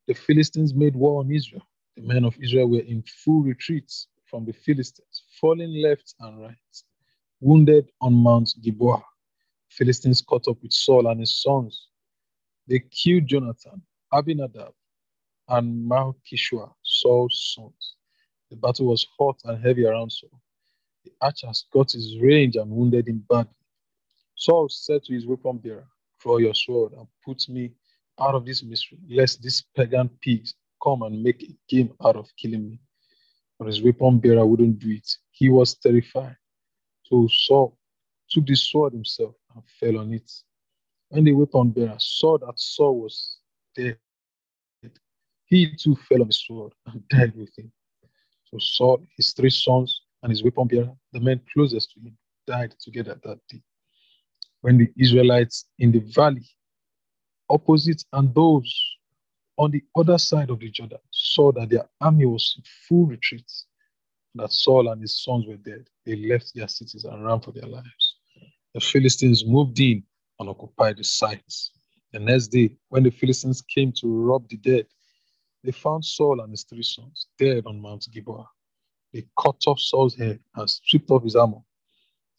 The 0.08 0.14
Philistines 0.16 0.74
made 0.74 0.96
war 0.96 1.22
on 1.22 1.32
Israel. 1.32 1.64
The 1.96 2.04
men 2.04 2.26
of 2.26 2.36
Israel 2.42 2.70
were 2.70 2.82
in 2.82 3.04
full 3.04 3.44
retreat 3.44 3.92
from 4.26 4.46
the 4.46 4.54
Philistines, 4.54 5.24
falling 5.42 5.74
left 5.82 6.16
and 6.22 6.42
right 6.42 6.56
wounded 7.42 7.90
on 8.02 8.14
Mount 8.14 8.54
Gilboa. 8.62 9.04
Philistines 9.70 10.22
caught 10.22 10.48
up 10.48 10.58
with 10.64 10.74
Saul 10.74 11.08
and 11.08 11.20
his 11.22 11.42
sons. 11.42 11.90
They 12.68 12.82
killed 12.92 13.28
Jonathan, 13.28 13.82
Abinadab, 14.16 14.74
and 15.50 15.90
Malchishua, 15.90 16.72
Saul's 16.84 17.54
sons. 17.54 17.96
The 18.50 18.56
battle 18.56 18.88
was 18.88 19.06
hot 19.18 19.40
and 19.44 19.62
heavy 19.62 19.86
around 19.86 20.12
Saul. 20.12 20.42
The 21.04 21.12
archers 21.22 21.66
got 21.74 21.92
his 21.92 22.18
range 22.22 22.56
and 22.56 22.72
wounded 22.72 23.08
him 23.08 23.26
badly. 23.30 23.52
Saul 24.36 24.70
said 24.70 25.04
to 25.04 25.14
his 25.14 25.28
weapon 25.28 25.58
bearer, 25.58 25.88
Draw 26.22 26.38
your 26.38 26.56
sword 26.56 26.94
and 26.94 27.08
put 27.26 27.48
me 27.50 27.72
out 28.20 28.36
of 28.36 28.46
this 28.46 28.64
mystery, 28.64 29.00
lest 29.10 29.42
these 29.42 29.64
pagan 29.76 30.10
pigs 30.22 30.56
come 30.82 31.02
and 31.02 31.22
make 31.22 31.44
a 31.44 31.56
game 31.68 31.94
out 32.04 32.16
of 32.16 32.30
killing 32.38 32.70
me. 32.70 32.80
But 33.60 33.68
his 33.68 33.82
weapon 33.82 34.20
bearer 34.20 34.46
wouldn't 34.46 34.80
do 34.80 34.92
it. 34.92 35.10
He 35.32 35.50
was 35.50 35.76
terrified. 35.76 36.38
So 37.04 37.28
Saul 37.30 37.78
took 38.30 38.46
the 38.46 38.56
sword 38.56 38.94
himself 38.94 39.36
and 39.54 39.64
fell 39.80 40.00
on 40.00 40.14
it. 40.14 40.32
When 41.10 41.26
the 41.26 41.34
weapon 41.34 41.72
bearer 41.72 41.98
saw 42.00 42.38
that 42.40 42.60
Saul 42.60 43.02
was 43.02 43.40
dead, 43.76 43.98
he 45.48 45.76
too 45.76 45.96
fell 46.08 46.22
on 46.22 46.28
the 46.28 46.34
sword 46.34 46.74
and 46.88 47.08
died 47.10 47.34
with 47.36 47.52
him. 47.58 47.72
So 48.46 48.58
Saul, 48.60 49.06
his 49.18 49.34
three 49.34 49.50
sons, 49.50 50.02
and 50.24 50.32
his 50.32 50.44
weapon 50.44 50.68
bearer, 50.68 50.92
the 51.14 51.20
men 51.20 51.42
closest 51.54 51.92
to 51.94 52.00
him, 52.00 52.18
died 52.48 52.74
together 52.80 53.20
that 53.24 53.40
day. 53.50 53.62
When 54.62 54.78
the 54.78 54.92
Israelites 54.98 55.66
in 55.80 55.92
the 55.92 56.00
valley 56.00 56.46
opposite 57.50 58.04
and 58.14 58.34
those 58.34 58.74
on 59.58 59.72
the 59.72 59.84
other 59.96 60.18
side 60.18 60.50
of 60.50 60.60
the 60.60 60.70
Jordan 60.70 61.00
saw 61.12 61.52
that 61.54 61.70
their 61.70 61.88
army 62.02 62.26
was 62.26 62.56
in 62.58 62.64
full 62.88 63.06
retreat, 63.06 63.50
that 64.36 64.52
Saul 64.52 64.90
and 64.90 65.02
his 65.02 65.24
sons 65.24 65.46
were 65.48 65.58
dead, 65.58 65.88
they 66.06 66.16
left 66.16 66.52
their 66.56 66.68
cities 66.68 67.06
and 67.06 67.26
ran 67.26 67.40
for 67.40 67.52
their 67.52 67.68
lives. 67.68 68.18
The 68.74 68.82
Philistines 68.82 69.46
moved 69.46 69.80
in 69.80 70.04
and 70.40 70.50
occupied 70.50 70.98
the 70.98 71.04
sites. 71.04 71.72
The 72.12 72.20
next 72.20 72.48
day, 72.48 72.76
when 72.90 73.04
the 73.04 73.12
Philistines 73.12 73.62
came 73.62 73.94
to 73.94 74.08
rob 74.08 74.50
the 74.50 74.58
dead, 74.58 74.88
they 75.66 75.72
found 75.72 76.06
Saul 76.06 76.42
and 76.42 76.52
his 76.52 76.64
three 76.64 76.84
sons 76.84 77.28
dead 77.38 77.64
on 77.66 77.82
Mount 77.82 78.08
Gilboa. 78.12 78.48
They 79.14 79.26
cut 79.40 79.62
off 79.68 79.80
Saul's 79.80 80.16
head 80.16 80.40
and 80.56 80.70
stripped 80.70 81.10
off 81.10 81.24
his 81.24 81.36
armor, 81.36 81.62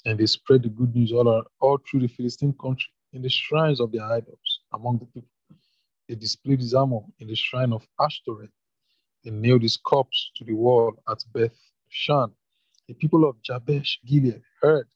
and 0.05 0.19
they 0.19 0.27
spread 0.27 0.63
the 0.63 0.69
good 0.69 0.95
news 0.95 1.13
all, 1.13 1.43
all 1.61 1.79
through 1.79 2.01
the 2.01 2.09
Philistine 2.09 2.55
country 2.61 2.91
in 3.13 3.23
the 3.23 3.29
shrines 3.29 3.81
of 3.81 3.93
their 3.93 4.05
idols 4.05 4.61
among 4.73 4.99
the 4.99 5.07
people. 5.07 5.31
They 6.09 6.15
displayed 6.15 6.61
his 6.61 6.75
armor 6.75 7.01
in 7.19 7.29
the 7.29 7.35
shrine 7.35 7.73
of 7.73 7.87
Ashtoreth. 8.01 8.51
They 9.25 9.31
nailed 9.31 9.63
his 9.63 9.77
corpse 9.77 10.31
to 10.37 10.45
the 10.45 10.53
wall 10.53 10.93
at 11.09 11.25
Beth 11.33 11.57
Shan. 11.89 12.33
The 12.89 12.95
people 12.95 13.29
of 13.29 13.43
Jabesh 13.43 13.99
Gilead 14.07 14.43
heard 14.63 14.87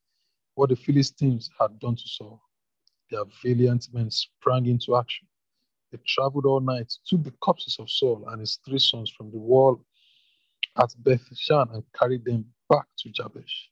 what 0.55 0.69
the 0.69 0.77
Philistines 0.77 1.51
had 1.59 1.79
done 1.81 1.97
to 1.97 2.09
Saul. 2.09 2.41
Their 3.11 3.25
valiant 3.43 3.89
men 3.93 4.11
sprang 4.11 4.67
into 4.67 4.97
action. 4.97 5.27
They 5.93 5.99
traveled 6.07 6.47
all 6.47 6.61
night, 6.61 6.93
took 7.07 7.25
the 7.25 7.33
corpses 7.33 7.79
of 7.79 7.91
Saul 7.91 8.25
and 8.29 8.41
his 8.41 8.59
three 8.65 8.79
sons 8.79 9.11
from 9.11 9.31
the 9.31 9.39
wall 9.39 9.85
at 10.77 10.91
Beth 10.99 11.27
Shan 11.37 11.69
and 11.73 11.85
carried 11.99 12.25
them 12.25 12.47
back 12.69 12.87
to 12.99 13.11
Jabesh 13.11 13.71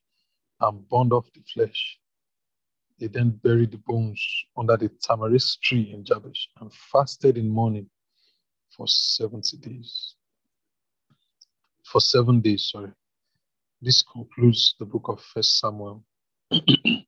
and 0.61 0.87
burned 0.89 1.13
off 1.13 1.31
the 1.33 1.41
flesh. 1.53 1.97
They 2.99 3.07
then 3.07 3.31
buried 3.31 3.71
the 3.71 3.77
bones 3.77 4.21
under 4.57 4.75
the 4.75 4.89
tamarisk 4.89 5.61
tree 5.61 5.91
in 5.93 6.03
Jabesh 6.03 6.49
and 6.59 6.73
fasted 6.73 7.37
in 7.37 7.49
mourning 7.49 7.89
for 8.75 8.87
70 8.87 9.57
days. 9.57 10.15
For 11.85 12.01
seven 12.01 12.41
days, 12.41 12.69
sorry. 12.71 12.91
This 13.81 14.03
concludes 14.03 14.75
the 14.79 14.85
book 14.85 15.07
of 15.07 15.21
First 15.21 15.59
Samuel. 15.59 16.03
the 16.51 17.05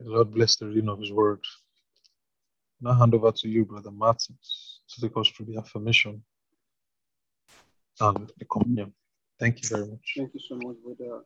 Lord 0.00 0.32
bless 0.32 0.56
the 0.56 0.66
reading 0.66 0.88
of 0.88 1.00
his 1.00 1.12
word. 1.12 1.40
Now 2.84 2.94
hand 2.94 3.14
over 3.14 3.30
to 3.30 3.48
you, 3.48 3.64
Brother 3.64 3.92
Martin, 3.92 4.36
to 4.88 5.00
take 5.00 5.16
us 5.16 5.28
through 5.28 5.46
the 5.46 5.56
affirmation 5.56 6.24
and 8.00 8.32
the 8.36 8.44
communion. 8.44 8.92
Thank 9.38 9.62
you 9.62 9.68
very 9.68 9.86
much. 9.86 10.14
Thank 10.16 10.34
you 10.34 10.40
so 10.40 10.56
much, 10.56 10.76
Brother. 10.84 11.22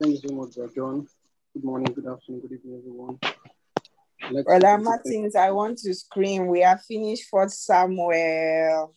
Thank 0.00 0.14
you 0.14 0.28
so 0.28 0.34
much, 0.34 0.56
Brother 0.56 0.72
John. 0.74 1.06
Good 1.54 1.62
morning, 1.62 1.92
good 1.94 2.06
afternoon, 2.08 2.40
good 2.40 2.52
evening, 2.52 2.78
everyone. 2.78 3.18
Let's 4.28 4.44
Brother 4.44 4.78
Martins, 4.78 5.36
I 5.36 5.52
want 5.52 5.78
to 5.78 5.94
scream. 5.94 6.48
We 6.48 6.64
are 6.64 6.78
finished 6.78 7.28
for 7.30 7.48
Samuel. 7.48 8.92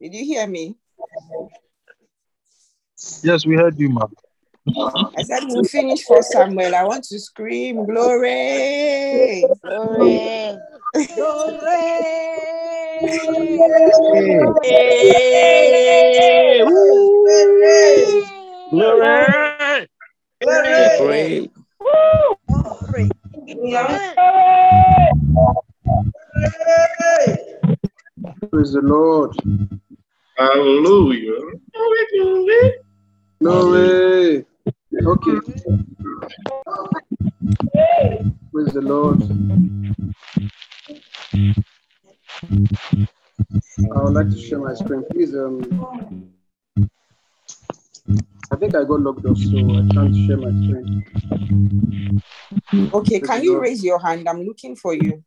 Did 0.00 0.14
you 0.14 0.24
hear 0.24 0.46
me? 0.46 0.76
Yes, 3.22 3.44
we 3.44 3.56
heard 3.56 3.78
you, 3.78 3.90
ma'am. 3.90 4.10
I 4.68 5.22
said 5.22 5.40
we 5.50 5.66
finished 5.66 6.04
for 6.04 6.22
Samuel. 6.22 6.74
I 6.74 6.84
want 6.84 7.04
to 7.04 7.18
scream 7.18 7.86
glory. 7.86 9.44
Glory. 9.62 10.58
Glory. 11.16 11.60
Glory. 18.70 19.88
glory, 20.40 20.88
glory. 20.90 21.50
Praise 28.50 28.72
the 28.72 28.80
Lord. 28.82 29.36
Hallelujah. 30.36 31.38
Glory. 33.40 34.44
Okay. 35.06 35.40
Praise 38.52 38.72
the 38.74 38.82
Lord. 38.82 39.22
I 43.80 44.02
would 44.02 44.12
like 44.12 44.28
to 44.30 44.38
share 44.38 44.58
my 44.58 44.74
screen. 44.74 45.04
Please, 45.10 45.34
um, 45.34 46.30
I 48.52 48.56
think 48.56 48.74
I 48.74 48.84
got 48.84 49.00
locked 49.00 49.24
off, 49.24 49.38
so 49.38 49.56
I 49.56 49.88
can't 49.94 50.14
share 50.14 50.36
my 50.36 50.50
screen. 50.50 51.02
Okay, 52.92 53.20
can 53.20 53.42
you 53.42 53.58
raise 53.58 53.82
your 53.82 53.98
hand? 53.98 54.28
I'm 54.28 54.42
looking 54.42 54.76
for 54.76 54.94
you. 54.94 55.24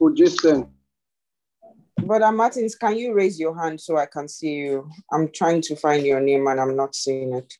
Oh, 0.00 0.10
Jason. 0.14 0.73
Brother 2.06 2.32
Martins, 2.32 2.74
can 2.74 2.98
you 2.98 3.14
raise 3.14 3.40
your 3.40 3.58
hand 3.58 3.80
so 3.80 3.96
I 3.96 4.04
can 4.04 4.28
see 4.28 4.52
you? 4.52 4.90
I'm 5.10 5.30
trying 5.32 5.62
to 5.62 5.76
find 5.76 6.04
your 6.04 6.20
name 6.20 6.46
and 6.46 6.60
I'm 6.60 6.76
not 6.76 6.94
seeing 6.94 7.32
it. 7.32 7.54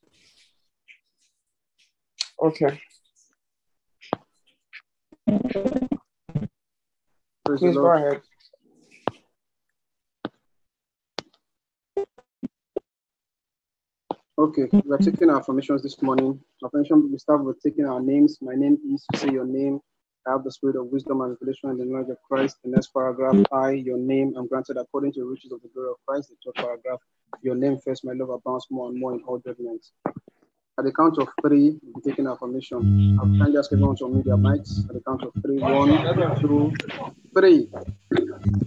Okay. 2.42 2.80
Praise 7.44 7.60
Please 7.60 7.74
go 7.74 7.86
ahead. 7.86 8.20
Okay, 14.36 14.68
we 14.84 14.92
are 14.92 14.98
taking 14.98 15.30
our 15.30 15.38
affirmations 15.38 15.82
this 15.82 16.02
morning. 16.02 16.38
Affirmation, 16.62 17.08
we 17.10 17.16
start 17.18 17.44
with 17.44 17.62
taking 17.62 17.86
our 17.86 18.00
names. 18.00 18.38
My 18.42 18.54
name 18.54 18.76
is, 18.92 19.06
you 19.12 19.18
say 19.18 19.30
your 19.30 19.46
name. 19.46 19.80
I 20.26 20.32
have 20.32 20.44
the 20.44 20.50
spirit 20.50 20.76
of 20.76 20.86
wisdom 20.86 21.20
and 21.20 21.36
revelation 21.38 21.68
and 21.70 21.78
the 21.78 21.84
knowledge 21.84 22.08
of 22.08 22.16
Christ. 22.22 22.56
The 22.64 22.70
next 22.70 22.94
paragraph, 22.94 23.36
I, 23.52 23.72
your 23.72 23.98
name, 23.98 24.34
am 24.38 24.46
granted 24.46 24.78
according 24.78 25.12
to 25.12 25.20
the 25.20 25.26
riches 25.26 25.52
of 25.52 25.60
the 25.60 25.68
glory 25.68 25.90
of 25.90 25.96
Christ. 26.06 26.30
The 26.30 26.36
third 26.44 26.64
paragraph, 26.64 27.00
your 27.42 27.54
name 27.54 27.78
first, 27.84 28.06
my 28.06 28.14
love 28.14 28.30
abounds 28.30 28.66
more 28.70 28.88
and 28.88 28.98
more 28.98 29.12
in 29.12 29.20
all 29.26 29.38
judgments. 29.38 29.92
At 30.78 30.84
the 30.86 30.92
count 30.92 31.18
of 31.18 31.28
three, 31.42 31.78
we'll 31.82 32.02
be 32.02 32.10
taking 32.10 32.26
affirmation. 32.26 33.18
I'll 33.20 33.38
kindly 33.38 33.58
ask 33.58 33.70
everyone 33.72 33.96
to 33.96 34.04
unmute 34.04 34.24
their 34.24 34.36
mics. 34.36 34.88
At 34.88 34.94
the 34.94 35.02
count 35.06 35.22
of 35.24 35.32
three, 35.42 35.58
one, 35.58 35.88
two, 36.40 36.72
three. 37.34 37.68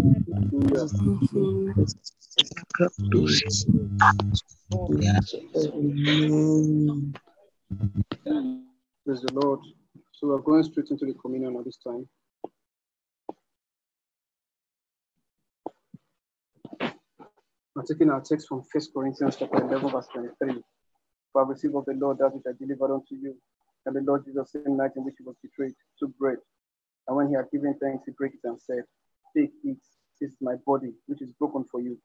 Praise 9.07 9.23
the 9.23 9.33
Lord. 9.35 9.61
So 10.13 10.27
we're 10.29 10.39
going 10.39 10.63
straight 10.65 10.91
into 10.91 11.07
the 11.07 11.15
communion 11.15 11.57
at 11.57 11.65
this 11.65 11.79
time. 11.79 12.09
I'm 17.81 17.87
taking 17.87 18.11
our 18.11 18.21
text 18.21 18.47
from 18.47 18.63
1 18.71 18.85
Corinthians 18.93 19.37
chapter 19.39 19.57
11, 19.57 19.89
verse 19.89 20.07
23. 20.13 20.63
For 21.33 21.43
I 21.43 21.49
received 21.49 21.75
of 21.75 21.87
the 21.87 21.95
Lord 21.95 22.19
that 22.19 22.29
which 22.29 22.45
I 22.47 22.53
delivered 22.61 22.93
unto 22.93 23.15
you. 23.15 23.35
And 23.87 23.97
the 23.97 24.03
Lord 24.03 24.23
Jesus, 24.27 24.53
same 24.53 24.77
night 24.77 24.91
in 24.97 25.05
which 25.05 25.15
he 25.17 25.25
was 25.25 25.37
betrayed, 25.43 25.73
took 25.99 26.15
bread. 26.19 26.37
And 27.09 27.17
when 27.17 27.29
he 27.29 27.35
had 27.37 27.51
given 27.51 27.75
thanks, 27.81 28.05
he 28.05 28.13
broke 28.13 28.35
it 28.35 28.41
and 28.45 28.61
said, 28.61 28.85
Take, 29.35 29.53
eat. 29.65 29.79
This 30.21 30.33
is 30.33 30.37
my 30.43 30.57
body, 30.67 30.93
which 31.07 31.23
is 31.23 31.33
broken 31.39 31.65
for 31.65 31.81
you. 31.81 31.97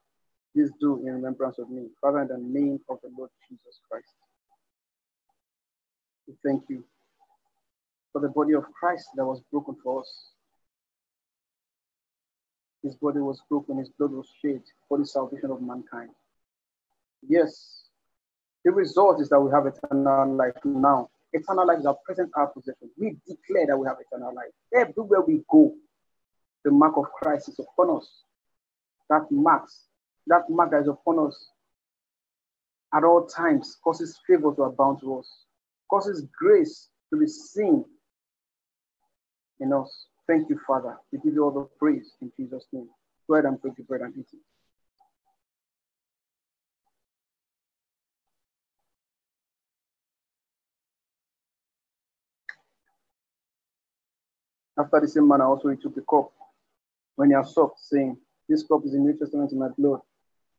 This 0.54 0.70
do 0.80 1.06
in 1.06 1.12
remembrance 1.12 1.58
of 1.58 1.68
me. 1.68 1.88
Father, 2.00 2.22
in 2.22 2.28
the 2.28 2.38
name 2.38 2.80
of 2.88 2.96
the 3.02 3.10
Lord 3.14 3.28
Jesus 3.46 3.78
Christ. 3.90 4.08
We 6.26 6.36
thank 6.42 6.62
you 6.70 6.84
for 8.14 8.22
the 8.22 8.28
body 8.28 8.54
of 8.54 8.64
Christ 8.72 9.08
that 9.16 9.26
was 9.26 9.42
broken 9.52 9.76
for 9.84 10.00
us. 10.00 10.30
His 12.86 12.94
body 12.94 13.18
was 13.18 13.42
broken, 13.48 13.78
his 13.78 13.88
blood 13.88 14.12
was 14.12 14.28
shed 14.40 14.62
for 14.88 14.96
the 14.96 15.04
salvation 15.04 15.50
of 15.50 15.60
mankind. 15.60 16.10
Yes, 17.26 17.88
the 18.64 18.70
result 18.70 19.20
is 19.20 19.28
that 19.30 19.40
we 19.40 19.50
have 19.50 19.66
eternal 19.66 20.36
life 20.36 20.54
now. 20.64 21.10
Eternal 21.32 21.66
life 21.66 21.80
is 21.80 21.86
our 21.86 21.96
present 22.04 22.30
our 22.36 22.46
possession. 22.46 22.88
We 22.96 23.16
declare 23.26 23.66
that 23.66 23.76
we 23.76 23.88
have 23.88 23.96
eternal 24.00 24.32
life. 24.32 24.52
Everywhere 24.72 25.20
we 25.22 25.42
go, 25.50 25.74
the 26.64 26.70
mark 26.70 26.96
of 26.96 27.06
Christ 27.10 27.48
is 27.48 27.58
upon 27.58 27.96
us. 27.96 28.08
That 29.10 29.30
marks, 29.32 29.86
that 30.28 30.48
mark 30.48 30.70
that 30.70 30.82
is 30.82 30.88
upon 30.88 31.26
us 31.26 31.50
at 32.94 33.02
all 33.02 33.26
times 33.26 33.76
causes 33.82 34.20
favor 34.28 34.54
to 34.54 34.62
abound 34.62 35.00
to 35.00 35.18
us, 35.18 35.28
causes 35.90 36.24
grace 36.38 36.88
to 37.12 37.18
be 37.18 37.26
seen 37.26 37.84
in 39.58 39.72
us. 39.72 40.06
Thank 40.26 40.50
you, 40.50 40.58
Father. 40.66 40.96
We 41.12 41.18
give 41.20 41.34
you 41.34 41.44
all 41.44 41.52
the 41.52 41.68
praise 41.78 42.12
in 42.20 42.32
Jesus' 42.36 42.66
name. 42.72 42.88
Go 43.28 43.34
ahead 43.34 43.44
and 43.44 43.60
break 43.60 43.76
the 43.76 43.84
bread 43.84 44.00
and 44.00 44.14
eat 44.16 44.26
it. 44.32 44.40
After 54.78 55.00
the 55.00 55.08
same 55.08 55.28
manner, 55.28 55.44
also 55.44 55.68
he 55.68 55.76
took 55.76 55.94
the 55.94 56.02
cup 56.02 56.32
when 57.14 57.30
he 57.30 57.34
had 57.34 57.46
supped, 57.46 57.80
saying, 57.80 58.16
This 58.48 58.62
cup 58.62 58.84
is 58.84 58.92
the 58.92 58.98
New 58.98 59.16
Testament 59.16 59.52
in 59.52 59.58
my 59.58 59.68
blood. 59.78 60.00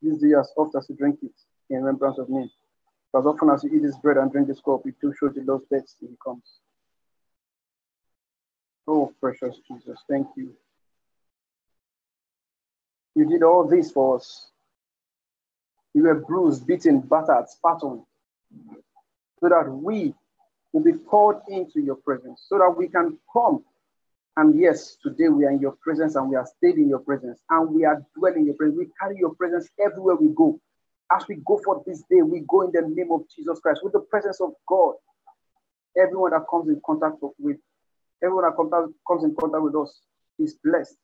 This 0.02 0.18
do 0.18 0.40
as 0.40 0.52
oft 0.58 0.76
as 0.76 0.88
you 0.90 0.96
drink 0.96 1.20
it 1.22 1.32
in 1.70 1.78
remembrance 1.78 2.18
of 2.18 2.30
me. 2.30 2.52
For 3.12 3.20
as 3.20 3.26
often 3.26 3.50
as 3.50 3.64
you 3.64 3.72
eat 3.76 3.84
this 3.84 3.98
bread 3.98 4.18
and 4.18 4.32
drink 4.32 4.48
this 4.48 4.62
cup, 4.62 4.82
you 4.86 4.94
do 5.02 5.14
show 5.20 5.30
the 5.30 5.42
Lord's 5.42 5.66
death 5.72 5.86
till 6.00 6.10
he 6.10 6.16
comes. 6.24 6.60
Oh, 8.88 9.14
precious 9.20 9.58
Jesus, 9.68 10.00
thank 10.10 10.28
you. 10.38 10.54
You 13.16 13.28
did 13.28 13.44
all 13.44 13.68
this 13.68 13.92
for 13.92 14.18
us. 14.18 14.48
You 15.94 16.04
were 16.04 16.16
bruised, 16.16 16.66
beaten, 16.68 17.02
battered, 17.02 17.50
spat 17.50 17.82
on, 17.84 18.06
so 19.40 19.50
that 19.50 19.70
we 19.70 20.14
will 20.72 20.84
be 20.84 20.94
called 20.94 21.42
into 21.50 21.82
your 21.82 21.96
presence, 21.96 22.46
so 22.48 22.60
that 22.60 22.76
we 22.78 22.88
can 22.88 23.18
come. 23.34 23.64
And 24.38 24.60
yes, 24.60 24.98
today 25.02 25.30
we 25.30 25.46
are 25.46 25.50
in 25.50 25.60
your 25.60 25.76
presence 25.82 26.16
and 26.16 26.30
we 26.30 26.36
are 26.36 26.46
stayed 26.46 26.76
in 26.76 26.88
your 26.88 27.00
presence 27.00 27.40
and 27.50 27.72
we 27.74 27.86
are 27.86 28.06
dwelling 28.16 28.42
in 28.42 28.46
your 28.46 28.56
presence. 28.56 28.78
We 28.78 28.88
carry 29.02 29.18
your 29.18 29.34
presence 29.34 29.68
everywhere 29.84 30.16
we 30.16 30.28
go. 30.28 30.60
As 31.12 31.28
we 31.28 31.38
go 31.46 31.60
for 31.66 31.82
this 31.88 32.04
day, 32.10 32.22
we 32.22 32.42
go 32.48 32.62
in 32.62 32.72
the 32.72 32.82
name 32.88 33.12
of 33.12 33.22
Jesus 33.36 33.60
Christ 33.60 33.80
with 33.84 33.94
the 33.94 34.02
presence 34.02 34.40
of 34.40 34.52
God. 34.68 34.94
Everyone 35.98 36.32
that 36.32 36.46
comes 36.50 36.70
in 36.70 36.80
contact 36.86 37.16
with, 37.40 37.58
everyone 38.24 38.46
that 38.46 38.56
contact, 38.56 38.94
comes 39.08 39.24
in 39.24 39.36
contact 39.36 39.64
with 39.64 39.76
us 39.76 40.00
is 40.40 40.58
blessed. 40.64 40.96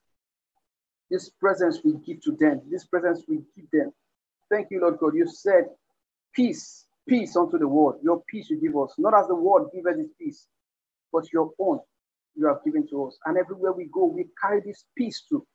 This 1.09 1.29
presence 1.29 1.79
we 1.83 1.93
give 2.05 2.21
to 2.23 2.35
them. 2.39 2.61
This 2.69 2.85
presence 2.85 3.23
we 3.27 3.41
give 3.55 3.69
them. 3.71 3.91
Thank 4.49 4.67
you, 4.71 4.81
Lord 4.81 4.97
God. 4.99 5.15
You 5.15 5.27
said, 5.27 5.65
peace, 6.33 6.85
peace 7.07 7.35
unto 7.35 7.57
the 7.57 7.67
world. 7.67 7.99
Your 8.03 8.23
peace 8.27 8.49
you 8.49 8.59
give 8.59 8.77
us. 8.77 8.93
Not 8.97 9.13
as 9.17 9.27
the 9.27 9.35
world 9.35 9.69
gives 9.73 9.97
its 9.97 10.13
peace, 10.19 10.47
but 11.11 11.31
your 11.31 11.51
own 11.59 11.79
you 12.35 12.47
have 12.47 12.63
given 12.63 12.87
to 12.89 13.05
us. 13.05 13.17
And 13.25 13.37
everywhere 13.37 13.73
we 13.73 13.89
go, 13.91 14.05
we 14.05 14.27
carry 14.41 14.61
this 14.65 14.85
peace 14.97 15.23
too. 15.29 15.45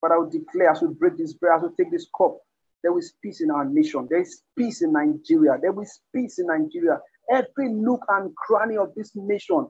But 0.00 0.12
I 0.12 0.18
will 0.18 0.30
declare 0.30 0.70
as 0.70 0.82
we 0.82 0.88
break 0.88 1.16
this 1.16 1.34
bread, 1.34 1.56
as 1.56 1.62
we 1.62 1.84
take 1.84 1.92
this 1.92 2.06
cup, 2.16 2.36
there 2.82 2.96
is 2.98 3.14
peace 3.22 3.40
in 3.40 3.50
our 3.50 3.64
nation. 3.64 4.06
There 4.08 4.20
is 4.20 4.42
peace 4.56 4.82
in 4.82 4.92
Nigeria. 4.92 5.58
There 5.60 5.82
is 5.82 5.98
peace 6.14 6.38
in 6.38 6.46
Nigeria. 6.46 7.00
Every 7.32 7.70
nook 7.70 8.04
and 8.08 8.34
cranny 8.36 8.76
of 8.76 8.94
this 8.94 9.10
nation, 9.16 9.66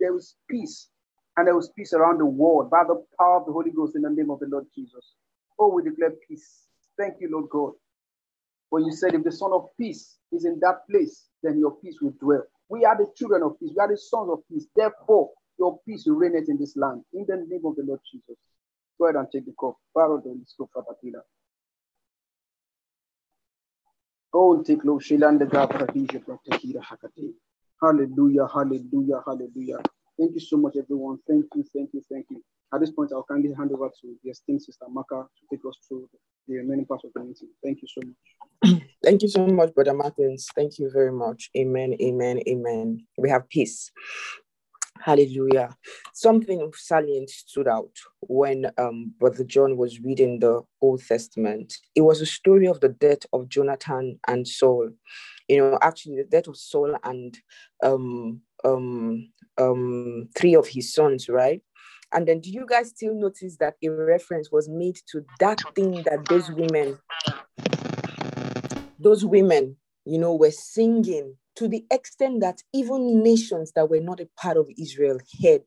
there 0.00 0.16
is 0.16 0.34
peace. 0.48 0.88
And 1.36 1.46
there 1.46 1.58
is 1.58 1.70
peace 1.76 1.92
around 1.92 2.18
the 2.18 2.26
world 2.26 2.70
by 2.70 2.82
the 2.86 3.04
power 3.18 3.40
of 3.40 3.46
the 3.46 3.52
Holy 3.52 3.70
Ghost 3.70 3.94
in 3.94 4.02
the 4.02 4.10
name 4.10 4.30
of 4.30 4.40
the 4.40 4.46
Lord 4.46 4.66
Jesus. 4.74 5.14
Oh, 5.58 5.68
we 5.68 5.82
declare 5.82 6.12
peace. 6.28 6.62
Thank 6.98 7.14
you, 7.20 7.28
Lord 7.30 7.50
God. 7.50 7.72
For 8.70 8.80
you 8.80 8.90
said, 8.92 9.14
if 9.14 9.22
the 9.22 9.32
Son 9.32 9.52
of 9.52 9.68
Peace 9.78 10.16
is 10.32 10.44
in 10.44 10.58
that 10.60 10.88
place, 10.90 11.26
then 11.42 11.58
your 11.58 11.76
peace 11.76 11.98
will 12.00 12.14
dwell. 12.20 12.42
We 12.68 12.84
are 12.84 12.96
the 12.96 13.06
children 13.16 13.42
of 13.42 13.60
peace. 13.60 13.70
We 13.76 13.80
are 13.80 13.88
the 13.88 13.98
sons 13.98 14.30
of 14.32 14.40
peace. 14.50 14.66
Therefore, 14.74 15.30
your 15.58 15.78
peace 15.86 16.04
will 16.06 16.16
reign 16.16 16.34
in 16.36 16.58
this 16.58 16.76
land. 16.76 17.02
In 17.12 17.24
the 17.28 17.36
name 17.36 17.64
of 17.64 17.76
the 17.76 17.84
Lord 17.86 18.00
Jesus. 18.10 18.36
Go 18.98 19.06
ahead 19.06 19.16
and 19.16 19.28
take 19.30 19.46
the 19.46 19.52
cup. 19.60 19.76
Borrow 19.94 20.16
the 20.18 20.30
go 20.58 20.68
for 20.72 20.82
Father 20.84 21.22
Oh, 24.32 24.62
take 24.62 24.84
low 24.84 24.98
Shilanda 24.98 25.46
Gabradija 25.48 26.22
Pratakira 26.24 26.82
Hakate. 26.82 27.32
Hallelujah, 27.82 28.46
hallelujah, 28.52 29.20
hallelujah. 29.26 29.78
Thank 30.18 30.32
you 30.34 30.40
so 30.40 30.56
much, 30.56 30.76
everyone. 30.78 31.18
Thank 31.28 31.44
you, 31.54 31.64
thank 31.74 31.90
you, 31.92 32.02
thank 32.10 32.26
you. 32.30 32.42
At 32.72 32.80
this 32.80 32.90
point, 32.90 33.12
I'll 33.12 33.24
kindly 33.24 33.52
hand 33.52 33.70
over 33.72 33.88
to 33.88 34.16
the 34.24 34.30
esteemed 34.30 34.62
Sister 34.62 34.86
Maka 34.90 35.24
to 35.24 35.56
take 35.56 35.64
us 35.66 35.78
through 35.86 36.08
the 36.48 36.56
remaining 36.56 36.86
part 36.86 37.02
of 37.04 37.12
the 37.14 37.20
meeting. 37.20 37.48
Thank 37.62 37.80
you 37.82 37.88
so 37.88 38.00
much. 38.06 38.82
Thank 39.04 39.22
you 39.22 39.28
so 39.28 39.46
much, 39.46 39.74
Brother 39.74 39.92
Martins. 39.92 40.48
Thank 40.54 40.78
you 40.78 40.90
very 40.90 41.12
much. 41.12 41.50
Amen, 41.56 41.94
amen, 42.00 42.40
amen. 42.48 43.06
We 43.18 43.28
have 43.28 43.48
peace. 43.48 43.92
Hallelujah. 45.00 45.76
Something 46.14 46.72
salient 46.74 47.28
stood 47.30 47.68
out 47.68 47.92
when 48.20 48.70
um, 48.78 49.12
Brother 49.18 49.44
John 49.44 49.76
was 49.76 50.00
reading 50.00 50.40
the 50.40 50.62
Old 50.80 51.06
Testament. 51.06 51.74
It 51.94 52.00
was 52.00 52.20
a 52.22 52.26
story 52.26 52.66
of 52.66 52.80
the 52.80 52.88
death 52.88 53.26
of 53.32 53.48
Jonathan 53.48 54.18
and 54.26 54.48
Saul. 54.48 54.90
You 55.48 55.58
know, 55.58 55.78
actually, 55.80 56.16
the 56.16 56.24
death 56.24 56.48
of 56.48 56.56
Saul 56.56 56.96
and 57.04 57.36
um, 57.82 58.40
um, 58.64 59.30
um, 59.58 60.28
three 60.36 60.54
of 60.54 60.66
his 60.66 60.92
sons, 60.92 61.28
right? 61.28 61.62
And 62.12 62.26
then, 62.26 62.40
do 62.40 62.50
you 62.50 62.66
guys 62.66 62.90
still 62.90 63.14
notice 63.14 63.56
that 63.58 63.74
a 63.82 63.88
reference 63.88 64.50
was 64.50 64.68
made 64.68 64.98
to 65.12 65.24
that 65.40 65.62
thing 65.74 66.02
that 66.04 66.28
those 66.28 66.50
women, 66.50 66.98
those 68.98 69.24
women, 69.24 69.76
you 70.04 70.18
know, 70.18 70.34
were 70.34 70.50
singing 70.50 71.36
to 71.56 71.68
the 71.68 71.84
extent 71.90 72.40
that 72.40 72.62
even 72.72 73.22
nations 73.22 73.72
that 73.72 73.88
were 73.90 74.00
not 74.00 74.20
a 74.20 74.28
part 74.36 74.56
of 74.56 74.68
Israel 74.78 75.18
heard. 75.42 75.64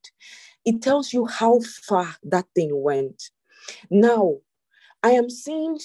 It 0.66 0.82
tells 0.82 1.12
you 1.14 1.26
how 1.26 1.60
far 1.62 2.16
that 2.24 2.46
thing 2.56 2.70
went. 2.72 3.22
Now, 3.90 4.38
I 5.04 5.12
am 5.12 5.30
seeing, 5.30 5.80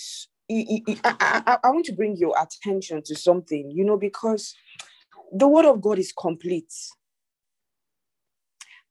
I, 0.51 0.82
I, 1.05 1.59
I 1.64 1.70
want 1.70 1.86
to 1.86 1.95
bring 1.95 2.16
your 2.16 2.34
attention 2.40 3.03
to 3.07 3.14
something, 3.14 3.70
you 3.70 3.84
know, 3.84 3.97
because 3.97 4.55
the 5.32 5.49
word 5.49 5.64
of 5.64 5.80
God 5.80 5.99
is 5.99 6.12
complete. 6.12 6.72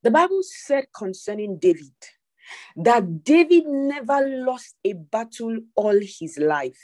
The 0.02 0.10
Bible 0.10 0.40
said 0.42 0.86
concerning 0.94 1.58
David 1.58 1.94
that 2.76 3.24
David 3.24 3.66
never 3.66 4.20
lost 4.44 4.74
a 4.84 4.92
battle 4.92 5.58
all 5.74 5.98
his 6.00 6.38
life. 6.38 6.78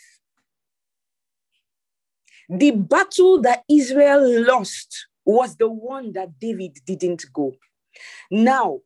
The 2.49 2.71
battle 2.71 3.41
that 3.43 3.65
Israel 3.69 4.45
lost 4.45 5.07
was 5.25 5.57
the 5.57 5.71
one 5.71 6.13
that 6.13 6.39
David 6.39 6.79
didn't 6.87 7.25
go. 7.33 7.53
Now, 8.31 8.81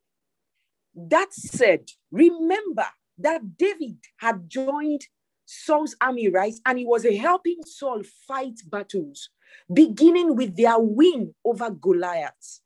that 0.95 1.33
said, 1.33 1.91
remember 2.11 2.87
that 3.19 3.57
David 3.57 3.99
had 4.19 4.49
joined 4.49 5.03
Saul's 5.47 5.97
army, 6.01 6.29
right? 6.29 6.55
And 6.67 6.79
he 6.79 6.87
was 6.87 7.05
helping 7.05 7.59
Saul 7.67 8.03
fight 8.29 8.61
battles, 8.71 9.31
beginning 9.73 10.37
with 10.37 10.57
their 10.57 10.79
win 10.79 11.35
over 11.45 11.71
Goliath. 11.71 12.61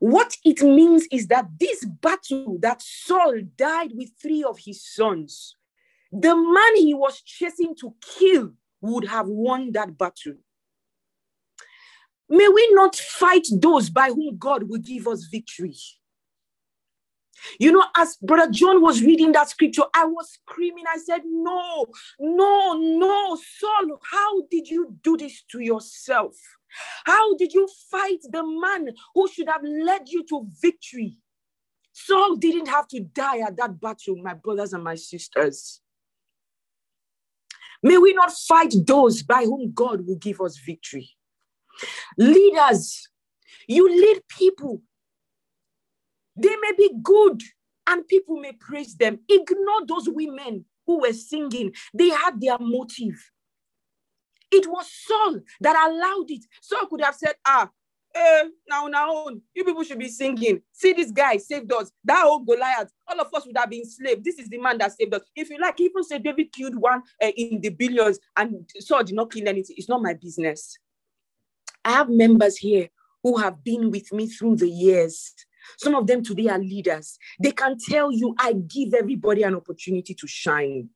What 0.00 0.36
it 0.44 0.62
means 0.62 1.06
is 1.12 1.28
that 1.28 1.46
this 1.58 1.84
battle 1.84 2.58
that 2.60 2.82
Saul 2.82 3.40
died 3.56 3.92
with 3.94 4.10
three 4.20 4.44
of 4.44 4.58
his 4.60 4.84
sons, 4.86 5.56
the 6.12 6.36
man 6.36 6.76
he 6.76 6.94
was 6.94 7.22
chasing 7.22 7.74
to 7.80 7.94
kill 8.00 8.52
would 8.82 9.06
have 9.08 9.28
won 9.28 9.72
that 9.72 9.98
battle. 9.98 10.34
May 12.28 12.48
we 12.48 12.70
not 12.72 12.96
fight 12.96 13.46
those 13.52 13.90
by 13.90 14.08
whom 14.08 14.36
God 14.38 14.64
will 14.68 14.80
give 14.80 15.08
us 15.08 15.24
victory. 15.24 15.76
You 17.58 17.72
know, 17.72 17.84
as 17.96 18.16
Brother 18.22 18.50
John 18.50 18.82
was 18.82 19.02
reading 19.02 19.32
that 19.32 19.48
scripture, 19.50 19.84
I 19.94 20.04
was 20.04 20.30
screaming. 20.32 20.84
I 20.92 20.98
said, 20.98 21.22
No, 21.24 21.86
no, 22.18 22.72
no, 22.74 23.36
Saul, 23.58 23.98
how 24.10 24.42
did 24.50 24.68
you 24.68 24.96
do 25.02 25.16
this 25.16 25.42
to 25.52 25.60
yourself? 25.60 26.36
How 27.04 27.36
did 27.36 27.52
you 27.52 27.68
fight 27.90 28.20
the 28.30 28.44
man 28.44 28.90
who 29.14 29.28
should 29.28 29.48
have 29.48 29.62
led 29.62 30.08
you 30.08 30.24
to 30.24 30.46
victory? 30.60 31.18
Saul 31.92 32.36
didn't 32.36 32.66
have 32.66 32.88
to 32.88 33.00
die 33.00 33.38
at 33.38 33.56
that 33.56 33.80
battle, 33.80 34.16
my 34.16 34.34
brothers 34.34 34.72
and 34.72 34.82
my 34.82 34.96
sisters. 34.96 35.80
May 37.82 37.98
we 37.98 38.12
not 38.14 38.32
fight 38.32 38.74
those 38.86 39.22
by 39.22 39.44
whom 39.44 39.72
God 39.72 40.06
will 40.06 40.16
give 40.16 40.40
us 40.40 40.58
victory. 40.58 41.10
Leaders, 42.18 43.08
you 43.68 43.88
lead 43.88 44.22
people. 44.28 44.82
They 46.36 46.54
may 46.56 46.72
be 46.76 46.90
good 47.02 47.42
and 47.86 48.06
people 48.08 48.40
may 48.40 48.52
praise 48.52 48.96
them. 48.96 49.20
Ignore 49.28 49.86
those 49.86 50.08
women 50.08 50.64
who 50.86 51.00
were 51.00 51.12
singing, 51.12 51.72
they 51.92 52.10
had 52.10 52.40
their 52.40 52.58
motive. 52.58 53.30
It 54.50 54.66
was 54.70 54.90
Saul 54.90 55.40
that 55.60 55.88
allowed 55.88 56.30
it. 56.30 56.44
Saul 56.60 56.86
could 56.86 57.02
have 57.02 57.14
said, 57.14 57.34
Ah, 57.46 57.70
eh, 58.14 58.44
now, 58.68 58.86
now, 58.86 59.26
you 59.54 59.64
people 59.64 59.82
should 59.82 59.98
be 59.98 60.08
singing. 60.08 60.60
See, 60.72 60.92
this 60.92 61.10
guy 61.10 61.38
saved 61.38 61.72
us. 61.72 61.90
That 62.04 62.24
old 62.24 62.46
Goliath, 62.46 62.92
all 63.08 63.20
of 63.20 63.32
us 63.34 63.46
would 63.46 63.56
have 63.56 63.70
been 63.70 63.84
slaves. 63.84 64.22
This 64.22 64.38
is 64.38 64.48
the 64.48 64.58
man 64.58 64.78
that 64.78 64.92
saved 64.92 65.14
us. 65.14 65.22
If 65.34 65.50
you 65.50 65.58
like, 65.58 65.80
even 65.80 66.04
say 66.04 66.18
David 66.18 66.52
killed 66.52 66.76
one 66.76 67.02
uh, 67.22 67.28
in 67.36 67.60
the 67.60 67.70
billions 67.70 68.18
and 68.36 68.68
Saul 68.78 69.02
did 69.02 69.14
not 69.14 69.32
kill 69.32 69.48
anything. 69.48 69.76
It's 69.76 69.88
not 69.88 70.02
my 70.02 70.14
business. 70.14 70.78
I 71.84 71.92
have 71.92 72.08
members 72.08 72.56
here 72.56 72.88
who 73.22 73.36
have 73.38 73.62
been 73.64 73.90
with 73.90 74.12
me 74.12 74.28
through 74.28 74.56
the 74.56 74.68
years. 74.68 75.32
Some 75.78 75.94
of 75.94 76.06
them 76.06 76.22
today 76.22 76.48
are 76.48 76.58
leaders. 76.58 77.18
They 77.42 77.52
can 77.52 77.76
tell 77.78 78.12
you, 78.12 78.34
I 78.38 78.52
give 78.52 78.94
everybody 78.94 79.42
an 79.42 79.54
opportunity 79.54 80.14
to 80.14 80.26
shine 80.26 80.90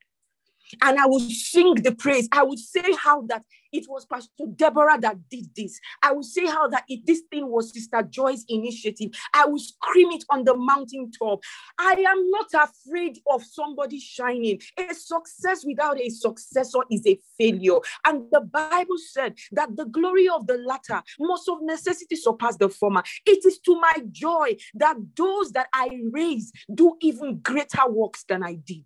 and 0.83 0.99
I 0.99 1.07
will 1.07 1.21
sing 1.21 1.75
the 1.75 1.95
praise. 1.95 2.29
I 2.33 2.43
would 2.43 2.59
say 2.59 2.85
how 3.03 3.23
that 3.23 3.43
it 3.73 3.87
was 3.89 4.07
Pastor 4.07 4.45
Deborah 4.55 4.99
that 5.01 5.29
did 5.29 5.47
this. 5.55 5.79
I 6.03 6.13
will 6.13 6.23
say 6.23 6.47
how 6.47 6.69
that 6.69 6.85
it, 6.89 7.07
this 7.07 7.23
thing 7.31 7.51
was 7.51 7.73
Sister 7.73 8.03
Joy's 8.03 8.45
initiative. 8.49 9.11
I 9.35 9.47
will 9.47 9.59
scream 9.59 10.11
it 10.13 10.25
on 10.31 10.45
the 10.45 10.57
mountaintop. 10.57 11.41
I 11.79 11.93
am 12.09 12.31
not 12.31 12.47
afraid 12.55 13.19
of 13.31 13.45
somebody 13.45 14.01
shining. 14.01 14.61
A 14.79 14.95
success 14.95 15.65
without 15.67 16.01
a 16.01 16.09
successor 16.09 16.81
is 16.91 17.07
a 17.07 17.19
failure. 17.39 17.79
And 18.07 18.25
the 18.31 18.41
Bible 18.41 18.97
said 19.11 19.35
that 19.53 19.77
the 19.77 19.85
glory 19.85 20.29
of 20.29 20.47
the 20.47 20.59
latter 20.59 21.03
must 21.21 21.49
of 21.49 21.59
necessity 21.63 22.17
surpass 22.17 22.57
the 22.57 22.69
former. 22.69 23.03
It 23.27 23.45
is 23.45 23.59
to 23.61 23.79
my 23.79 23.95
joy 24.11 24.57
that 24.75 24.97
those 25.17 25.53
that 25.53 25.69
I 25.73 25.91
raise 26.11 26.53
do 26.75 26.97
even 27.01 27.41
greater 27.41 27.89
works 27.89 28.25
than 28.29 28.43
I 28.43 28.55
did 28.55 28.85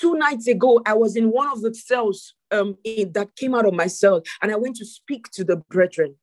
two 0.00 0.14
nights 0.14 0.48
ago, 0.48 0.80
I 0.86 0.94
was 0.94 1.16
in 1.16 1.30
one 1.30 1.48
of 1.48 1.60
the 1.60 1.74
cells 1.74 2.34
um, 2.50 2.76
in, 2.84 3.12
that 3.12 3.36
came 3.36 3.54
out 3.54 3.66
of 3.66 3.74
my 3.74 3.86
cell, 3.86 4.22
and 4.42 4.50
I 4.50 4.56
went 4.56 4.76
to 4.76 4.86
speak 4.86 5.30
to 5.32 5.44
the 5.44 5.56
brethren. 5.56 6.16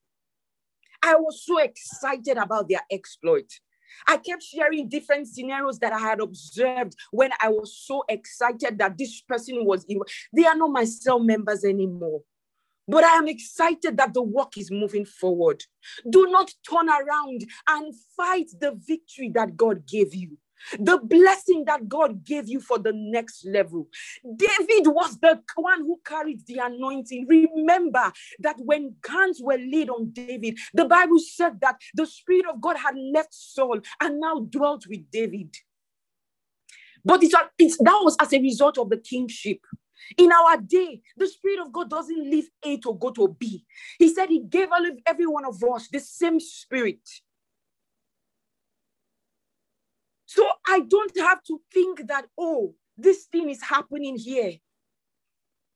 I 1.03 1.15
was 1.15 1.45
so 1.45 1.59
excited 1.59 2.37
about 2.37 2.67
their 2.69 2.81
exploit. 2.91 3.51
I 4.07 4.17
kept 4.17 4.43
sharing 4.43 4.89
different 4.89 5.27
scenarios 5.27 5.79
that 5.79 5.93
I 5.93 5.99
had 5.99 6.19
observed 6.19 6.95
when 7.11 7.31
I 7.41 7.49
was 7.49 7.77
so 7.77 8.03
excited 8.09 8.77
that 8.79 8.97
this 8.97 9.21
person 9.21 9.63
was. 9.65 9.85
They 10.33 10.45
are 10.45 10.55
not 10.55 10.71
my 10.71 10.83
cell 10.83 11.19
members 11.19 11.63
anymore. 11.63 12.21
But 12.89 13.03
I 13.03 13.17
am 13.17 13.27
excited 13.27 13.97
that 13.97 14.13
the 14.13 14.23
work 14.23 14.57
is 14.57 14.71
moving 14.71 15.05
forward. 15.05 15.61
Do 16.09 16.27
not 16.27 16.53
turn 16.69 16.89
around 16.89 17.45
and 17.67 17.93
fight 18.15 18.49
the 18.59 18.79
victory 18.87 19.29
that 19.35 19.57
God 19.57 19.85
gave 19.85 20.15
you 20.15 20.37
the 20.79 20.99
blessing 21.03 21.65
that 21.67 21.89
God 21.89 22.25
gave 22.25 22.49
you 22.49 22.61
for 22.61 22.79
the 22.79 22.93
next 22.95 23.45
level. 23.45 23.87
David 24.35 24.87
was 24.87 25.17
the 25.19 25.41
one 25.55 25.81
who 25.81 25.99
carried 26.05 26.45
the 26.47 26.59
anointing. 26.59 27.27
Remember 27.29 28.11
that 28.39 28.57
when 28.59 28.95
hands 29.07 29.41
were 29.41 29.57
laid 29.57 29.89
on 29.89 30.11
David, 30.11 30.57
the 30.73 30.85
Bible 30.85 31.19
said 31.19 31.59
that 31.61 31.77
the 31.95 32.05
Spirit 32.05 32.45
of 32.51 32.61
God 32.61 32.77
had 32.77 32.95
left 32.97 33.33
Saul 33.33 33.79
and 34.01 34.19
now 34.19 34.39
dwelt 34.49 34.85
with 34.87 35.09
David. 35.11 35.55
But 37.05 37.23
it's, 37.23 37.35
it's, 37.57 37.77
that 37.79 37.99
was 38.03 38.15
as 38.19 38.33
a 38.33 38.41
result 38.41 38.77
of 38.77 38.89
the 38.89 38.97
kingship. 38.97 39.59
In 40.17 40.31
our 40.31 40.57
day, 40.57 41.01
the 41.17 41.27
Spirit 41.27 41.59
of 41.61 41.71
God 41.71 41.89
doesn't 41.89 42.29
leave 42.29 42.49
A 42.63 42.77
to 42.79 42.97
go 42.99 43.11
to 43.11 43.35
B. 43.39 43.65
He 43.99 44.09
said 44.13 44.29
He 44.29 44.41
gave 44.41 44.69
every 45.05 45.27
one 45.27 45.45
of 45.45 45.63
us 45.63 45.89
the 45.91 45.99
same 45.99 46.39
Spirit. 46.39 46.99
So 50.27 50.47
I 50.67 50.81
don't 50.81 51.17
have 51.19 51.41
to 51.43 51.59
think 51.73 52.07
that, 52.07 52.25
oh, 52.37 52.75
this 52.97 53.25
thing 53.25 53.49
is 53.49 53.63
happening 53.63 54.17
here. 54.17 54.53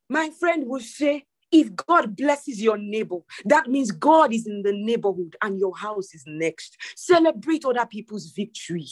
My 0.09 0.29
friend 0.29 0.67
will 0.67 0.81
say, 0.81 1.25
if 1.51 1.75
God 1.75 2.15
blesses 2.15 2.61
your 2.61 2.77
neighbor, 2.77 3.19
that 3.45 3.67
means 3.67 3.91
God 3.91 4.33
is 4.33 4.47
in 4.47 4.61
the 4.61 4.73
neighborhood 4.73 5.35
and 5.41 5.59
your 5.59 5.75
house 5.75 6.13
is 6.13 6.23
next. 6.27 6.77
Celebrate 6.95 7.65
other 7.65 7.85
people's 7.85 8.31
victory. 8.31 8.87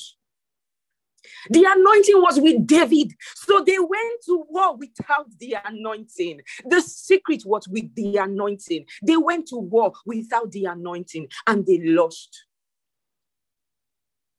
The 1.49 1.65
anointing 1.65 2.21
was 2.21 2.39
with 2.39 2.65
David. 2.65 3.13
So 3.35 3.63
they 3.65 3.79
went 3.79 4.21
to 4.25 4.45
war 4.49 4.77
without 4.77 5.27
the 5.39 5.57
anointing. 5.65 6.41
The 6.65 6.81
secret 6.81 7.43
was 7.45 7.67
with 7.67 7.93
the 7.95 8.17
anointing. 8.17 8.85
They 9.05 9.17
went 9.17 9.47
to 9.47 9.57
war 9.57 9.93
without 10.05 10.51
the 10.51 10.65
anointing 10.65 11.27
and 11.47 11.65
they 11.65 11.79
lost 11.79 12.45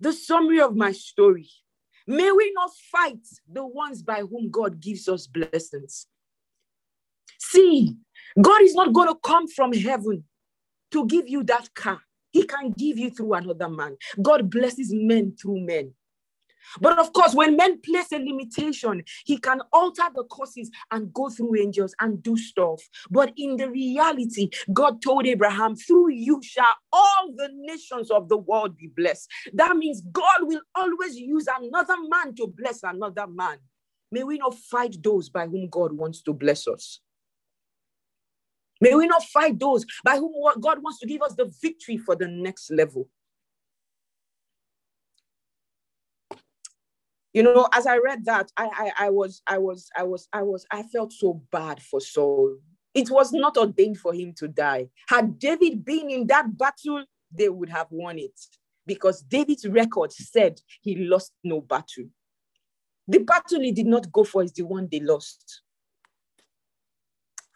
the 0.00 0.12
summary 0.12 0.60
of 0.60 0.74
my 0.74 0.92
story. 0.92 1.48
May 2.06 2.32
we 2.32 2.52
not 2.54 2.70
fight 2.90 3.26
the 3.50 3.64
ones 3.64 4.02
by 4.02 4.20
whom 4.20 4.50
God 4.50 4.80
gives 4.80 5.08
us 5.08 5.26
blessings. 5.26 6.06
See, 7.38 7.96
God 8.40 8.62
is 8.62 8.74
not 8.74 8.92
going 8.92 9.08
to 9.08 9.14
come 9.22 9.46
from 9.46 9.72
heaven 9.72 10.24
to 10.92 11.06
give 11.06 11.28
you 11.28 11.44
that 11.44 11.72
car. 11.74 12.00
He 12.32 12.44
can 12.44 12.72
give 12.76 12.98
you 12.98 13.10
through 13.10 13.34
another 13.34 13.68
man. 13.68 13.96
God 14.20 14.50
blesses 14.50 14.92
men 14.92 15.36
through 15.40 15.60
men. 15.60 15.92
But 16.80 16.98
of 16.98 17.12
course, 17.12 17.34
when 17.34 17.56
men 17.56 17.80
place 17.80 18.12
a 18.12 18.18
limitation, 18.18 19.02
he 19.24 19.38
can 19.38 19.60
alter 19.72 20.04
the 20.14 20.24
courses 20.24 20.70
and 20.90 21.12
go 21.12 21.28
through 21.28 21.60
angels 21.60 21.94
and 22.00 22.22
do 22.22 22.36
stuff. 22.36 22.80
But 23.10 23.32
in 23.36 23.56
the 23.56 23.70
reality, 23.70 24.50
God 24.72 25.02
told 25.02 25.26
Abraham, 25.26 25.76
through 25.76 26.10
you 26.10 26.40
shall 26.42 26.74
all 26.92 27.32
the 27.36 27.50
nations 27.52 28.10
of 28.10 28.28
the 28.28 28.38
world 28.38 28.76
be 28.76 28.88
blessed. 28.88 29.30
That 29.52 29.76
means 29.76 30.02
God 30.12 30.42
will 30.42 30.62
always 30.74 31.16
use 31.16 31.46
another 31.46 31.96
man 32.08 32.34
to 32.36 32.46
bless 32.46 32.82
another 32.82 33.26
man. 33.26 33.58
May 34.12 34.24
we 34.24 34.38
not 34.38 34.54
fight 34.54 34.96
those 35.02 35.28
by 35.28 35.46
whom 35.46 35.68
God 35.68 35.92
wants 35.92 36.22
to 36.22 36.32
bless 36.32 36.66
us. 36.66 37.00
May 38.80 38.94
we 38.94 39.06
not 39.06 39.22
fight 39.24 39.58
those 39.58 39.84
by 40.02 40.16
whom 40.16 40.32
God 40.60 40.82
wants 40.82 40.98
to 41.00 41.06
give 41.06 41.22
us 41.22 41.34
the 41.34 41.52
victory 41.60 41.98
for 41.98 42.16
the 42.16 42.26
next 42.26 42.70
level. 42.70 43.08
You 47.32 47.42
know 47.42 47.68
as 47.72 47.86
i 47.86 47.96
read 47.98 48.24
that 48.24 48.50
I, 48.56 48.92
I 48.98 49.06
i 49.06 49.10
was 49.10 49.42
i 49.46 49.58
was 49.58 49.88
i 49.96 50.02
was 50.02 50.28
i 50.32 50.42
was 50.42 50.66
i 50.70 50.82
felt 50.82 51.12
so 51.12 51.42
bad 51.50 51.80
for 51.82 52.00
saul. 52.00 52.56
It 52.92 53.08
was 53.08 53.32
not 53.32 53.56
ordained 53.56 53.98
for 53.98 54.12
him 54.12 54.32
to 54.38 54.48
die. 54.48 54.88
Had 55.08 55.38
david 55.38 55.84
been 55.84 56.10
in 56.10 56.26
that 56.26 56.56
battle 56.58 57.04
they 57.32 57.48
would 57.48 57.68
have 57.68 57.86
won 57.90 58.18
it. 58.18 58.38
Because 58.86 59.22
david's 59.22 59.66
record 59.66 60.12
said 60.12 60.60
he 60.80 60.96
lost 60.96 61.32
no 61.44 61.60
battle. 61.60 62.06
The 63.06 63.18
battle 63.18 63.60
he 63.60 63.72
did 63.72 63.86
not 63.86 64.10
go 64.10 64.24
for 64.24 64.42
is 64.42 64.52
the 64.52 64.62
one 64.62 64.88
they 64.90 65.00
lost. 65.00 65.62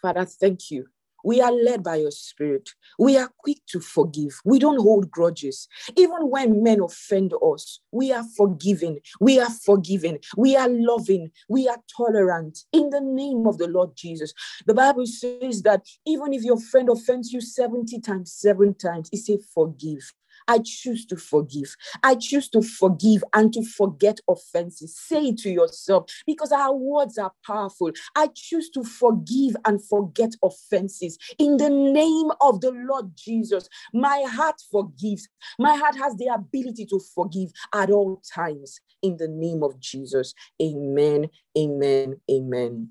Father 0.00 0.24
thank 0.24 0.70
you 0.70 0.86
we 1.24 1.40
are 1.40 1.50
led 1.50 1.82
by 1.82 1.96
your 1.96 2.10
spirit. 2.10 2.70
We 2.98 3.16
are 3.16 3.30
quick 3.38 3.58
to 3.68 3.80
forgive. 3.80 4.40
We 4.44 4.58
don't 4.58 4.80
hold 4.80 5.10
grudges. 5.10 5.66
Even 5.96 6.30
when 6.30 6.62
men 6.62 6.80
offend 6.80 7.32
us, 7.42 7.80
we 7.90 8.12
are 8.12 8.24
forgiving. 8.36 9.00
We 9.20 9.40
are 9.40 9.50
forgiving. 9.50 10.18
We 10.36 10.56
are 10.56 10.68
loving. 10.68 11.30
We 11.48 11.68
are 11.68 11.78
tolerant 11.96 12.60
in 12.72 12.90
the 12.90 13.00
name 13.00 13.46
of 13.46 13.58
the 13.58 13.68
Lord 13.68 13.96
Jesus. 13.96 14.34
The 14.66 14.74
Bible 14.74 15.06
says 15.06 15.62
that 15.62 15.82
even 16.06 16.32
if 16.32 16.42
your 16.42 16.60
friend 16.60 16.88
offends 16.90 17.32
you 17.32 17.40
70 17.40 18.00
times, 18.00 18.32
seven 18.32 18.74
times, 18.74 19.08
it 19.12 19.18
says 19.18 19.46
forgive. 19.52 20.12
I 20.48 20.58
choose 20.64 21.06
to 21.06 21.16
forgive. 21.16 21.76
I 22.02 22.14
choose 22.16 22.48
to 22.50 22.62
forgive 22.62 23.24
and 23.32 23.52
to 23.52 23.62
forget 23.64 24.18
offenses. 24.28 24.96
Say 24.98 25.28
it 25.28 25.38
to 25.38 25.50
yourself 25.50 26.10
because 26.26 26.52
our 26.52 26.74
words 26.74 27.18
are 27.18 27.32
powerful. 27.46 27.92
I 28.14 28.28
choose 28.34 28.70
to 28.70 28.84
forgive 28.84 29.56
and 29.64 29.84
forget 29.84 30.34
offenses 30.42 31.18
in 31.38 31.56
the 31.56 31.70
name 31.70 32.30
of 32.40 32.60
the 32.60 32.72
Lord 32.72 33.12
Jesus. 33.16 33.68
My 33.92 34.24
heart 34.28 34.56
forgives. 34.70 35.28
My 35.58 35.76
heart 35.76 35.96
has 35.96 36.16
the 36.16 36.26
ability 36.26 36.86
to 36.86 37.00
forgive 37.14 37.50
at 37.72 37.90
all 37.90 38.22
times 38.32 38.80
in 39.02 39.16
the 39.16 39.28
name 39.28 39.62
of 39.62 39.78
Jesus. 39.80 40.34
Amen. 40.60 41.28
Amen. 41.58 42.20
Amen. 42.30 42.90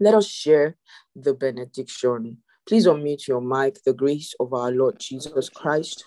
Let 0.00 0.14
us 0.14 0.26
share 0.26 0.76
the 1.14 1.34
benediction. 1.34 2.38
Please 2.66 2.86
unmute 2.86 3.28
your 3.28 3.40
mic. 3.40 3.82
The 3.84 3.92
grace 3.92 4.34
of 4.40 4.52
our 4.52 4.70
Lord 4.70 4.98
Jesus 4.98 5.48
Christ 5.48 6.04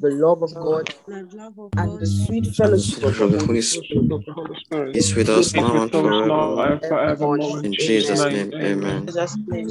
the 0.00 0.10
love 0.10 0.42
of 0.42 0.54
God, 0.54 0.94
and 1.76 1.98
the 1.98 2.06
sweet 2.06 2.46
fellowship 2.46 3.04
of 3.04 3.30
the 3.32 3.44
Holy 3.44 3.62
Spirit 3.62 4.96
is 4.96 5.14
with 5.14 5.28
us 5.28 5.54
now 5.54 5.82
and 5.82 5.92
forever. 5.92 7.36
In 7.64 7.72
Jesus' 7.74 8.24
name, 8.26 8.52
amen. 8.54 9.08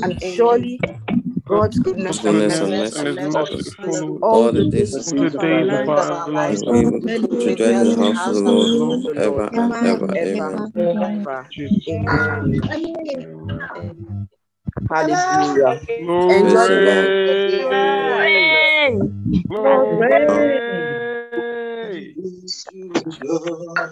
And 0.03 0.21
surely 0.21 0.79
God's 1.45 1.79
goodness, 1.79 2.19
Goodness 2.19 2.59
and 2.59 2.73
and 2.73 3.13
mercy 3.13 3.21
His 3.21 3.35
all 4.21 4.51
the 4.51 4.65
days 4.69 4.93
of 4.93 5.07
all 5.07 5.31
the 5.31 5.37
days 5.37 5.71
of 5.71 5.89
our 5.89 6.27
and 6.27 6.33
life. 6.33 6.59
we 6.67 6.83
to 7.09 7.55
dwell 7.55 7.91
in 7.91 7.99
the 7.99 8.13
house 8.13 8.27
of 8.27 8.43
the 8.43 8.51
Lord 8.51 9.17
ever 9.17 9.49
and 9.53 9.73
ever. 9.87 10.17
Amen. 10.17 10.71
ever. 10.75 11.49
Amen. 11.89 12.61
Amen. 12.69 14.29
Hallelujah. 14.89 15.81
Glory. 15.97 16.39
Enjoy 16.39 16.67
the 16.67 18.56
Glory. 19.49 20.97
Glory. 23.21 23.87